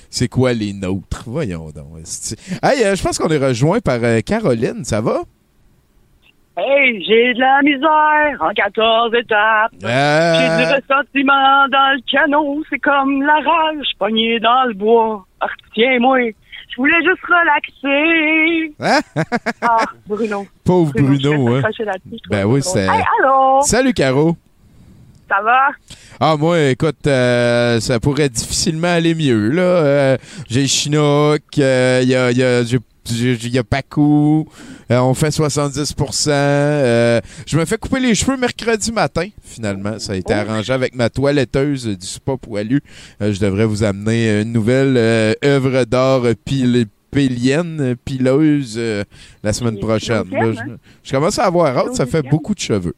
[0.08, 1.24] C'est- quoi les nôtres?
[1.26, 1.98] Voyons donc.
[2.62, 4.84] Hey, euh, je pense qu'on est rejoint par euh, Caroline.
[4.84, 5.22] Ça va?
[6.56, 9.72] Hey, j'ai de la misère en 14 étapes.
[9.84, 10.34] Euh.
[10.34, 12.62] J'ai du ressentiment dans le canon.
[12.68, 15.24] C'est comme la rage pognée dans le bois.
[15.40, 16.18] Ah, Tiens-moi,
[16.68, 18.74] je voulais juste relaxer.
[19.62, 20.46] ah, Bruno.
[20.62, 21.62] Pauvre Bruno, hein?
[22.30, 22.80] Ben oui, c'est.
[22.86, 23.62] Hey, allô?
[23.62, 24.36] Salut, Caro.
[25.30, 25.68] Ça va?
[26.20, 29.62] Ah, moi, écoute, euh, ça pourrait difficilement aller mieux, là.
[29.62, 30.16] Euh,
[30.50, 32.78] j'ai Chinook, il y a, y a, j'ai-
[33.10, 34.44] j'ai- y a Pacu, euh,
[34.90, 36.30] on fait 70%.
[36.30, 39.98] euh, je me fais couper les cheveux mercredi matin, finalement.
[39.98, 42.82] Ça a été arrangé avec ma toiletteuse du spa poilu.
[43.20, 48.80] Euh, je devrais vous amener une nouvelle euh, œuvre d'art pile pélienne, pileuse,
[49.42, 50.16] la semaine prochaine.
[50.30, 50.76] Là, Pilosienne, je, hein?
[51.04, 52.94] je commence à avoir hâte, ça fait beaucoup de cheveux.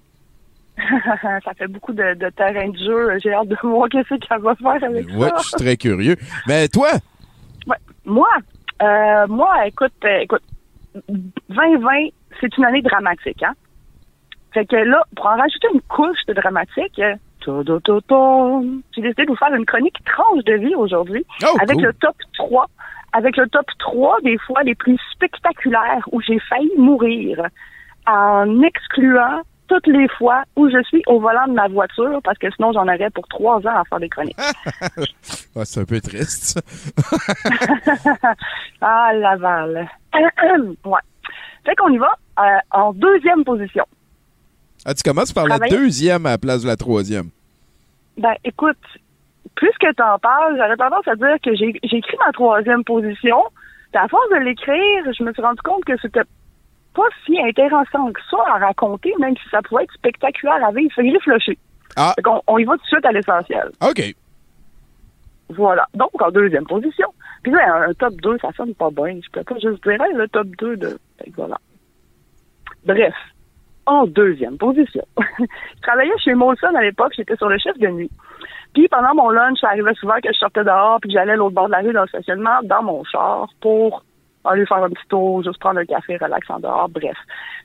[1.23, 3.19] ça fait beaucoup de, de terrain de jeu.
[3.23, 5.35] J'ai hâte de voir qu'est-ce qu'elle va faire avec Ouais, ça.
[5.43, 6.17] je suis très curieux.
[6.47, 6.91] Mais toi,
[7.67, 7.77] Ouais.
[8.05, 8.29] Moi,
[8.85, 10.43] euh, moi, écoute, euh, écoute,
[11.49, 12.09] 2020,
[12.41, 13.55] c'est une année dramatique, hein?
[14.53, 17.15] Fait que là, pour en rajouter une couche de dramatique, euh,
[17.47, 21.85] j'ai décidé de vous faire une chronique tranche de vie aujourd'hui Oh, avec cool.
[21.87, 22.67] le top 3,
[23.13, 27.43] avec le top 3 des fois les plus spectaculaires où j'ai failli mourir
[28.07, 29.43] en excluant
[29.75, 32.83] toutes les fois où je suis au volant de ma voiture parce que sinon j'en
[32.83, 34.37] aurais pour trois ans à faire des chroniques.
[35.57, 36.61] Ouais, c'est un peu triste.
[38.81, 39.89] ah, Laval.
[40.85, 41.01] ouais.
[41.65, 42.11] Fait qu'on y va
[42.41, 43.85] euh, en deuxième position.
[44.85, 47.31] Ah, tu commences par la deuxième à la place de la troisième.
[48.19, 48.77] Ben, écoute,
[49.55, 53.43] plus que t'en parles, j'aurais tendance à dire que j'ai j'ai écrit ma troisième position.
[53.93, 56.23] Puis à force de l'écrire, je me suis rendu compte que c'était
[56.95, 60.93] pas si intéressant que ça à raconter, même si ça pouvait être spectaculaire à vivre.
[60.95, 61.59] Fait flushé.
[61.97, 62.13] Ah.
[62.17, 63.71] Fait qu'on- on y va tout de suite à l'essentiel.
[63.83, 64.03] OK.
[65.51, 65.87] Voilà.
[65.95, 67.09] Donc, en deuxième position.
[67.43, 69.19] Puis là, un top 2, ça sonne pas bien.
[69.23, 70.99] Je peux pas juste dire, Hey, le top 2 de...
[71.19, 71.57] Fait que voilà.
[72.87, 73.15] Bref.
[73.87, 75.05] En deuxième position.
[75.39, 77.13] je travaillais chez Molson à l'époque.
[77.17, 78.11] J'étais sur le chef de nuit.
[78.73, 81.37] Puis pendant mon lunch, ça arrivait souvent que je sortais dehors puis que j'allais à
[81.37, 84.03] l'autre bord de la rue dans le stationnement, dans mon char, pour
[84.45, 87.17] aller faire un petit tour, juste prendre un café, relax en dehors, bref.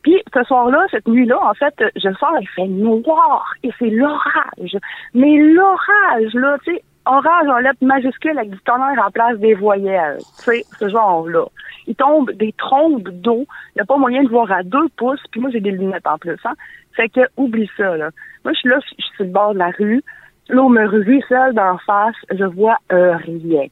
[0.04, 4.78] Puis ce soir-là, cette nuit-là, en fait, je sors, il fait noir et c'est l'orage.
[5.14, 9.56] Mais l'orage, là, tu sais, orage en lettres majuscules avec du tonnerre en place des
[9.56, 10.20] voyelles.
[10.20, 11.46] Tu sais, ce genre-là.
[11.88, 13.46] Il tombe des trombes d'eau.
[13.70, 15.24] Il n'y a pas moyen de voir à deux pouces.
[15.32, 16.38] Puis moi, j'ai des lunettes en plus.
[16.46, 16.54] Hein.
[16.96, 18.10] Fait que, oublie ça, là.
[18.44, 20.04] Moi, je suis là, je suis sur le bord de la rue.
[20.50, 22.16] L'eau me ruisselle d'en face.
[22.32, 23.66] Je vois euh, rien.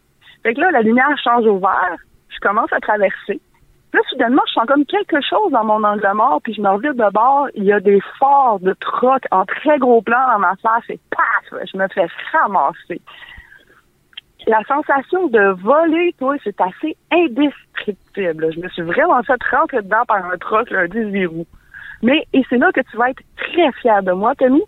[0.43, 1.97] Fait que là, la lumière change au vert.
[2.30, 3.41] Je commence à traverser.
[3.94, 6.94] Là, soudainement, je sens comme quelque chose dans mon angle mort, puis je me revire
[6.94, 7.48] de bord.
[7.56, 10.99] Il y a des phares de troc en très gros plan dans ma face, et
[11.10, 11.62] paf!
[11.72, 13.02] Je me fais ramasser.
[14.45, 18.54] La sensation de voler, toi, c'est assez indescriptible.
[18.54, 21.48] Je me suis vraiment fait rentrer dedans par un troc, un 18 roues.
[22.02, 24.64] Mais, et c'est là que tu vas être très fier de moi, Tommy.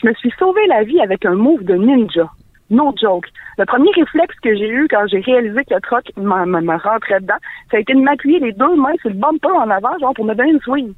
[0.00, 2.30] Je me suis sauvé la vie avec un move de ninja.
[2.70, 3.26] No joke.
[3.58, 7.34] Le premier réflexe que j'ai eu quand j'ai réalisé que le troc me rentrait dedans,
[7.70, 10.24] ça a été de m'appuyer les deux mains sur le bumper en avant, genre pour
[10.24, 10.92] me donner une swing.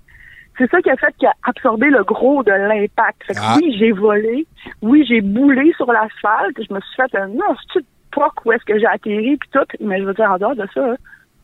[0.58, 3.22] C'est ça qui a fait qu'il a absorbé le gros de l'impact.
[3.26, 3.56] Fait que Ah.
[3.58, 4.46] oui, j'ai volé,
[4.82, 8.64] oui, j'ai boulé sur l'asphalte, je me suis fait un non, c'est poc où est-ce
[8.64, 10.94] que j'ai atterri puis tout, mais je veux dire en dehors de ça,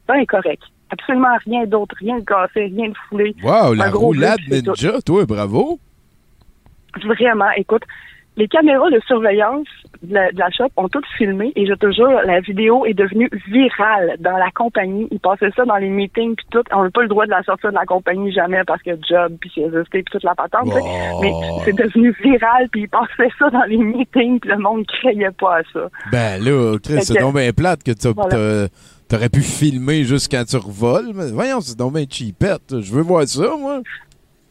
[0.06, 0.62] ben correct.
[0.90, 3.34] Absolument rien d'autre, rien de cassé, rien de foulé.
[3.42, 5.78] Wow, la Un gros roulade ninja, toi, bravo.
[7.04, 7.82] Vraiment, écoute,
[8.38, 9.66] les caméras de surveillance
[10.02, 12.94] de la, de la shop ont toutes filmé et je te jure, la vidéo est
[12.94, 15.08] devenue virale dans la compagnie.
[15.10, 16.62] Ils passaient ça dans les meetings puis tout.
[16.72, 19.36] On n'a pas le droit de la sortir de la compagnie jamais parce que job
[19.40, 20.66] puis CSST puis toute la patente.
[20.66, 20.80] tu sais.
[20.82, 21.18] Oh.
[21.20, 21.32] Mais
[21.64, 25.56] c'est devenu viral puis ils passaient ça dans les meetings puis le monde criait pas
[25.58, 25.88] à ça.
[26.12, 28.68] Ben là, Chris, c'est donc bien plate que t'as- Voilà.
[29.08, 31.10] t'aurais pu filmer juste quand tu revoles.
[31.14, 32.80] Mais voyons, c'est donc bien cheapette.
[32.80, 33.80] Je veux voir ça, moi.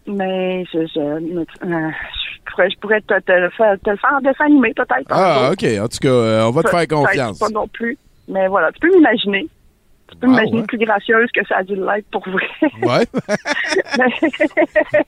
[0.07, 1.19] Mais je, je, euh,
[1.63, 5.07] je pourrais, je pourrais te, te le faire, te le faire en dessin animé peut-être.
[5.09, 5.63] Ah, OK.
[5.79, 7.39] En tout cas, euh, on va te faire confiance.
[7.39, 7.97] Pas non plus.
[8.27, 9.47] Mais voilà, tu peux m'imaginer.
[10.09, 12.47] Tu peux Wow, m'imaginer plus gracieuse que ça a dû l'être pour vrai.
[12.81, 13.05] Ouais.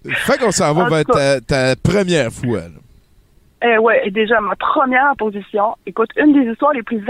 [0.15, 2.63] fait qu'on s'en va vers ta, ta première fois.
[3.61, 7.03] Eh ouais, déjà, ma première position, écoute, une des histoires les plus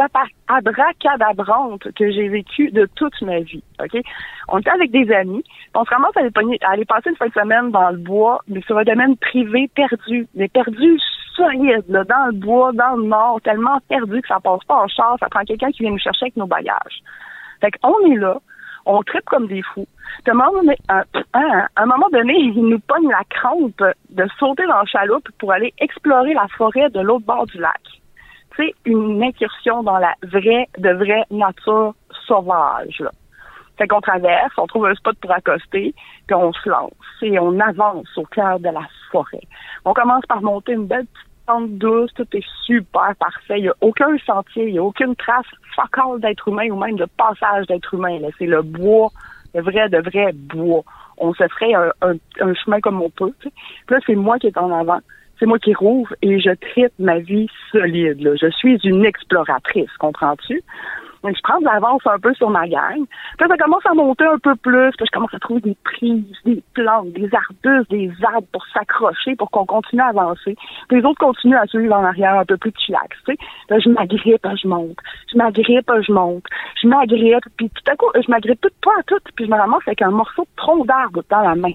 [0.47, 4.01] abracadabrantes que j'ai vécues de toute ma vie, OK?
[4.47, 5.43] On était avec des amis,
[5.75, 8.61] on se ramasse à aller, à passer une fin de semaine dans le bois, mais
[8.61, 10.99] sur un domaine privé perdu, mais perdu
[11.35, 14.87] solide, là, dans le bois, dans le nord, tellement perdu que ça passe pas en
[14.87, 17.01] char, ça prend quelqu'un qui vient nous chercher avec nos bagages.
[17.61, 18.37] Fait qu'on est là,
[18.85, 19.87] on tripe comme des fous.
[20.27, 20.33] À un
[21.85, 26.33] moment donné, il nous pogne la crampe de sauter dans la chaloupe pour aller explorer
[26.33, 27.81] la forêt de l'autre bord du lac.
[28.57, 31.93] C'est une incursion dans la vraie, de vraie nature
[32.27, 32.99] sauvage.
[32.99, 33.11] Là.
[33.79, 35.95] Fait qu'on traverse, on trouve un spot pour accoster,
[36.27, 36.91] puis on se lance
[37.21, 39.39] et on avance au cœur de la forêt.
[39.85, 43.59] On commence par monter une belle petite pente douce, tout est super parfait.
[43.59, 45.45] Il n'y a aucun sentier, il n'y a aucune trace
[45.77, 48.19] focale d'être humain ou même de passage d'être humain.
[48.37, 49.11] C'est le bois,
[49.55, 50.83] le vrai de vrai bois.
[51.17, 53.33] On se ferait un, chemin comme on peut.
[53.39, 53.51] Puis
[53.89, 54.99] là, c'est moi qui est en avant.
[55.39, 58.19] C'est moi qui rouvre et je tripe ma vie solide.
[58.19, 58.35] là.
[58.35, 60.61] Je suis une exploratrice, comprends-tu?
[61.23, 63.05] Je prends de l'avance un peu sur ma gang.
[63.37, 64.91] Puis ça commence à monter un peu plus.
[64.97, 69.35] Puis je commence à trouver des prises, des plantes, des arbustes, des arbres pour s'accrocher,
[69.35, 70.55] pour qu'on continue à avancer.
[70.87, 73.79] Puis les autres continuent à suivre en arrière un peu plus chillax, tu sais.
[73.79, 74.97] Je m'agrippe, je monte.
[75.31, 76.45] Je m'agrippe, je monte.
[76.81, 79.57] Je m'agrippe, puis tout à coup, je m'agrippe tout pas à tout, puis je me
[79.57, 81.73] ramasse avec un morceau de tronc d'arbre dans la main.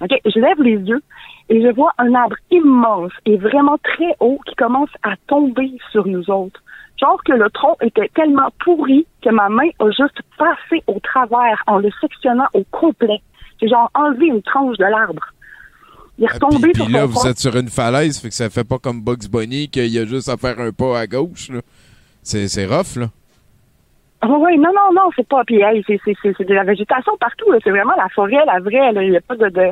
[0.00, 0.10] OK?
[0.24, 1.02] Je lève les yeux
[1.48, 6.06] et je vois un arbre immense et vraiment très haut qui commence à tomber sur
[6.06, 6.60] nous autres.
[7.00, 11.62] Genre que le tronc était tellement pourri que ma main a juste passé au travers
[11.66, 13.20] en le sectionnant au complet.
[13.60, 15.24] J'ai genre enlevé une tranche de l'arbre.
[16.18, 18.48] Il est retombé Puis sur là, son vous êtes sur une falaise, fait que ça
[18.48, 21.48] fait pas comme Bugs Bunny qu'il y a juste à faire un pas à gauche.
[21.50, 21.60] là.
[22.22, 23.06] C'est rough, là.
[24.20, 25.42] Ah oui, non, non, non, c'est pas.
[25.44, 25.98] Puis hey, c'est,
[26.46, 27.50] de la végétation partout.
[27.50, 27.58] là.
[27.62, 28.92] C'est vraiment la forêt, la vraie.
[28.92, 29.02] là.
[29.02, 29.66] Il n'y a pas de, de,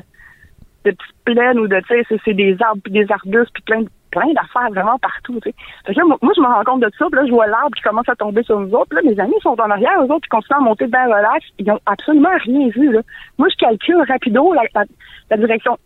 [0.85, 3.83] de petites plaines ou de, tu sais, c'est des arbres, puis des arbustes, puis plein,
[3.83, 5.41] de- plein d'affaires vraiment partout.
[5.43, 6.03] Tu sais.
[6.05, 7.07] Moi, je me rends compte de ça.
[7.11, 8.95] Puis là, je vois l'arbre qui commence à tomber sur nous autres.
[8.95, 11.45] Là, mes amis sont en arrière, eux autres, qui continuent à monter bien relax.
[11.59, 12.93] Ils n'ont absolument rien vu.
[12.93, 13.01] Là.
[13.39, 15.77] Moi, je calcule rapido la, direction.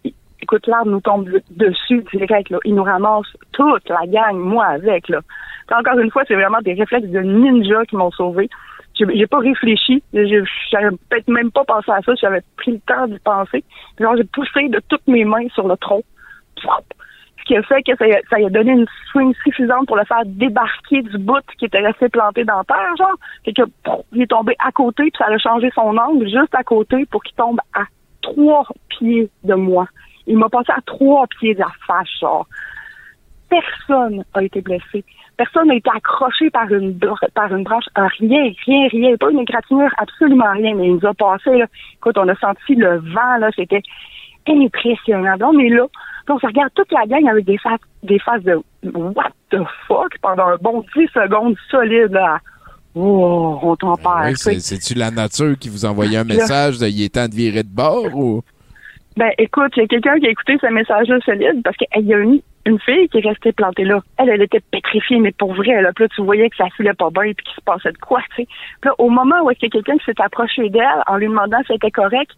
[0.43, 2.59] Écoute, l'arbre nous tombe de- dessus là.
[2.65, 5.21] Il nous ramasse toute la gang, moi avec, là.
[5.73, 8.49] Encore une fois, c'est vraiment des réflexes de ninja qui m'ont sauvé.
[8.95, 10.03] J'ai pas réfléchi.
[10.13, 12.15] J'avais peut-être même pas pensé à ça.
[12.15, 13.65] J'avais pris le temps d'y penser.
[13.99, 16.03] J'ai poussé de toutes mes mains sur le tronc.
[17.39, 21.03] Ce qui a fait que ça, a- donné une swing suffisante pour le faire débarquer
[21.03, 23.17] du bout qui était resté planté dans terre, genre.
[23.45, 23.63] Fait que,
[24.13, 27.23] il est tombé à côté, puis ça a changé son angle juste à côté pour
[27.23, 27.83] qu'il tombe à
[28.23, 29.87] trois pieds de moi.
[30.27, 32.47] Il m'a passé à trois pieds de la face, genre.
[33.49, 35.05] Personne a été blessé.
[35.37, 36.99] Personne n'a été accroché par une,
[37.35, 37.85] par une branche.
[37.95, 39.17] Rien, rien, rien.
[39.17, 40.75] Pas une égratignure, absolument rien.
[40.75, 41.67] Mais il nous a passé, là.
[41.95, 43.51] Écoute, on a senti le vent, là.
[43.55, 43.83] C'était
[44.49, 45.37] impressionnant.
[45.41, 45.87] On est là.
[46.27, 48.61] Donc, on se regarde toute la gang avec des faces, des faces de
[48.95, 52.39] what the fuck pendant un bon 10 secondes solide, là.
[52.95, 53.95] Oh, on t'en.
[54.25, 57.35] Oui, c'est- C'est-tu la nature qui vous envoyait un message de il est temps de
[57.35, 58.43] virer de bord ou?
[59.17, 62.13] Ben, écoute, il y a quelqu'un qui a écouté ce message-là solide parce qu'il y
[62.15, 64.01] a une, une fille qui est restée plantée là.
[64.19, 65.91] Elle, elle était pétrifiée, mais pour vrai, là.
[65.95, 68.21] Puis là, tu voyais que ça filait pas bien puis qu'il se passait de quoi,
[68.35, 68.49] tu sais.
[68.81, 71.17] Puis là, au moment où est-ce qu'il y a quelqu'un qui s'est approché d'elle en
[71.17, 72.31] lui demandant si c'était correct,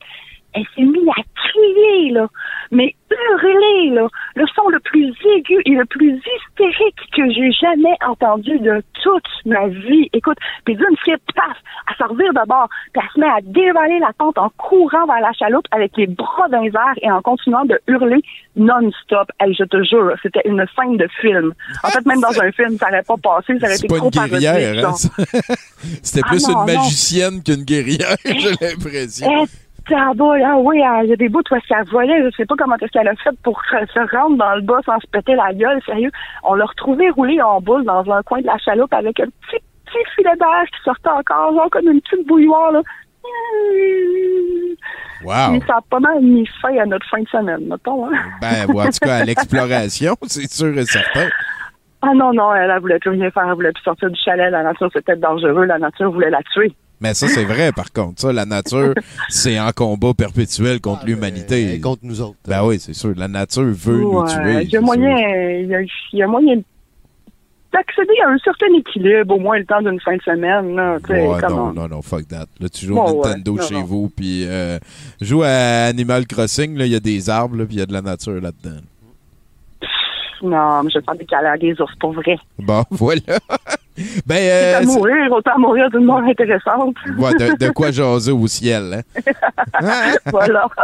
[0.59, 2.27] elle s'est mise à crier, là.
[2.71, 4.07] Mais hurler, là.
[4.35, 9.29] Le son le plus aigu et le plus hystérique que j'ai jamais entendu de toute
[9.47, 10.09] ma vie.
[10.13, 11.57] Écoute, puis d'une flip, paf,
[11.87, 15.21] à sortir de bord, puis elle se met à dévaler la pente en courant vers
[15.21, 18.21] la chaloupe avec les bras dans les airs et en continuant de hurler
[18.57, 19.31] non-stop.
[19.41, 21.55] Hey, je te jure, c'était une scène de film.
[21.83, 24.11] En fait, même dans un film, ça n'aurait pas passé, ça aurait été pas trop
[24.11, 24.95] une guerrière, hein?
[26.03, 29.47] C'était Ah plus non, une magicienne qu'une guerrière, j'ai l'impression.
[29.89, 32.23] Eh, tabac, ah oui, ah, il y a des bouts où est-ce qu'elle volait.
[32.25, 34.99] Je sais pas comment est-ce qu'elle a fait pour se rendre dans le bas sans
[35.01, 36.11] se péter la gueule, sérieux.
[36.43, 39.63] On l'a retrouvé roulé en boule dans un coin de la chaloupe avec un petit,
[39.87, 42.83] petit filet d'air qui sortait encore, genre comme une petite bouilloire, là.
[45.25, 45.55] Wow.
[45.57, 48.07] Et ça a pas mal mis fin à notre fin de semaine, mettons.
[48.07, 48.13] Hein?
[48.41, 51.29] Ben, bon, en tout cas, à l'exploration, c'est sûr et certain.
[52.01, 54.51] Ah non, non, elle, elle voulait plus rien faire, elle voulait plus sortir du chalet.
[54.53, 55.65] La nature, c'était dangereux.
[55.65, 56.73] La nature voulait la tuer.
[57.01, 58.21] Mais ça, c'est vrai, par contre.
[58.21, 58.93] Ça, la nature,
[59.29, 61.77] c'est en combat perpétuel contre l'humanité.
[61.79, 62.37] Ah, contre nous autres.
[62.47, 63.13] Ben oui, c'est sûr.
[63.17, 64.63] La nature veut nous tuer.
[64.63, 65.17] Il y a moyen,
[65.61, 66.57] il y a, il y a moyen
[67.73, 70.75] d'accéder à un certain équilibre, au moins le temps d'une fin de semaine.
[70.75, 72.47] Là, Ouais, non, non, non, fuck that.
[72.61, 73.85] Là, tu joues Bon, ouais, Nintendo non, chez non.
[73.85, 74.79] vous, puis euh,
[75.21, 77.93] joue à Animal Crossing, là, il y a des arbres, puis il y a de
[77.93, 78.81] la nature là-dedans.
[80.43, 82.39] Non, mais je vais faire des à des ours pour vrai.
[82.59, 83.21] Bon, voilà.
[84.27, 84.37] Ben,
[84.83, 86.97] Quitte euh, mourir, autant mourir d'une mort intéressante.
[87.19, 89.33] ouais, de, de quoi jaser au ciel, hein?
[90.27, 90.67] voilà.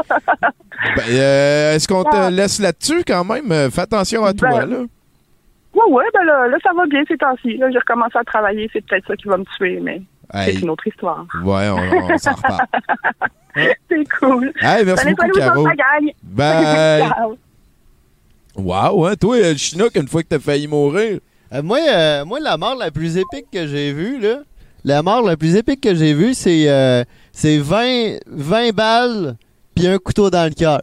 [0.97, 2.31] Ben, euh, est-ce qu'on te Ah.
[2.31, 3.51] laisse là-dessus quand même?
[3.53, 4.77] Euh, Fais attention à toi, Ben, là.
[5.75, 7.57] Ouais, ouais, ben là, là, ça va bien ces temps-ci.
[7.59, 10.55] J'ai recommencé à travailler, c'est peut-être ça qui va me tuer, mais Hey.
[10.55, 11.25] c'est une autre histoire.
[11.45, 12.67] Ouais, on, on s'en reparle.
[13.89, 14.53] c'est cool.
[14.61, 15.67] Hey, merci Salut, beaucoup, Caro.
[16.23, 17.03] Bye.
[17.09, 17.39] Ciao.
[18.57, 19.15] Wow, hein?
[19.21, 21.19] Toi, euh, Chinook, une fois que t'as failli mourir.
[21.55, 24.41] Euh, moi, euh, moi, la mort la plus épique que j'ai vue, là,
[24.83, 29.37] la mort la plus épique que j'ai vue, c'est euh, c'est 20, 20 balles
[29.75, 30.83] puis un couteau dans le cœur.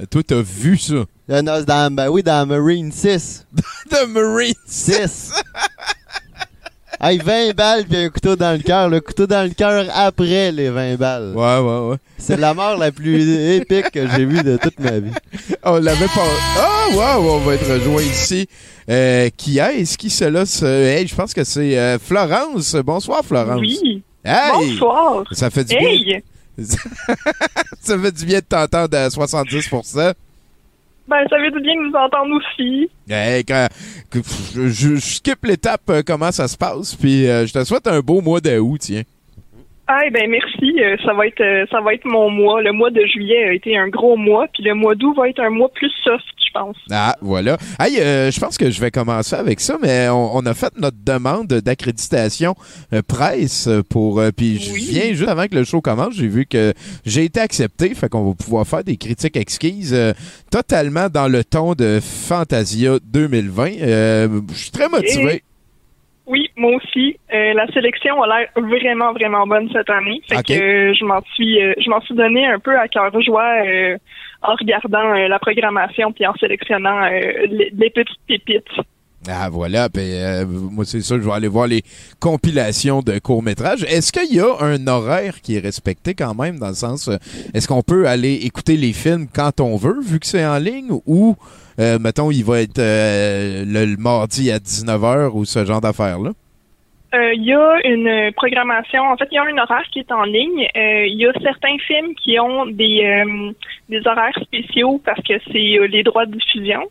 [0.00, 1.04] Euh, Toi, t'as vu ça?
[1.30, 3.46] Euh, non, c'est dans, ben oui, dans Marine 6.
[3.90, 5.32] The Marine 6.
[7.02, 8.88] hey, 20 balles puis un couteau dans le cœur.
[8.88, 11.32] Le couteau dans le cœur après les 20 balles.
[11.34, 11.96] Ouais, ouais, ouais.
[12.18, 15.10] C'est la mort la plus épique que j'ai vue de toute ma vie.
[15.64, 16.26] On l'avait pas.
[16.58, 18.46] Ah, wow, on va être rejoint ici.
[18.88, 20.46] Euh, qui est-ce qui cela?
[20.46, 22.74] ce- Hey, je pense que c'est euh, Florence.
[22.76, 23.60] Bonsoir, Florence.
[23.60, 24.02] Oui.
[24.24, 24.70] Hey!
[24.72, 25.24] Bonsoir.
[25.32, 26.04] Ça fait du Hey!
[26.04, 26.20] bien.
[27.80, 29.68] ça fait du bien de t'entendre à 70
[31.08, 32.88] Ben, ça veut dire bien que nous entendre aussi.
[33.08, 33.68] Hey, quand-
[34.14, 38.20] je skip l'étape euh, comment ça se passe, puis euh, je te souhaite un beau
[38.20, 39.02] mois d'août, tiens.
[39.88, 40.74] Ah, ben merci.
[40.80, 42.62] Euh, ça va être euh, ça va être mon mois.
[42.62, 45.40] Le mois de juillet a été un gros mois, puis le mois d'août va être
[45.40, 46.76] un mois plus soft, je pense.
[46.90, 47.56] Ah, voilà.
[47.80, 50.72] Hey, euh, je pense que je vais commencer avec ça, mais on, on a fait
[50.78, 52.54] notre demande d'accréditation
[52.94, 54.20] euh, presse pour.
[54.20, 56.72] euh, Puis je viens juste avant que le show commence, j'ai vu que
[57.04, 60.12] j'ai été accepté, fait qu'on va pouvoir faire des critiques exquises euh,
[60.50, 63.68] totalement dans le ton de Fantasia 2020.
[63.82, 65.34] Euh, je suis très motivé.
[65.34, 65.42] Et-
[66.26, 67.16] Oui, moi aussi.
[67.34, 70.20] Euh, la sélection a l'air vraiment, vraiment bonne cette année.
[70.28, 73.10] Fait que euh, je m'en suis euh, je m'en suis donné un peu à cœur
[73.20, 73.54] joie
[74.42, 78.70] en regardant la programmation puis en sélectionnant les, les petites pépites.
[79.28, 81.82] Ah voilà, puis euh, moi c'est sûr, je vais aller voir les
[82.18, 83.84] compilations de courts-métrages.
[83.84, 87.08] Est-ce qu'il y a un horaire qui est respecté quand même, dans le sens,
[87.54, 90.90] est-ce qu'on peut aller écouter les films quand on veut, vu que c'est en ligne,
[91.06, 91.36] ou,
[91.78, 96.30] euh, mettons, il va être euh, le, le mardi à 19h ou ce genre d'affaires-là?
[97.14, 100.10] Euh, Il y a une programmation, en fait, il y a un horaire qui est
[100.12, 100.66] en ligne.
[100.74, 103.22] Il y a certains films qui ont des,
[103.90, 106.82] des horaires spéciaux parce que c'est les droits de diffusion.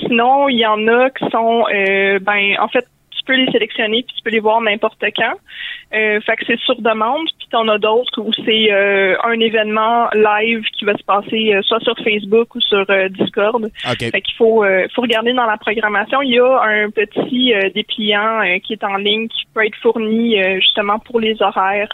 [0.00, 2.86] Sinon, il y en a qui sont, ben, en fait,
[3.26, 5.34] peux les sélectionner puis tu peux les voir n'importe quand.
[5.94, 7.26] Euh, fait que c'est sur demande.
[7.38, 11.62] Puis t'en as d'autres où c'est euh, un événement live qui va se passer euh,
[11.62, 13.64] soit sur Facebook ou sur euh, Discord.
[13.64, 13.98] OK.
[13.98, 16.22] Fait qu'il faut, euh, faut regarder dans la programmation.
[16.22, 20.40] Il y a un petit euh, dépliant qui est en ligne qui peut être fourni
[20.40, 21.88] euh, justement pour les horaires.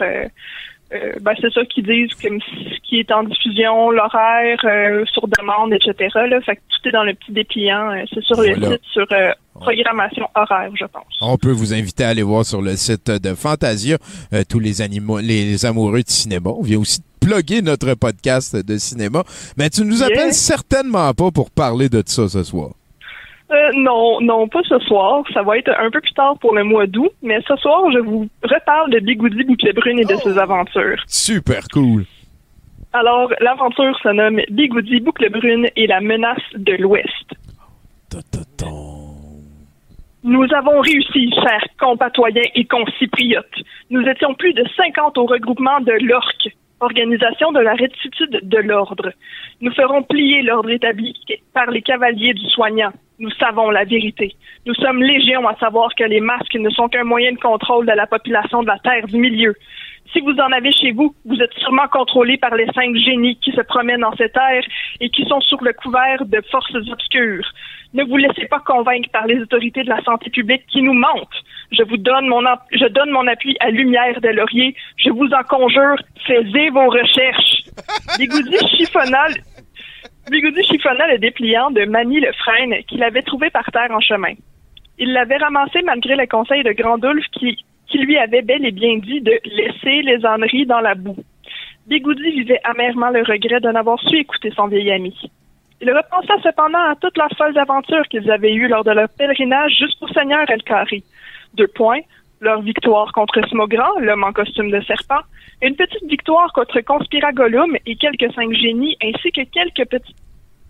[0.93, 5.27] Euh, ben, c'est ça qu'ils disent comme ce qui est en diffusion, l'horaire euh, sur
[5.27, 6.09] demande, etc.
[6.29, 6.39] Là.
[6.41, 7.91] Fait que tout est dans le petit dépliant.
[7.91, 11.03] euh, c'est sur le site sur euh, programmation horaire, je pense.
[11.21, 13.97] On peut vous inviter à aller voir sur le site de Fantasia
[14.33, 16.49] euh, tous les animaux, les amoureux de cinéma.
[16.49, 19.23] On vient aussi plugger notre podcast de cinéma.
[19.57, 20.07] Mais tu nous Yeah.
[20.07, 22.71] appelles certainement pas pour parler de ça ce soir.
[23.53, 25.23] Euh, non, non, pas ce soir.
[25.33, 27.11] Ça va être un peu plus tard pour le mois d'août.
[27.21, 31.01] Mais ce soir, je vous reparle de Bigoudi Bouclet Brune et de ses aventures.
[31.07, 32.05] Super cool.
[32.93, 37.33] Alors, l'aventure se nomme Bigoudi Boucle Brune et la menace de l'Ouest.
[40.23, 43.45] Nous avons réussi, chers compatoyens et concitoyotes.
[43.89, 49.13] Nous étions plus de 50 au regroupement de l'ORC, Organisation de la rectitude de l'ordre.
[49.61, 51.15] Nous ferons plier l'ordre établi
[51.53, 52.91] par les cavaliers du soignant.
[53.19, 54.35] Nous savons la vérité.
[54.65, 57.91] Nous sommes légions à savoir que les masques ne sont qu'un moyen de contrôle de
[57.91, 59.55] la population de la Terre du milieu.
[60.11, 63.51] Si vous en avez chez vous, vous êtes sûrement contrôlé par les cinq génies qui
[63.51, 64.63] se promènent dans cette ère
[64.99, 67.47] et qui sont sur le couvert de forces obscures.
[67.93, 71.43] Ne vous laissez pas convaincre par les autorités de la santé publique qui nous mentent.
[71.71, 72.41] Je vous donne mon,
[72.71, 74.75] je donne mon appui à Lumière des Lauriers.
[74.97, 75.95] Je vous en conjure,
[76.25, 77.63] faites vos recherches.
[78.17, 79.33] Bigoudi chiffonnal,
[80.29, 84.33] Bigoudi chiffonna le dépliant de Mamie le frêne qu'il avait trouvé par terre en chemin.
[84.97, 88.97] Il l'avait ramassé malgré le conseil de Grandulf qui, qui lui avait bel et bien
[88.97, 91.17] dit de laisser les âneries dans la boue.
[91.87, 95.13] Bigoudi vivait amèrement le regret de n'avoir su écouter son vieil ami.
[95.81, 99.73] Il repensa cependant à toutes leurs folles aventures qu'ils avaient eues lors de leur pèlerinage
[99.77, 101.03] jusqu'au Seigneur El Khari.
[101.55, 101.99] Deux points,
[102.43, 105.21] leur victoire contre Smogran, l'homme en costume de serpent,
[105.61, 110.15] une petite victoire contre Conspira Gollum et quelques cinq génies, ainsi que quelques petits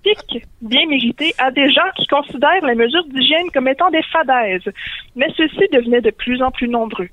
[0.03, 4.71] pics bien mérités à des gens qui considèrent les mesures d'hygiène comme étant des fadaises.
[5.15, 7.09] Mais ceux-ci devenaient de plus en plus nombreux.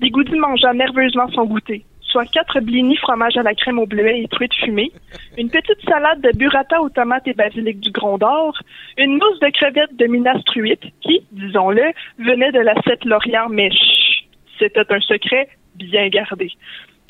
[0.00, 4.28] Bigoudi mangea nerveusement son goûter, soit quatre blinis fromage à la crème au bleuet et
[4.28, 4.92] truite fumée,
[5.36, 8.58] une petite salade de burrata aux tomates et basilic du Grondor,
[8.96, 13.70] une mousse de crevettes de Minas Truite qui, disons-le, venait de la Sète Lorient, mais
[14.58, 16.50] c'était un secret bien gardé.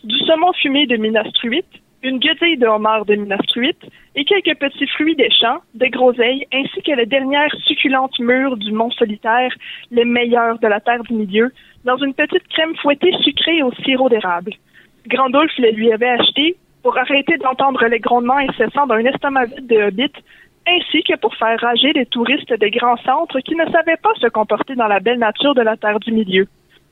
[0.05, 1.67] Du saumon fumé de Minas Truite,
[2.03, 3.85] une guedille de homard de Minas Truite
[4.15, 8.73] et quelques petits fruits des champs, des groseilles, ainsi que les dernières succulentes mûres du
[8.73, 9.53] mont solitaire,
[9.91, 11.53] les meilleurs de la terre du milieu,
[11.85, 14.53] dans une petite crème fouettée sucrée au sirop d'érable.
[15.09, 19.83] Grandulf les lui avait achetés pour arrêter d'entendre les grondements incessants d'un estomac vide de
[19.89, 20.13] hobbit,
[20.69, 24.27] ainsi que pour faire rager les touristes des grands centres qui ne savaient pas se
[24.27, 26.47] comporter dans la belle nature de la terre du milieu.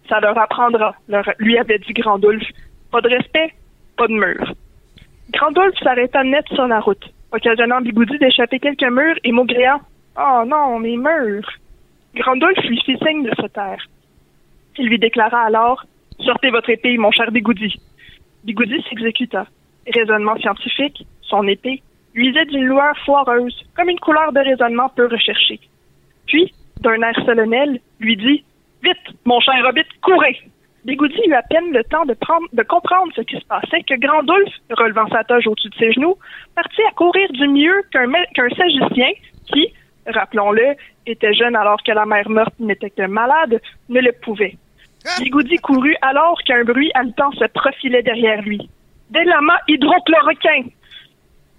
[0.09, 0.95] Ça leur apprendra,
[1.39, 2.43] lui avait dit Grandulf.
[2.91, 3.53] Pas de respect,
[3.97, 4.55] pas de mur.
[5.31, 9.81] Grandulf s'arrêta net sur la route, occasionnant Bigoudi d'échapper quelques murs et maugréant
[10.19, 11.51] Oh non, mes murs
[12.15, 13.85] Grandulf lui fit signe de se taire.
[14.79, 15.85] Il lui déclara alors
[16.25, 17.79] Sortez votre épée, mon cher Bigoudi.
[18.47, 19.47] Bigoudi s'exécuta.
[19.93, 21.83] Raisonnement scientifique, son épée,
[22.15, 25.61] luisait d'une lueur foireuse, comme une couleur de raisonnement peu recherchée.
[26.27, 28.45] Puis, d'un air solennel, lui dit
[28.83, 30.41] Vite, mon cher Hobbit, courez
[30.85, 33.99] Bigoudi eut à peine le temps de, prendre, de comprendre ce qui se passait que
[33.99, 36.17] Grandulf, relevant sa toge au-dessus de ses genoux,
[36.55, 39.11] partit à courir du mieux qu'un qu'un sagicien
[39.53, 39.73] qui,
[40.07, 44.57] rappelons-le, était jeune alors que la mère morte n'était que malade, ne le pouvait.
[45.21, 48.69] Bigoudi courut alors qu'un bruit haletant se profilait derrière lui.
[49.11, 50.69] Des lamas hydrochloroquins,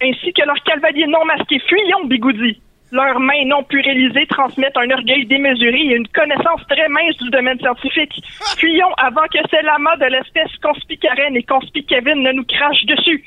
[0.01, 1.59] ainsi que leurs cavaliers non masqués.
[1.67, 2.61] Fuyons, Bigoudi!
[2.91, 7.59] Leurs mains non purélisées transmettent un orgueil démesuré et une connaissance très mince du domaine
[7.59, 8.23] scientifique.
[8.57, 13.25] Fuyons avant que ces lamas de l'espèce conspicaren et conspicavine ne nous crachent dessus.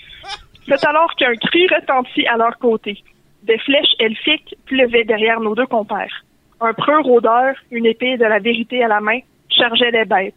[0.66, 3.02] C'est alors qu'un cri retentit à leur côté.
[3.42, 6.24] Des flèches elfiques pleuvaient derrière nos deux compères.
[6.62, 9.20] Un preux rôdeur, une épée de la vérité à la main,
[9.60, 10.34] chargeait les bêtes.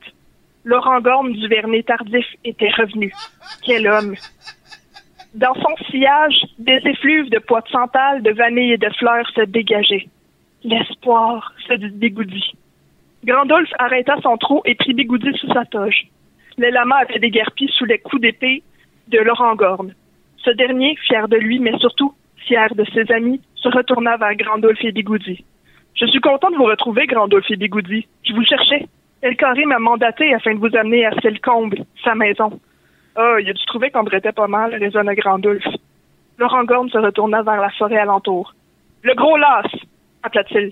[0.65, 3.13] L'orangorme du Vernet tardif était revenu.
[3.65, 4.15] Quel homme!
[5.33, 9.41] Dans son sillage, des effluves de pois de santal, de vanille et de fleurs se
[9.41, 10.07] dégageaient.
[10.63, 12.53] L'espoir, se dit Bigoudi.
[13.23, 16.07] Grandulf arrêta son trot et prit Bigoudi sous sa toge.
[16.57, 18.61] Les lamas avaient déguerpi sous les coups d'épée
[19.07, 19.93] de Laurent Gorne.
[20.37, 22.13] Ce dernier, fier de lui, mais surtout
[22.45, 25.43] fier de ses amis, se retourna vers Grandulf et Bigoudi.
[25.95, 28.05] Je suis content de vous retrouver, Grandulf et Bigoudi.
[28.27, 28.87] Je vous cherchais.
[29.23, 32.59] El Carré m'a mandaté afin de vous amener à Selcombe, sa maison.
[33.15, 35.63] Ah, il a dû trouver qu'on brettait pas mal, résonna Grandulf.
[36.37, 38.53] Laurent Gorne se retourna vers la forêt alentour.
[39.01, 39.65] Le gros las,
[40.23, 40.71] appela-t-il.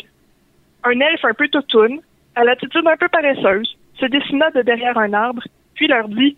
[0.84, 2.02] Un elfe un peu toutoune,
[2.36, 5.44] à l'attitude un peu paresseuse, se dessina de derrière un arbre,
[5.76, 6.36] puis leur dit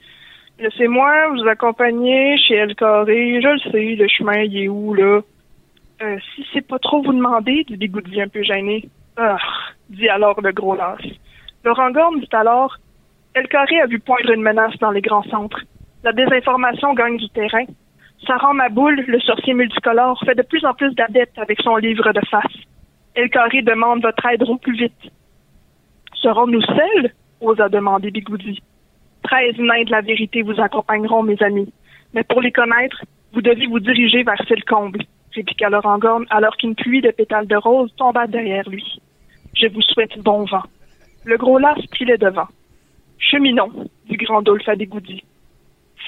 [0.60, 5.22] Laissez-moi vous accompagner chez El Carré, je le sais, le chemin, il est où, là
[6.04, 8.88] Euh, Si c'est pas trop vous demander, dit Bigoudi un peu gêné.
[9.18, 9.38] Ah,
[9.90, 11.02] dit alors le gros las.
[11.64, 12.78] Laurent Gorme dit alors
[13.34, 15.62] El Carré a vu poindre une menace dans les grands centres.
[16.04, 17.66] La désinformation gagne du terrain.
[18.28, 22.20] Sarah Maboul, le sorcier multicolore, fait de plus en plus d'adeptes avec son livre de
[22.30, 22.52] face.
[23.16, 25.12] El Carré demande votre aide au plus vite.
[26.16, 27.14] Serons-nous seuls?
[27.40, 28.62] osa demander Bigoudi.
[29.24, 31.72] Treize nains de la vérité vous accompagneront, mes amis.
[32.14, 34.98] Mais pour les connaître, vous devez vous diriger vers Selcombe,
[35.34, 39.02] répliqua Laurent Gorne alors qu'une pluie de pétales de rose tomba derrière lui.
[39.56, 40.64] Je vous souhaite bon vent.
[41.26, 42.48] Le gros las pilait devant.
[43.18, 45.24] Cheminons, dit Grandolphe à Bigoudi.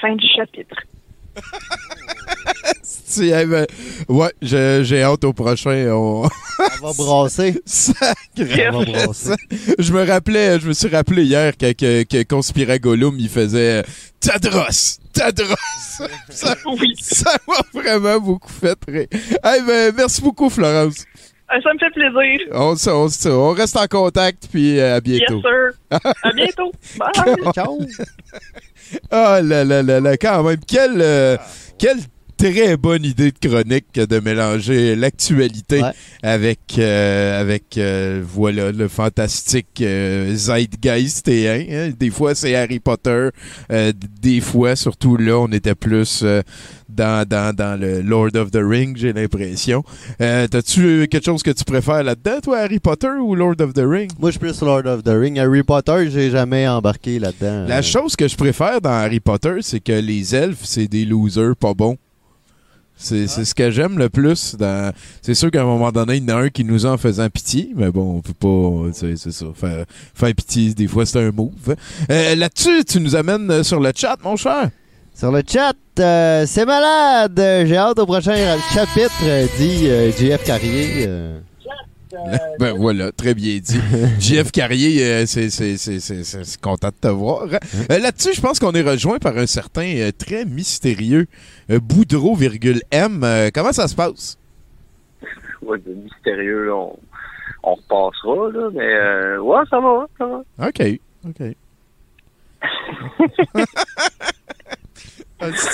[0.00, 0.76] Fin du chapitre.
[2.82, 3.66] Si, eh ben,
[4.08, 5.86] ouais, je- j'ai hâte au prochain.
[5.92, 6.24] On,
[6.82, 7.60] On va brasser.
[7.64, 8.68] Sacré.
[8.70, 9.34] On va brasser.
[9.78, 13.84] Je me rappelais, je me suis rappelé hier que, que, que Conspiragolum, il faisait
[14.20, 15.54] Tadros, Tadros.
[16.28, 16.54] ça
[17.00, 19.06] ça m'a vraiment beaucoup fait rire.
[19.12, 21.04] Eh ben, merci beaucoup, Florence.
[21.54, 22.48] Euh, Ça me fait plaisir.
[22.52, 25.40] On, s- on, on reste en contact, puis euh, à bientôt.
[25.42, 26.10] Yes, sir.
[26.22, 26.72] À bientôt.
[26.98, 27.52] Bye.
[27.54, 27.78] Ciao.
[29.10, 31.36] Ah là là là là, quand même, quelle, euh,
[31.78, 31.98] quelle
[32.36, 35.82] très bonne idée de chronique que de mélanger l'actualité
[36.22, 42.80] avec, euh, avec euh, voilà, le fantastique euh, Zeitgeist et hein, des fois c'est Harry
[42.80, 43.30] Potter,
[44.22, 46.24] des fois, surtout là, on était plus
[46.88, 49.82] dans, dans, dans le Lord of the Ring, j'ai l'impression.
[50.18, 54.10] T'as-tu quelque chose que tu préfères là-dedans, toi, Harry Potter ou Lord of the Ring?
[54.18, 55.38] Moi, je suis plus Lord of the Ring.
[55.38, 57.66] Harry Potter, j'ai jamais embarqué là-dedans.
[57.68, 61.56] La chose que je préfère dans Harry Potter, c'est que les elfes, c'est des losers
[61.56, 61.96] pas bons.
[62.98, 64.54] C'est c'est ce que j'aime le plus.
[64.58, 64.92] dans-
[65.22, 67.28] C'est sûr qu'à un moment donné, il y en a un qui nous en faisant
[67.28, 68.90] pitié, mais bon, on peut pas.
[68.92, 69.46] C'est ça.
[69.54, 71.76] Faire, faire pitié, des fois, c'est un move.
[72.10, 74.70] Euh, Là-dessus, tu nous amènes euh, sur le chat, mon cher.
[75.14, 77.38] Sur le chat, euh, c'est malade.
[77.66, 78.34] J'ai hâte au prochain
[78.72, 81.06] chapitre, euh, dit euh, JF Carrier.
[82.16, 82.36] Euh.
[82.58, 83.80] Ben voilà, très bien dit.
[84.20, 87.44] JF Carrier, euh, c'est c'est- c'est- c'est- c'est- c'est content de te voir.
[87.44, 91.26] Euh, Là-dessus, je pense qu'on est rejoint par un certain euh, très mystérieux
[91.70, 93.20] euh, Boudreau, virgule M.
[93.24, 94.38] Euh, comment ça se passe?
[95.62, 96.98] Ouais, de mystérieux, là, on,
[97.64, 100.68] on repassera, là, mais euh, ouais, ça va, ça va.
[100.68, 101.00] OK.
[101.28, 101.56] OK.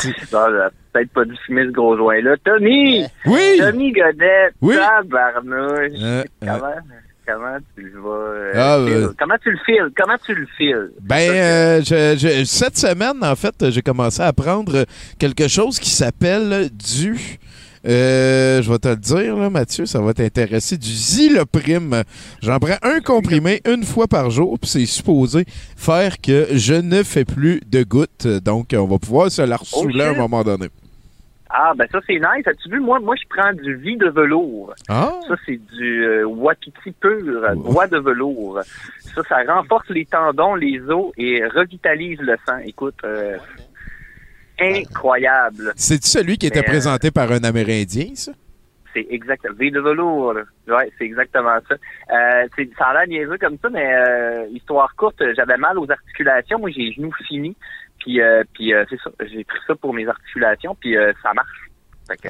[0.03, 0.13] J'ai
[0.93, 2.37] peut-être pas dû fumer ce gros joint-là.
[2.45, 3.05] Tommy!
[3.27, 3.59] Oui!
[3.59, 4.51] Tommy Godet!
[4.61, 4.77] Oui!
[4.77, 5.93] Tabarnouche!
[6.03, 6.75] Euh, comment,
[7.27, 8.09] comment tu le vas?
[8.11, 9.89] euh, Ah, euh, Comment tu le files?
[9.97, 10.91] Comment tu le files?
[11.01, 14.85] Ben, euh, je- je- cette semaine, en fait, j'ai commencé à prendre
[15.19, 17.39] quelque chose qui s'appelle du.
[17.87, 20.77] Euh, je vais te le dire, là, Mathieu, ça va t'intéresser.
[20.77, 22.03] Du Ziloprime.
[22.43, 25.45] J'en prends un comprimé une fois par jour, puis c'est supposé
[25.77, 28.27] faire que je ne fais plus de gouttes.
[28.27, 30.69] Donc, on va pouvoir se la ressouler à un moment donné.
[31.55, 32.47] Ah, ben ça, c'est nice.
[32.47, 34.73] As-tu vu, moi, moi je prends du vie de velours.
[34.89, 35.13] Ah!
[35.29, 38.61] Ça, c'est du euh, wapiti pur, bois de velours.
[39.15, 42.57] Ça, ça renforce les tendons, les os et revitalise le sang.
[42.65, 43.37] Écoute, euh,
[44.61, 45.73] incroyable.
[45.77, 48.33] C'est-tu celui qui était euh, présenté par un Amérindien, ça?
[48.95, 49.47] C'est exact.
[49.57, 50.35] V de velours.
[50.69, 51.75] Ouais, c'est exactement ça.
[51.75, 55.91] Euh, c'est- ça a l'air niaiseux comme ça, mais euh, histoire courte, j'avais mal aux
[55.91, 56.59] articulations.
[56.59, 57.57] Moi, j'ai les genoux finis.
[58.01, 59.11] Puis, euh, puis euh, c'est ça.
[59.21, 61.62] J'ai pris ça pour mes articulations, puis ça marche.
[62.09, 62.29] Fait que,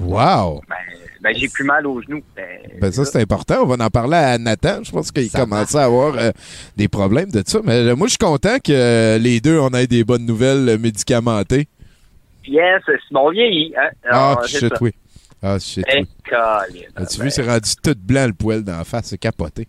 [0.00, 0.60] Wow!
[0.68, 0.74] ben,
[1.20, 2.22] ben, j'ai plus mal aux genoux.
[2.36, 2.44] Ben,
[2.80, 3.62] Ben ça, c'est important.
[3.62, 4.82] On va en parler à Nathan.
[4.82, 6.30] Je pense qu'il commençait à avoir euh,
[6.76, 7.60] des problèmes de ça.
[7.64, 10.68] Mais euh, moi, je suis content que euh, les deux, on ait des bonnes nouvelles
[10.68, 11.68] euh, médicamentées.
[12.46, 13.74] Yes, Simon vieillit.
[13.76, 13.90] Hein?
[14.10, 14.92] Ah, c'est shit, oui.
[15.42, 16.08] Ah, shit, Eh, oui.
[16.24, 16.82] câlisse.
[16.96, 19.06] As-tu Ben, vu, c'est rendu tout blanc le poil d'en face.
[19.06, 19.66] C'est capoté.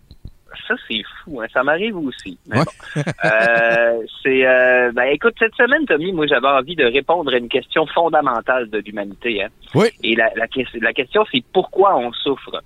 [0.68, 1.42] Ça, c'est fou.
[1.42, 1.48] Hein?
[1.54, 2.38] Ça m'arrive aussi.
[2.48, 3.02] Mais bon.
[3.24, 7.50] Euh, c'est, euh, ben, écoute, cette semaine, Tommy, moi, j'avais envie de répondre à une
[7.50, 9.44] question fondamentale de l'humanité.
[9.44, 9.50] Hein?
[9.74, 9.88] Oui.
[10.04, 10.46] Et la, la,
[10.82, 12.62] la question, c'est pourquoi on souffre?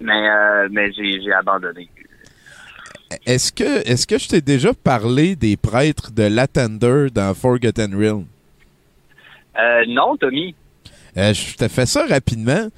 [0.00, 1.88] Mais, euh, mais j'ai, j'ai abandonné.
[3.24, 8.26] Est-ce que, est-ce que je t'ai déjà parlé des prêtres de Latender dans Forgotten Realm?
[9.88, 10.54] Non, Tommy.
[11.14, 12.68] Je te fais ça rapidement.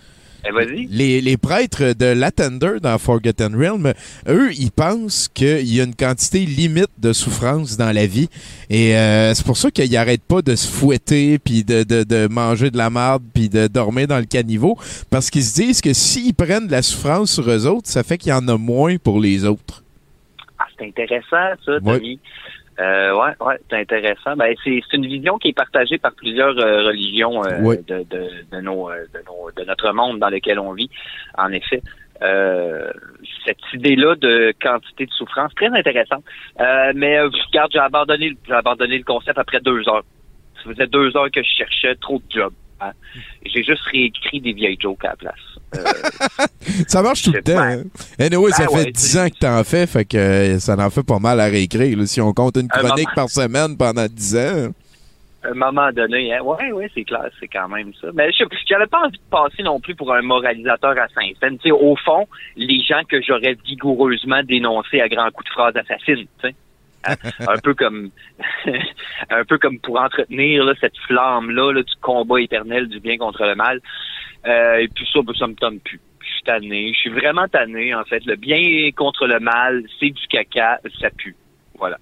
[0.44, 0.86] Eh.
[0.90, 3.92] Les, les prêtres de Latender dans Forgotten Realm,
[4.28, 8.28] eux, ils pensent qu'il y a une quantité limite de souffrance dans la vie.
[8.70, 12.28] Et euh, c'est pour ça qu'ils n'arrêtent pas de se fouetter, puis de, de, de
[12.28, 14.78] manger de la marde, puis de dormir dans le caniveau.
[15.10, 18.16] Parce qu'ils se disent que s'ils prennent de la souffrance sur eux autres, ça fait
[18.16, 19.82] qu'il y en a moins pour les autres.
[20.58, 21.80] Ah, c'est intéressant, ça.
[21.84, 22.20] Tommy.
[22.80, 24.36] Euh, ouais, ouais, c'est intéressant.
[24.36, 28.30] Ben, c'est c'est une vision qui est partagée par plusieurs euh, religions euh, de, de,
[28.52, 30.88] de, nos, euh, de, nos, de notre monde dans lequel on vit.
[31.36, 31.82] En effet,
[32.22, 32.90] euh,
[33.44, 36.24] cette idée-là de quantité de souffrance, très intéressante.
[36.60, 40.04] Euh, mais regarde, j'ai abandonné, j'ai abandonné le concept après deux heures.
[40.62, 42.54] Ça faisait deux heures que je cherchais trop de jobs.
[42.80, 42.92] Hein.
[43.44, 45.34] J'ai juste réécrit des vieilles jokes à la place.
[45.76, 46.46] Euh,
[46.88, 47.58] Ça marche tout le temps.
[47.58, 47.82] hein.
[48.18, 50.90] Anyway, ça Ben fait ouais, 10 ans que t'en fais, fait que euh, ça en
[50.90, 51.96] fait pas mal à réécrire.
[51.98, 52.06] là.
[52.06, 53.14] Si on compte une Un chronique moment.
[53.14, 54.68] par semaine pendant 10 ans.
[55.44, 58.08] à un moment donné, hein, ouais, ouais, c'est clair, c'est quand même ça.
[58.14, 61.70] Mais je j'avais pas envie de passer non plus pour un moralisateur à Saint-Saëns.
[61.72, 62.26] Au fond,
[62.56, 66.54] les gens que j'aurais vigoureusement dénoncés à grands coups de phrases assassines, tu sais.
[67.04, 68.10] Un peu comme
[69.30, 73.44] un peu comme pour entretenir là, cette flamme là, du combat éternel du bien contre
[73.46, 73.80] le mal.
[74.46, 76.00] Euh, et puis ça, ben, ça me tente plus.
[76.20, 76.92] Je suis tanné.
[76.92, 78.24] Je suis vraiment tanné, en fait.
[78.26, 81.36] Le bien contre le mal, c'est du caca, ça pue.
[81.78, 81.96] Voilà.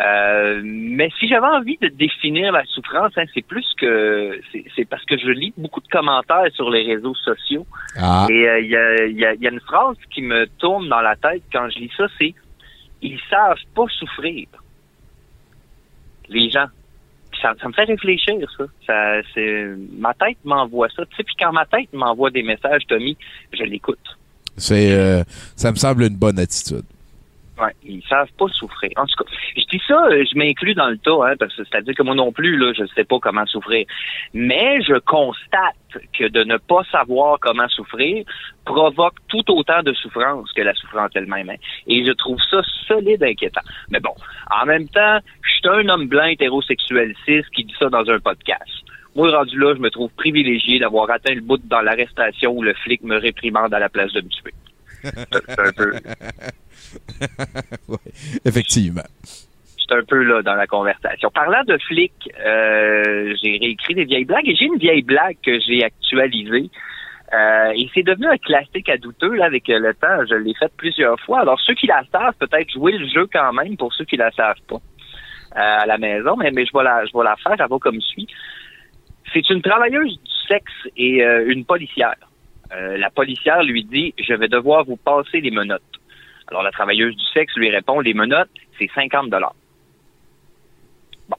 [0.00, 4.40] Euh, mais si j'avais envie de définir la souffrance, hein, c'est plus que
[4.74, 7.64] c'est parce que je lis beaucoup de commentaires sur les réseaux sociaux.
[7.96, 8.26] Ah.
[8.28, 10.46] Et euh, il y, a, il y a- il y a une phrase qui me
[10.58, 12.34] tourne dans la tête quand je lis ça, c'est
[13.04, 14.46] ils savent pas souffrir.
[16.28, 16.66] Les gens.
[17.42, 18.64] Ça, me fait réfléchir, ça.
[18.86, 21.04] ça c'est ma tête m'envoie ça.
[21.04, 23.16] Tu sais, puis quand ma tête m'envoie des messages, Tommy,
[23.52, 23.98] je l'écoute.
[24.56, 25.22] C'est, euh,
[25.54, 26.86] ça me semble une bonne attitude.
[27.60, 28.90] Ouais, ils savent pas souffrir.
[28.96, 31.62] En tout cas, je dis ça, euh, je m'inclus dans le tas, hein, parce que
[31.62, 33.86] c'est-à-dire que moi non plus, là, je sais pas comment souffrir.
[34.32, 35.76] Mais je constate
[36.18, 38.24] que de ne pas savoir comment souffrir
[38.64, 41.50] provoque tout autant de souffrance que la souffrance elle-même.
[41.50, 41.56] hein.
[41.86, 43.60] Et je trouve ça solide inquiétant.
[43.88, 44.14] Mais bon,
[44.50, 48.18] en même temps, je suis un homme blanc hétérosexuel cis qui dit ça dans un
[48.18, 48.68] podcast.
[49.14, 52.74] Moi, rendu là, je me trouve privilégié d'avoir atteint le bout dans l'arrestation où le
[52.74, 54.52] flic me réprimande à la place de me tuer.
[55.04, 55.92] C'est un peu...
[57.88, 57.98] Ouais,
[58.44, 59.02] effectivement.
[59.76, 61.30] C'est un peu là dans la conversation.
[61.30, 65.58] Parlant de flics, euh, j'ai réécrit des vieilles blagues et j'ai une vieille blague que
[65.60, 66.70] j'ai actualisée.
[67.32, 70.24] Euh, et c'est devenu un classique à douteux là, avec le temps.
[70.28, 71.40] Je l'ai fait plusieurs fois.
[71.40, 74.30] Alors ceux qui la savent, peut-être jouer le jeu quand même pour ceux qui la
[74.32, 77.56] savent pas euh, à la maison, mais, mais je vais la je vais la faire,
[77.58, 78.28] elle va comme suit.
[79.32, 82.14] C'est une travailleuse du sexe et euh, une policière.
[82.74, 85.82] Euh, la policière lui dit Je vais devoir vous passer les menottes.
[86.48, 89.54] Alors la travailleuse du sexe lui répond Les menottes, c'est 50 dollars.
[91.28, 91.36] Bon.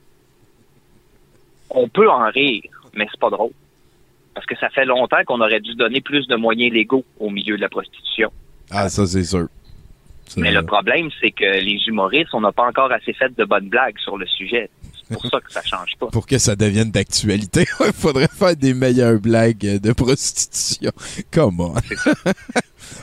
[1.70, 2.62] On peut en rire,
[2.94, 3.52] mais c'est pas drôle.
[4.34, 7.56] Parce que ça fait longtemps qu'on aurait dû donner plus de moyens légaux au milieu
[7.56, 8.30] de la prostitution.
[8.70, 9.48] Ah, ça, c'est sûr.
[10.36, 13.68] Mais le problème, c'est que les humoristes, on n'a pas encore assez fait de bonnes
[13.68, 14.68] blagues sur le sujet.
[15.08, 16.06] C'est pour ça que ça change pas.
[16.08, 20.90] Pour que ça devienne d'actualité, il faudrait faire des meilleures blagues de prostitution.
[21.30, 21.74] Comment?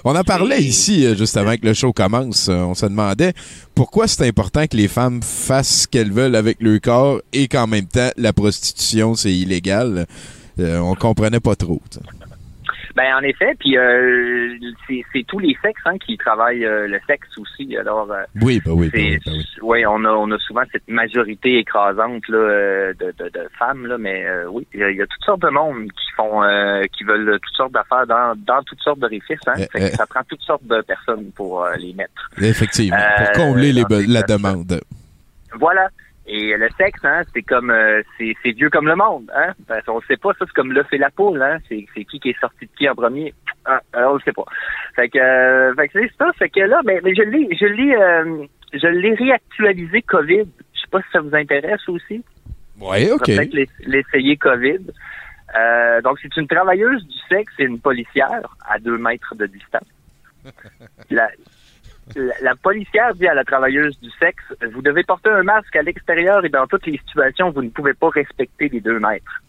[0.03, 2.49] On en parlait ici, euh, juste avant que le show commence.
[2.49, 3.33] Euh, On se demandait
[3.73, 7.67] pourquoi c'est important que les femmes fassent ce qu'elles veulent avec leur corps et qu'en
[7.67, 10.05] même temps, la prostitution, c'est illégal.
[10.59, 11.81] Euh, on comprenait pas trop.
[12.95, 14.55] Ben en effet, puis euh,
[14.87, 17.75] c'est tous les sexes hein, qui travaillent euh, le sexe aussi.
[17.77, 19.45] Alors euh, Oui, bah oui, bah c'est- oui, oui.
[19.61, 23.87] ouais, on a on a souvent cette majorité écrasante là, euh, de, de, de femmes
[23.87, 26.11] là, mais euh, oui, il y, a- il y a toutes sortes de monde qui
[26.15, 29.39] font euh, qui veulent toutes sortes d'affaires dans dans toutes sortes d'orifices.
[29.47, 29.89] Hein, Eh, eh.
[29.91, 32.29] ça prend toutes sortes de personnes pour les mettre.
[32.41, 34.79] Effectivement, pour combler les la demande.
[35.59, 35.87] Voilà.
[36.25, 39.53] Et le sexe, hein, c'est comme euh, c'est c'est vieux comme le monde, hein.
[39.67, 41.57] Ben, on le sait pas, ça c'est comme l'œuf et la poule, hein.
[41.67, 43.33] C'est c'est qui qui est sorti de qui en premier?
[43.65, 44.45] Ah, euh, on le sait pas.
[44.95, 47.65] Fait que, euh, fait que c'est ça, fait que là, ben, mais je l'ai, je
[47.65, 50.45] l'ai, euh, je l'ai réactualisé COVID.
[50.73, 52.23] Je sais pas si ça vous intéresse aussi.
[52.79, 53.25] Ouais, On ok.
[53.25, 54.79] Peut-être l'ess- l'essayer COVID.
[55.59, 59.87] Euh, donc c'est une travailleuse du sexe et une policière à deux mètres de distance.
[61.09, 61.27] La,
[62.15, 64.43] la, la policière dit à la travailleuse du sexe,
[64.73, 67.93] vous devez porter un masque à l'extérieur et dans toutes les situations, vous ne pouvez
[67.93, 69.41] pas respecter les deux mètres.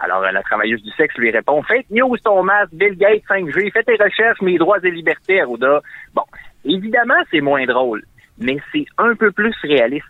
[0.00, 3.84] Alors, la travailleuse du sexe lui répond, fake news ton masque, Bill Gates 5G, fais
[3.84, 5.80] tes recherches, mes droits et libertés, Arruda.
[6.14, 6.24] Bon,
[6.64, 8.04] évidemment, c'est moins drôle,
[8.38, 10.04] mais c'est un peu plus réaliste.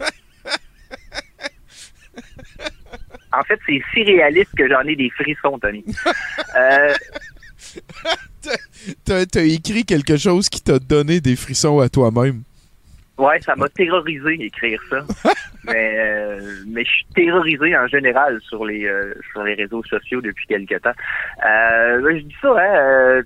[3.32, 5.84] En fait, c'est si réaliste que j'en ai des frissons, Tony.
[6.56, 6.94] Euh,
[9.04, 12.42] T'as écrit quelque chose qui t'a donné des frissons à toi-même.
[13.18, 15.04] Ouais, ça m'a terrorisé écrire ça.
[15.64, 16.38] mais euh,
[16.68, 20.78] mais je suis terrorisé en général sur les euh, sur les réseaux sociaux depuis quelque
[20.78, 20.92] temps.
[21.44, 23.22] Euh, je dis ça, hein.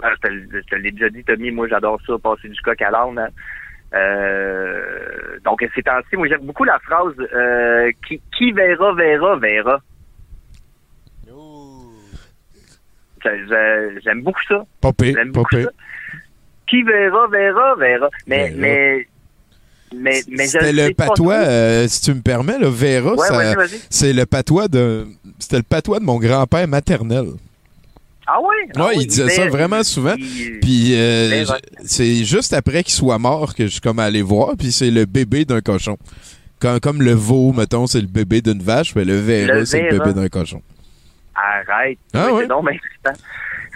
[0.00, 2.60] ben, je te, l- je te l'ai déjà dit, Tommy, moi j'adore ça, passer du
[2.60, 3.18] coq à l'âne.
[3.18, 3.28] hein.
[3.94, 9.80] Euh, donc ces temps-ci, moi j'aime beaucoup la phrase euh, qui, qui verra, verra, verra.
[11.26, 13.07] Ça- je-
[14.04, 14.64] J'aime beaucoup ça.
[15.32, 15.64] Beaucoup pire.
[15.66, 15.70] ça.
[16.68, 18.08] Qui verra, verra, verra.
[18.26, 19.06] Mais, mais,
[19.94, 22.58] mais, mais C'était le patois, euh, si tu me permets,
[23.16, 23.80] Ouais, vas-y, vas-y.
[23.88, 25.06] c'est le patois de,
[25.38, 27.26] c'était le patois de mon grand-père maternel.
[28.26, 28.46] Ah ouais?
[28.48, 30.14] Ouais, Ah oui, il disait mais- ça vraiment souvent.
[30.18, 31.56] il- Puis euh, ouais.
[31.86, 34.50] c'est juste après qu'il soit mort que je suis comme allé voir.
[34.58, 35.96] Puis c'est le bébé d'un cochon.
[36.60, 39.80] Comme, comme le veau, mettons, c'est le bébé d'une vache, mais le Vera, Le c'est
[39.90, 40.60] le bébé d'un cochon.
[41.42, 41.98] Arrête.
[42.14, 42.40] Ah Oui?
[42.42, 43.24] C'est donc bien excitant.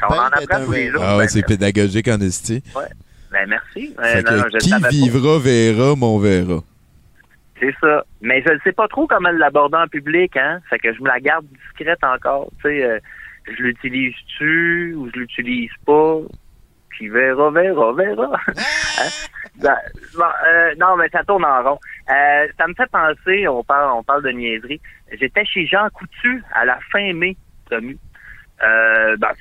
[0.08, 1.02] On en apprend tous les jours.
[1.04, 2.62] Ah ouais, Ben, c'est pédagogique en esti.
[2.74, 2.82] ouais.
[3.30, 3.94] Ben, merci.
[3.98, 4.88] Euh, non, non, je qui pas.
[4.90, 6.60] vivra verra mon Vera.
[7.60, 8.04] C'est ça.
[8.20, 10.60] Mais je ne sais pas trop comment l'aborder en public, hein.
[10.68, 12.50] Fait que je me la garde discrète encore.
[12.56, 12.98] Tu sais, euh,
[13.46, 16.16] je l'utilise-tu ou je l'utilise pas?
[16.98, 18.30] Qui verra, verra, verra.
[18.98, 19.08] Hein?
[19.56, 19.76] Ben,
[20.16, 21.78] bon, euh, non, mais ça tourne en rond.
[22.10, 24.80] Euh, ça me fait penser, on parle, on parle de niaiserie.
[25.18, 27.36] J'étais chez Jean Coutu à la fin mai,
[27.72, 27.98] Tommy.
[28.62, 29.32] Euh, ben,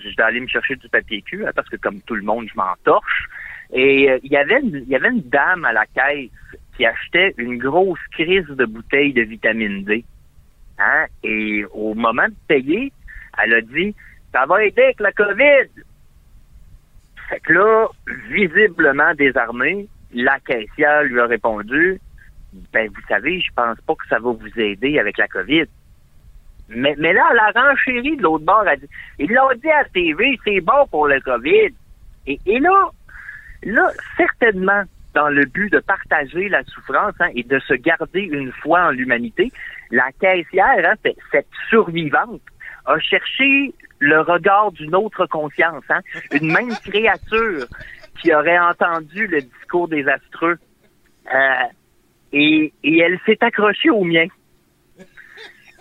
[0.00, 2.54] j'étais allé me chercher du papier cul, hein, parce que comme tout le monde, je
[2.56, 3.26] m'entorche.
[3.72, 6.30] Et euh, il y avait une- y avait une dame à la caisse
[6.76, 10.04] qui achetait une grosse crise de bouteilles de vitamine D.
[10.78, 11.06] Hein?
[11.22, 12.92] Et au moment de payer,
[13.42, 13.94] elle a dit
[14.32, 15.68] Ça va aider avec la COVID.
[17.28, 17.88] Fait que là,
[18.28, 22.00] visiblement désarmée, la caissière lui a répondu
[22.72, 25.66] Ben, vous savez, je pense pas que ça va vous aider avec la COVID.
[26.68, 28.88] Mais, mais là, la renchérie de l'autre bord a dit
[29.18, 31.74] Ils l'ont dit à la TV, c'est bon pour le COVID.
[32.26, 32.90] Et, et là,
[33.64, 34.82] là, certainement,
[35.14, 38.90] dans le but de partager la souffrance hein, et de se garder une foi en
[38.90, 39.52] l'humanité,
[39.90, 42.42] la caissière, hein, cette survivante,
[42.86, 46.00] a cherché le regard d'une autre conscience, hein,
[46.32, 47.66] une même créature
[48.20, 50.58] qui aurait entendu le discours désastreux.
[51.32, 51.64] Euh,
[52.32, 54.26] et, et elle s'est accrochée au mien.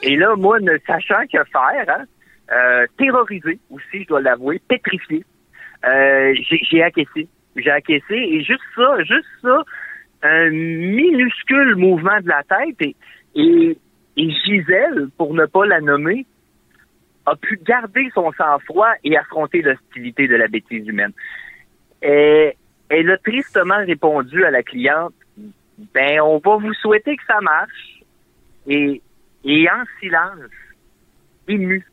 [0.04, 2.06] Et là, moi, ne sachant que faire, hein,
[2.52, 5.24] euh, terrorisé aussi, je dois l'avouer, pétrifié,
[5.86, 6.34] euh,
[6.70, 7.28] j'ai acquiescé.
[7.56, 9.64] J'ai acquiescé et juste ça, juste ça,
[10.24, 12.96] un minuscule mouvement de la tête et,
[13.36, 13.78] et,
[14.18, 16.26] et Gisèle, pour ne pas la nommer,
[17.26, 21.14] a pu garder son sang-froid et affronter l'hostilité de la bêtise humaine.
[22.02, 25.14] Elle a tristement répondu à la cliente,
[25.94, 28.02] ben, on va vous souhaiter que ça marche.
[28.68, 29.02] Et,
[29.44, 30.50] et en silence,
[31.48, 31.86] ému,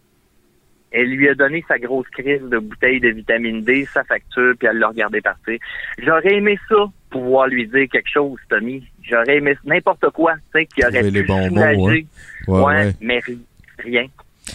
[0.92, 4.68] elle lui a donné sa grosse crise de bouteille de vitamine D, sa facture, puis
[4.68, 5.58] elle l'a regardé partir.
[5.98, 6.76] J'aurais aimé ça,
[7.10, 8.84] pouvoir lui dire quelque chose, Tommy.
[9.02, 11.78] J'aurais aimé n'importe quoi, tu sais, qui aurait pu les bonbons, soulager.
[11.78, 12.06] ouais.
[12.48, 12.92] Ouais, ouais.
[13.00, 13.38] mais ri-
[13.78, 14.06] rien.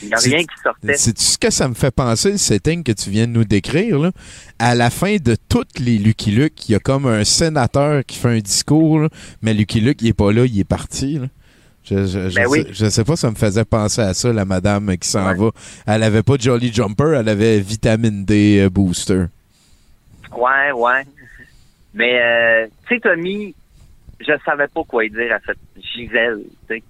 [0.01, 0.95] Il n'y a rien qui sortait.
[0.97, 3.97] C'est ce que ça me fait penser, le setting que tu viens de nous décrire.
[3.99, 4.11] Là?
[4.59, 8.17] À la fin de toutes les Lucky Luke, il y a comme un sénateur qui
[8.17, 9.09] fait un discours, là,
[9.41, 11.19] mais Lucky Luke, il est pas là, il est parti.
[11.19, 11.27] là.
[11.87, 12.65] Je, je, je Ben sais, oui.
[12.71, 15.51] je sais pas, ça me faisait penser à ça, la madame qui s'en va.
[15.85, 19.25] Elle avait pas Jolly Jumper, elle avait Vitamine D euh, Booster.
[20.35, 21.03] Ouais, ouais.
[21.93, 23.53] Mais, euh, tu sais, Tommy,
[24.19, 26.41] je savais pas quoi dire à cette Gisèle,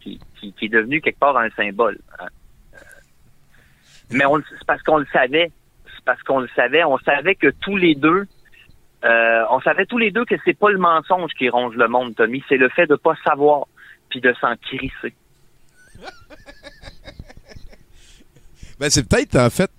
[0.02, 1.98] qui, qui, qui est devenue quelque part un symbole.
[2.20, 2.28] hein.
[2.74, 2.78] Euh,
[4.12, 5.52] Mais c'est parce qu'on le savait.
[5.86, 6.84] C'est parce qu'on le savait.
[6.86, 8.26] On savait que tous les deux,
[9.04, 12.16] euh, on savait tous les deux que c'est pas le mensonge qui ronge le monde,
[12.16, 12.44] Tommy.
[12.48, 13.68] C'est le fait de pas savoir
[14.16, 15.14] puis de s'en crisser.
[18.78, 19.72] Ben, c'est peut-être, en fait,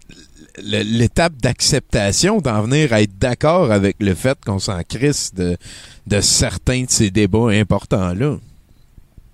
[0.57, 5.59] l'étape d'acceptation d'en venir à être d'accord avec le fait qu'on s'en crisse de,
[6.07, 8.39] de certains de ces débats importants-là.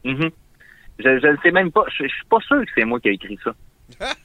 [0.04, 0.30] Mhm.
[0.98, 1.84] Je, je ne sais même pas.
[1.96, 3.54] Je, je suis pas sûr que c'est moi qui ai écrit ça.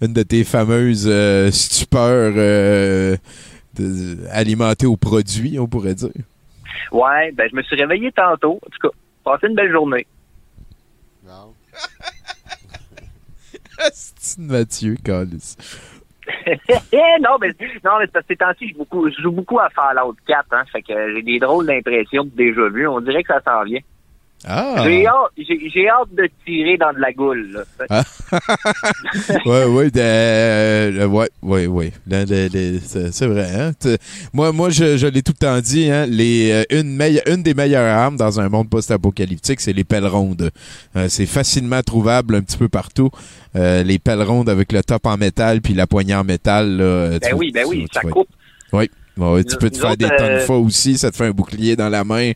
[0.00, 3.16] Une de tes fameuses euh, stupeurs euh,
[3.74, 6.10] de- alimentées aux produits, on pourrait dire.
[6.92, 8.60] Ouais, ben je me suis réveillé tantôt.
[8.64, 8.94] En tout cas,
[9.24, 10.06] passé une belle journée.
[13.92, 15.56] C'est Mathieu, Calis.
[17.20, 17.48] non, mais
[17.84, 20.64] non, mais c'est parce que ces temps-ci, je, joue beaucoup à Fallout 4, hein.
[20.72, 22.86] Fait que j'ai des drôles d'impressions de déjà vu.
[22.88, 23.80] On dirait que ça s'en vient.
[24.46, 24.82] Ah!
[24.84, 28.04] J'ai hâte, j'ai, j'ai hâte de tirer dans de la goule, là.
[29.46, 31.92] Ouais, ouais, de- euh, ouais, ouais, ouais.
[32.10, 33.48] C'est vrai.
[33.54, 33.72] Hein?
[34.32, 35.90] Moi, moi, je, je l'ai tout le temps dit.
[35.90, 36.06] Hein?
[36.06, 40.50] Les, euh, une, des meilleures armes dans un monde post-apocalyptique, c'est les pelles rondes.
[40.96, 43.10] Euh, c'est facilement trouvable un petit peu partout.
[43.56, 46.76] Euh, les pelles rondes avec le top en métal puis la poignée en métal.
[46.76, 48.28] Là, Ben oui, ben oui, ça coupe.
[48.72, 48.90] Oui.
[49.16, 50.98] Ouais, tu peux te nous faire autres, des tonnes de fois aussi.
[50.98, 52.32] Ça te fait un bouclier dans la main.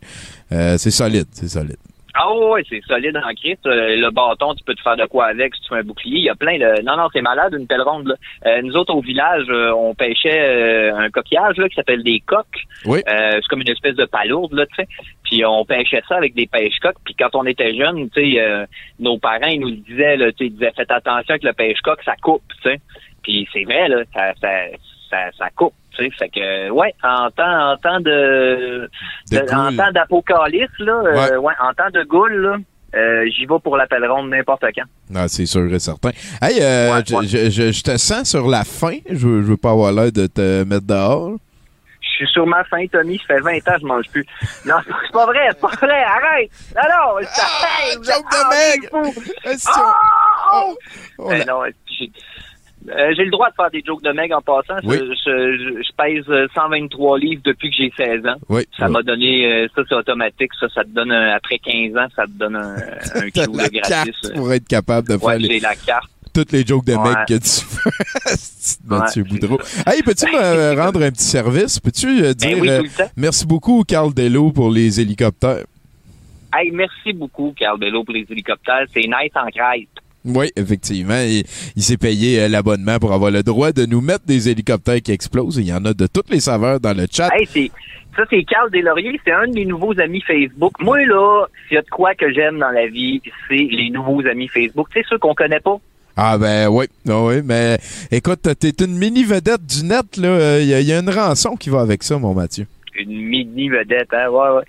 [0.51, 1.77] C'est solide, c'est solide.
[2.21, 3.65] Ah ouais, c'est solide en Christ.
[3.65, 6.19] Euh, le bâton, tu peux te faire de quoi avec si tu fais un bouclier.
[6.19, 6.83] Il y a plein de...
[6.83, 8.09] Non, non, c'est malade, une pelle ronde.
[8.09, 8.15] Là.
[8.47, 12.19] Euh, nous autres, au village, euh, on pêchait euh, un coquillage là, qui s'appelle des
[12.19, 12.65] coques.
[12.87, 13.03] Oui.
[13.09, 14.89] Euh, c'est comme une espèce de palourde, là, tu sais.
[15.23, 16.99] Puis on pêchait ça avec des pêche-coques.
[17.05, 18.67] Puis quand on était jeunes, tu sais, euh,
[18.99, 22.03] nos parents, ils nous disaient, là, tu sais, ils disaient, faites attention avec le pêche-coque,
[22.03, 22.81] ça coupe, tu sais.
[23.23, 24.51] Puis c'est vrai, là, ça, ça,
[25.09, 25.75] ça, ça coupe.
[25.99, 28.89] Tu sais, fait que ouais, en temps, en temps de,
[29.33, 30.93] De de- en temps d'apocalypse là,
[31.33, 31.55] euh, Ouais.
[31.61, 32.57] en temps de goule là,
[32.95, 34.85] euh, j'y vais pour l'appel ronde n'importe quand.
[35.15, 36.11] Ah, c'est sûr et certain.
[36.41, 38.97] Hey, euh, je, je- je- je te sens sur la fin.
[39.11, 41.33] Je veux, je veux pas avoir l'air de te mettre dehors.
[42.01, 43.19] Je suis sur ma faim, Tommy.
[43.19, 44.27] Ça fait 20 ans que je mange plus.
[44.67, 46.03] Non, c'est pas vrai, c'est pas vrai.
[46.03, 46.51] Arrête.
[46.75, 46.83] Non,
[47.17, 47.27] non.
[47.27, 49.13] ça- ah, fou.
[50.51, 50.65] Ah!
[51.29, 52.11] Ben non, j'ai
[52.91, 54.79] euh, j'ai le droit de faire des jokes de meg en passant.
[54.83, 54.97] Je- Oui.
[54.99, 55.13] Je,
[55.59, 58.37] je- je pèse euh, 123 livres depuis que j'ai 16 ans.
[58.49, 58.63] Oui.
[58.79, 62.07] Ça m'a donné, euh, ça c'est automatique, ça, ça te donne, un- après 15 ans,
[62.15, 64.15] ça te donne un, un la de gratis.
[64.27, 64.35] euh.
[64.35, 66.09] pour être capable de Ouais, faire les- la carte.
[66.35, 67.09] toutes les jokes de Ouais.
[67.09, 67.91] mecs que tu fais.
[68.87, 69.59] Mathieu Ouais, Boudreau.
[69.87, 71.81] Hey, peux-tu me rendre un petit service?
[71.81, 73.11] Peux-tu euh, dire Ben oui, euh, temps.
[73.17, 75.65] merci beaucoup, Carl Dello, pour les hélicoptères?
[76.55, 78.87] Hey, merci beaucoup, Carl Bello, pour les hélicoptères.
[78.95, 79.89] C'est nice en crête.
[80.35, 81.21] Oui, effectivement.
[81.21, 81.45] Il,
[81.77, 85.13] il s'est payé euh, l'abonnement pour avoir le droit de nous mettre des hélicoptères qui
[85.13, 85.57] explosent.
[85.57, 87.29] Il y en a de toutes les saveurs dans le chat.
[87.35, 87.71] Hey, c'est,
[88.17, 89.21] ça, c'est Carl Deslauriers.
[89.25, 90.73] C'est un de mes nouveaux amis Facebook.
[90.81, 94.27] Moi, là, s'il y a de quoi que j'aime dans la vie, c'est les nouveaux
[94.27, 94.89] amis Facebook.
[94.93, 95.77] Tu sais, ceux qu'on connaît pas.
[96.21, 97.79] Ah ben oui, ah oui, mais
[98.11, 100.59] écoute, t'es une mini vedette du net, là.
[100.59, 102.67] Il y, a- y a une rançon qui va avec ça, mon Mathieu.
[102.99, 104.29] Une mini vedette, hein?
[104.29, 104.65] Ouais, ouais.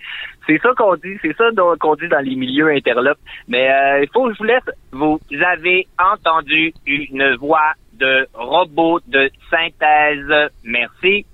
[0.50, 1.44] C'est ça qu'on dit, c'est ça
[1.78, 3.18] qu'on dit dans les milieux interlopes.
[3.46, 4.64] Mais euh, il faut que je vous laisse.
[4.90, 10.50] Vous avez entendu une voix de robot de synthèse.
[10.64, 11.24] Merci.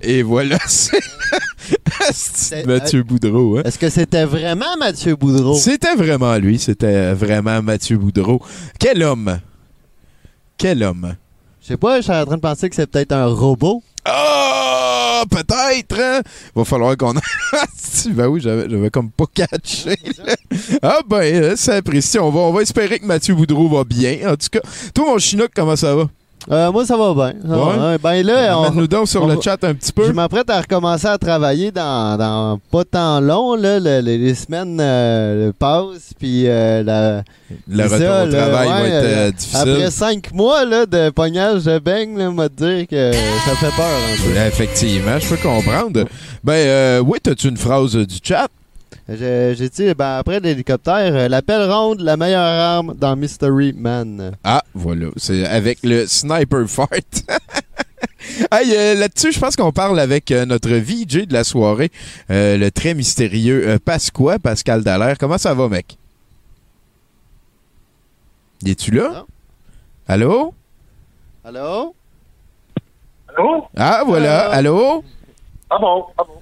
[0.00, 3.58] Et voilà, c'est Mathieu Boudreau.
[3.58, 3.62] Hein?
[3.66, 5.56] Est-ce que c'était vraiment Mathieu Boudreau?
[5.56, 8.40] C'était vraiment lui, c'était vraiment Mathieu Boudreau.
[8.78, 9.38] Quel homme!
[10.56, 11.16] Quel homme!
[11.60, 13.82] Je sais pas, je suis en train de penser que c'est peut-être un robot.
[14.06, 14.59] Ah,
[15.70, 16.00] peut-être!
[16.00, 16.22] hein?
[16.54, 17.14] Va falloir qu'on...
[18.10, 19.96] ben oui, j'avais comme pas catché.
[20.24, 20.36] là.
[20.82, 22.20] ah ben, euh, c'est apprécié.
[22.20, 24.32] On va, on va espérer que Mathieu Boudreau va bien.
[24.32, 24.60] En tout cas,
[24.94, 26.08] toi, mon Chinook, comment ça va?
[26.50, 27.34] Euh, moi, ça va bien.
[27.42, 27.76] ça va Ouais?
[27.76, 27.96] bien.
[28.02, 30.06] Ben là, on, Amène-nous donc sur on le chat un petit peu.
[30.06, 33.54] Je m'apprête à recommencer à travailler dans, dans pas tant long.
[33.56, 37.22] Là, le- le- les semaines euh, passent, puis euh, la,
[37.68, 39.58] Le retour ça, au travail va être euh, difficile.
[39.58, 44.46] Après cinq mois là, de pognage de beigne, m'a dire que ça fait peur.
[44.46, 46.04] Effectivement, je peux comprendre.
[46.42, 48.48] Ben euh, oui, t'as-tu une phrase du chat?
[49.10, 54.36] J'ai dit, ben, après l'hélicoptère, euh, l'appel ronde, la meilleure arme dans Mystery Man.
[54.44, 55.08] Ah, voilà.
[55.16, 56.88] C'est avec le sniper fart.
[58.52, 61.90] Hey, euh, là-dessus, je pense qu'on parle avec euh, notre VJ de la soirée,
[62.30, 65.16] euh, le très mystérieux euh, Pasqua, Pascal Dallaire.
[65.18, 65.96] Comment ça va, mec?
[68.64, 69.24] Es-tu là?
[70.06, 70.54] Allô?
[71.44, 71.94] Allô?
[73.28, 73.68] Allô?
[73.76, 74.48] Ah, voilà.
[74.50, 75.04] Euh, Allô?
[75.70, 76.04] Ah bon?
[76.18, 76.39] Ah bon?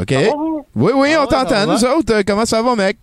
[0.00, 0.12] OK.
[0.12, 0.66] Vous?
[0.76, 2.12] Oui, oui, Ah on t'entend, nous autres.
[2.14, 2.96] Euh, comment ça va, mec?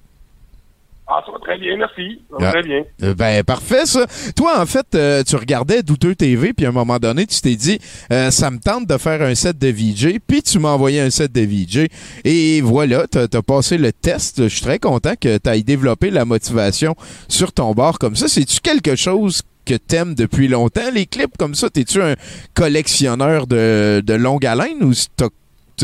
[1.13, 2.21] Ah, ça va très bien, merci.
[2.29, 2.51] Ça va Ah.
[2.51, 2.83] très bien.
[3.03, 4.05] Euh, Ben, parfait, ça.
[4.35, 7.55] Toi, en fait, euh, tu regardais Douteux TV, puis à un moment donné, tu t'es
[7.55, 7.79] dit,
[8.13, 11.09] euh, ça me tente de faire un set de VJ, puis tu m'as envoyé un
[11.09, 11.87] set de VJ.
[12.23, 14.43] Et voilà, t'as as passé le test.
[14.43, 16.95] Je suis très content que tu aies développé la motivation
[17.27, 18.29] sur ton bar comme ça.
[18.29, 21.69] C'est-tu quelque chose que t'aimes depuis longtemps, les clips comme ça?
[21.69, 22.15] T'es-tu un
[22.53, 25.27] collectionneur de, de longue haleine ou t'as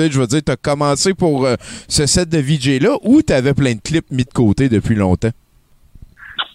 [0.05, 1.55] tu je veux dire, t'as commencé pour euh,
[1.87, 5.31] ce set de VJ-là ou t'avais plein de clips mis de côté depuis longtemps?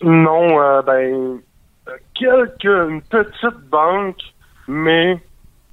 [0.02, 1.38] Non, euh, ben,
[1.88, 4.20] euh, quelques, une petite banque,
[4.68, 5.18] mais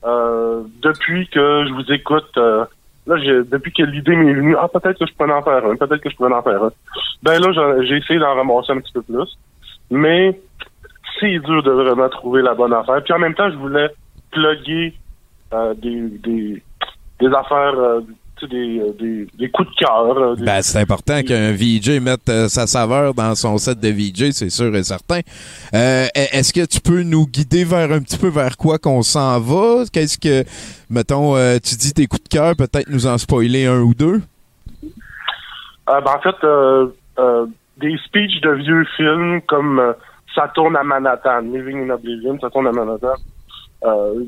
[0.03, 5.05] depuis que je vous écoute, là, j'ai- depuis que l'idée m'est venue, ah, peut-être que
[5.05, 6.71] je pourrais en faire un, peut-être que je pourrais en faire un.
[7.23, 9.37] Ben là, j'ai essayé d'en ramasser un petit peu plus,
[9.91, 10.39] mais
[11.19, 13.03] c'est dur de vraiment trouver la bonne affaire.
[13.03, 13.89] Puis en même temps, je voulais
[14.31, 14.93] plugger
[15.81, 16.63] des, des,
[17.19, 18.01] des affaires, euh,
[18.49, 20.17] des, euh, des, des coups de cœur.
[20.17, 23.89] euh, des- Ben, c'est important qu'un VJ mette euh, sa saveur dans son set de
[23.89, 25.19] VJ, c'est sûr et certain.
[25.73, 29.01] Euh, e- Est-ce que tu peux nous guider vers un petit peu vers quoi qu'on
[29.01, 29.83] s'en va?
[29.91, 30.45] Qu'est-ce que,
[30.89, 34.21] mettons, euh, tu dis tes coups de cœur, peut-être nous en spoiler un ou deux?
[35.89, 36.87] Euh, ben, en fait, euh,
[37.19, 37.45] euh,
[37.77, 39.93] des speeches de vieux films comme euh,
[40.35, 43.15] Ça tourne à Manhattan, Living in Oblivion, Ça tourne à Manhattan.
[43.83, 44.23] Euh,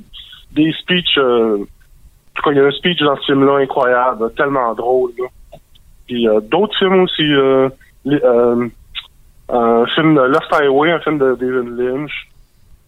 [0.51, 1.59] des speeches, euh,
[2.35, 5.11] tout cas, il y a un speech dans ce film-là incroyable, tellement drôle.
[5.17, 5.25] là.
[6.07, 7.69] Puis euh, d'autres films aussi, euh,
[8.07, 8.67] euh,
[9.49, 12.27] un film de Lost Highway, un film de David Lynch.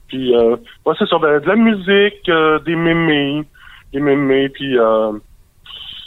[0.07, 0.55] Puis, euh,
[0.85, 3.43] ouais, c'est ça, ben, de la musique, euh, des mémés,
[3.91, 5.11] des mémés, puis euh,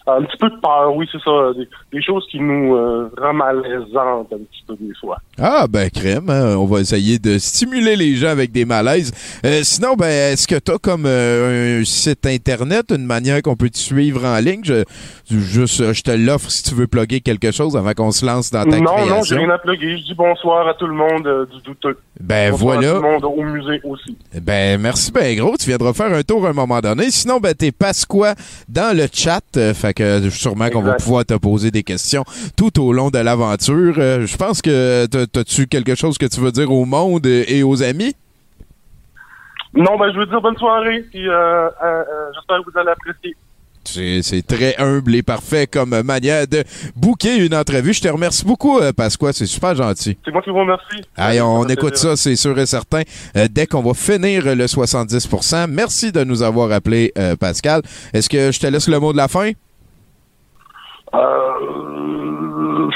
[0.07, 1.53] un petit peu de peur, oui, c'est ça.
[1.57, 5.19] Des, des choses qui nous euh, rendent malaisantes un petit peu des fois.
[5.39, 9.13] Ah, ben, crème, hein, on va essayer de stimuler les gens avec des malaises.
[9.45, 13.69] Euh, sinon, ben, est-ce que t'as comme euh, un site internet, une manière qu'on peut
[13.71, 14.63] te suivre en ligne?
[14.65, 14.85] Je,
[15.29, 18.65] juste, je te l'offre si tu veux plugger quelque chose avant qu'on se lance dans
[18.65, 19.17] ta non, création.
[19.17, 19.99] non, j'ai rien à plugger.
[19.99, 21.99] Je dis bonsoir à tout le monde euh, du douteux.
[22.21, 22.91] Ben, bonsoir voilà.
[22.91, 24.17] À tout le monde au musée aussi.
[24.41, 25.57] Ben, merci ben gros.
[25.59, 27.11] Tu viendras faire un tour à un moment donné.
[27.11, 28.35] Sinon, ben, t'es Pasqua
[28.69, 29.41] dans le chat.
[29.75, 32.25] fait que sûrement qu'on va pouvoir te poser des questions
[32.57, 33.95] tout au long de l'aventure.
[33.99, 37.83] Euh, je pense que t'as-tu quelque chose que tu veux dire au monde et aux
[37.83, 38.15] amis?
[39.75, 42.05] Non, ben, je veux dire bonne soirée, puis euh, euh,
[42.35, 43.37] j'espère que vous allez apprécier.
[43.87, 46.65] C'est très humble et parfait comme manière de
[46.97, 47.93] booker une entrevue.
[47.93, 49.33] Je te remercie beaucoup, Pasqua.
[49.33, 50.19] C'est super gentil.
[50.25, 51.03] C'est moi qui vous remercie.
[51.17, 52.11] Allez, on écoute plaisir.
[52.11, 53.03] ça, c'est sûr et certain.
[53.37, 57.83] Euh, dès qu'on va finir le 70% Merci de nous avoir appelé, euh, Pascal.
[58.13, 59.53] Est-ce que je te laisse le mot de la fin?
[61.15, 62.91] Euh...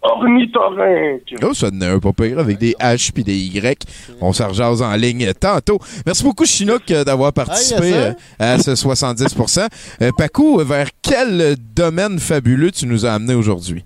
[0.00, 1.34] Ornithorynque.
[1.42, 3.84] Oh, ça donnait un pas pire avec des H puis des Y.
[4.20, 5.78] On s'en rejase en ligne tantôt.
[6.06, 9.68] Merci beaucoup, Chinook, euh, d'avoir participé yes, euh, à ce 70%
[10.02, 13.84] euh, Paco, vers quel domaine fabuleux tu nous as amené aujourd'hui?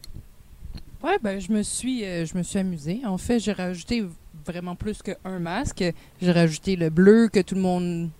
[1.02, 3.00] Ouais, ben je me suis euh, je me suis amusée.
[3.04, 4.04] En fait, j'ai rajouté
[4.46, 5.84] vraiment plus qu'un masque.
[6.20, 8.10] J'ai rajouté le bleu que tout le monde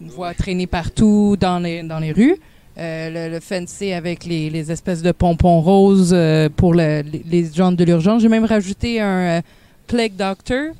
[0.00, 2.36] voit traîner partout dans les dans les rues.
[2.76, 7.22] Euh, le, le fancy avec les, les espèces de pompons roses euh, pour le- les,
[7.24, 8.20] les gens de l'urgence.
[8.20, 9.40] J'ai même rajouté un euh,
[9.86, 10.72] plague doctor.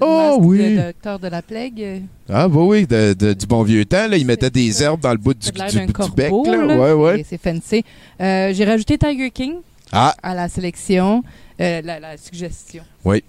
[0.00, 0.76] Oh, oui.
[0.76, 2.02] de docteur de la plague.
[2.28, 4.06] Ah, bah oui, de- de- du bon vieux temps.
[4.06, 6.30] Là, ils mettaient des herbes dans le bout du, du- du corbeau, bec.
[6.54, 6.64] Là.
[6.66, 6.76] là.
[6.78, 7.24] Ouais, ouais.
[7.28, 7.82] C'est fancy.
[8.20, 9.54] J'ai rajouté Tiger King
[9.90, 11.24] Ah, à la sélection,
[11.58, 12.82] la, la suggestion.
[13.04, 13.24] oui.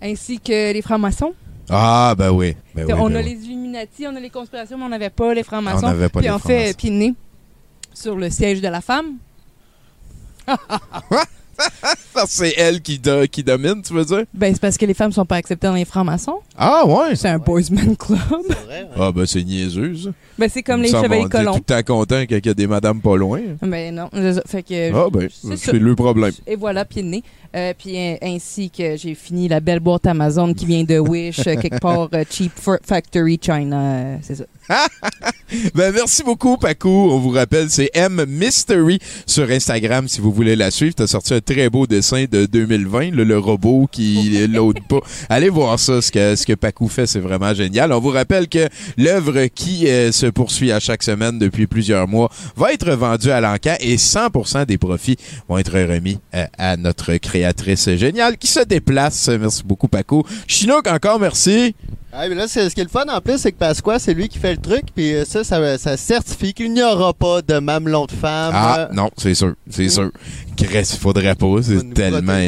[0.00, 1.32] Ainsi que les francs-maçons.
[1.70, 2.56] Ah, ben oui.
[2.74, 3.24] Ben oui, on ben a oui.
[3.24, 5.86] les Illuminati, on a les conspirations, mais on n'avait pas les francs-maçons.
[5.86, 7.14] On n'avait pas Puis les on fait nez
[7.92, 9.16] sur le siège de la femme.
[12.26, 14.24] C'est elle qui, do- qui domine, tu veux dire?
[14.34, 16.38] Ben, c'est parce que les femmes sont pas acceptées dans les francs-maçons.
[16.56, 17.14] Ah, ouais.
[17.14, 18.18] C'est un boys man club.
[18.98, 20.10] Ah, ben c'est niaiseux, ça.
[20.36, 21.54] Ben, c'est comme Il les chevaliers on est tout colons.
[21.54, 23.40] le temps content qu'il y a des madames pas loin.
[23.62, 24.42] Ben non, c'est ça.
[24.46, 26.32] fait que Ah, ben, c'est le problème.
[26.46, 27.22] Et voilà, pied de nez.
[27.56, 31.38] Euh, puis euh, ainsi que j'ai fini la belle boîte Amazon qui vient de Wish,
[31.46, 34.44] euh, quelque part euh, Cheap Fa- Factory China, c'est ça.
[35.74, 37.10] Ben, merci beaucoup, Paco.
[37.10, 40.94] On vous rappelle, c'est M Mystery sur Instagram si vous voulez la suivre.
[40.94, 45.00] T'as sorti un très beau dessin de 2020, là, le robot qui l'aude pas.
[45.30, 47.92] Allez voir ça, ce que, ce que Paco fait, c'est vraiment génial.
[47.92, 48.68] On vous rappelle que
[48.98, 53.40] l'œuvre qui euh, se poursuit à chaque semaine depuis plusieurs mois va être vendue à
[53.40, 55.16] l'encan et 100% des profits
[55.48, 59.28] vont être remis euh, à notre créatrice géniale qui se déplace.
[59.28, 60.26] Merci beaucoup, Paco.
[60.46, 61.74] Chinook, encore merci.
[62.10, 64.14] Ah, mais là, c'est- ce qui est le fun en plus, c'est que Pasqua, c'est
[64.14, 67.42] lui qui fait le truc, puis euh, ça, ça, ça certifie qu'il n'y aura pas
[67.42, 68.52] de mamelon de femme.
[68.54, 70.10] Ah, euh, non, c'est sûr, c'est sûr.
[70.56, 72.38] Cresse, faudrait pas, c'est tellement...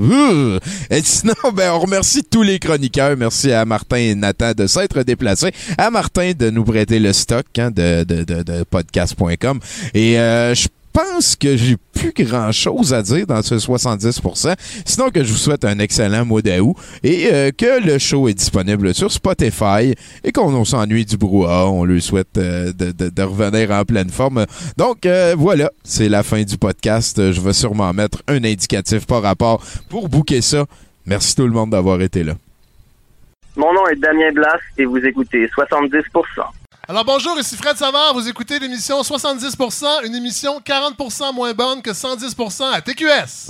[0.00, 0.58] Ouh!
[0.88, 3.14] Et sinon, ben, on remercie tous les chroniqueurs.
[3.16, 5.52] Merci à Martin et Nathan de s'être déplacés.
[5.76, 9.60] À Martin de nous prêter le stock hein, de, de, de, de podcast.com.
[9.94, 14.54] Et euh, je pense que j'ai plus grand chose à dire dans ce 70%.
[14.84, 18.34] Sinon que je vous souhaite un excellent mois d'août et euh, que le show est
[18.34, 19.94] disponible sur Spotify
[20.24, 21.66] et qu'on on s'ennuie du brouhaha.
[21.66, 24.46] On lui souhaite euh, de, revenir en pleine forme.
[24.76, 27.32] Donc euh, voilà, c'est la fin du podcast.
[27.32, 30.64] Je vais sûrement mettre un indicatif par rapport pour booker ça.
[31.06, 32.34] Merci tout le monde d'avoir été là.
[33.56, 36.59] Mon nom est Damien Blas et vous écoutez 70%.
[36.90, 41.92] Alors bonjour, ici Fred Savard, vous écoutez l'émission 70%, une émission 40% moins bonne que
[41.92, 43.46] 110% à TQS.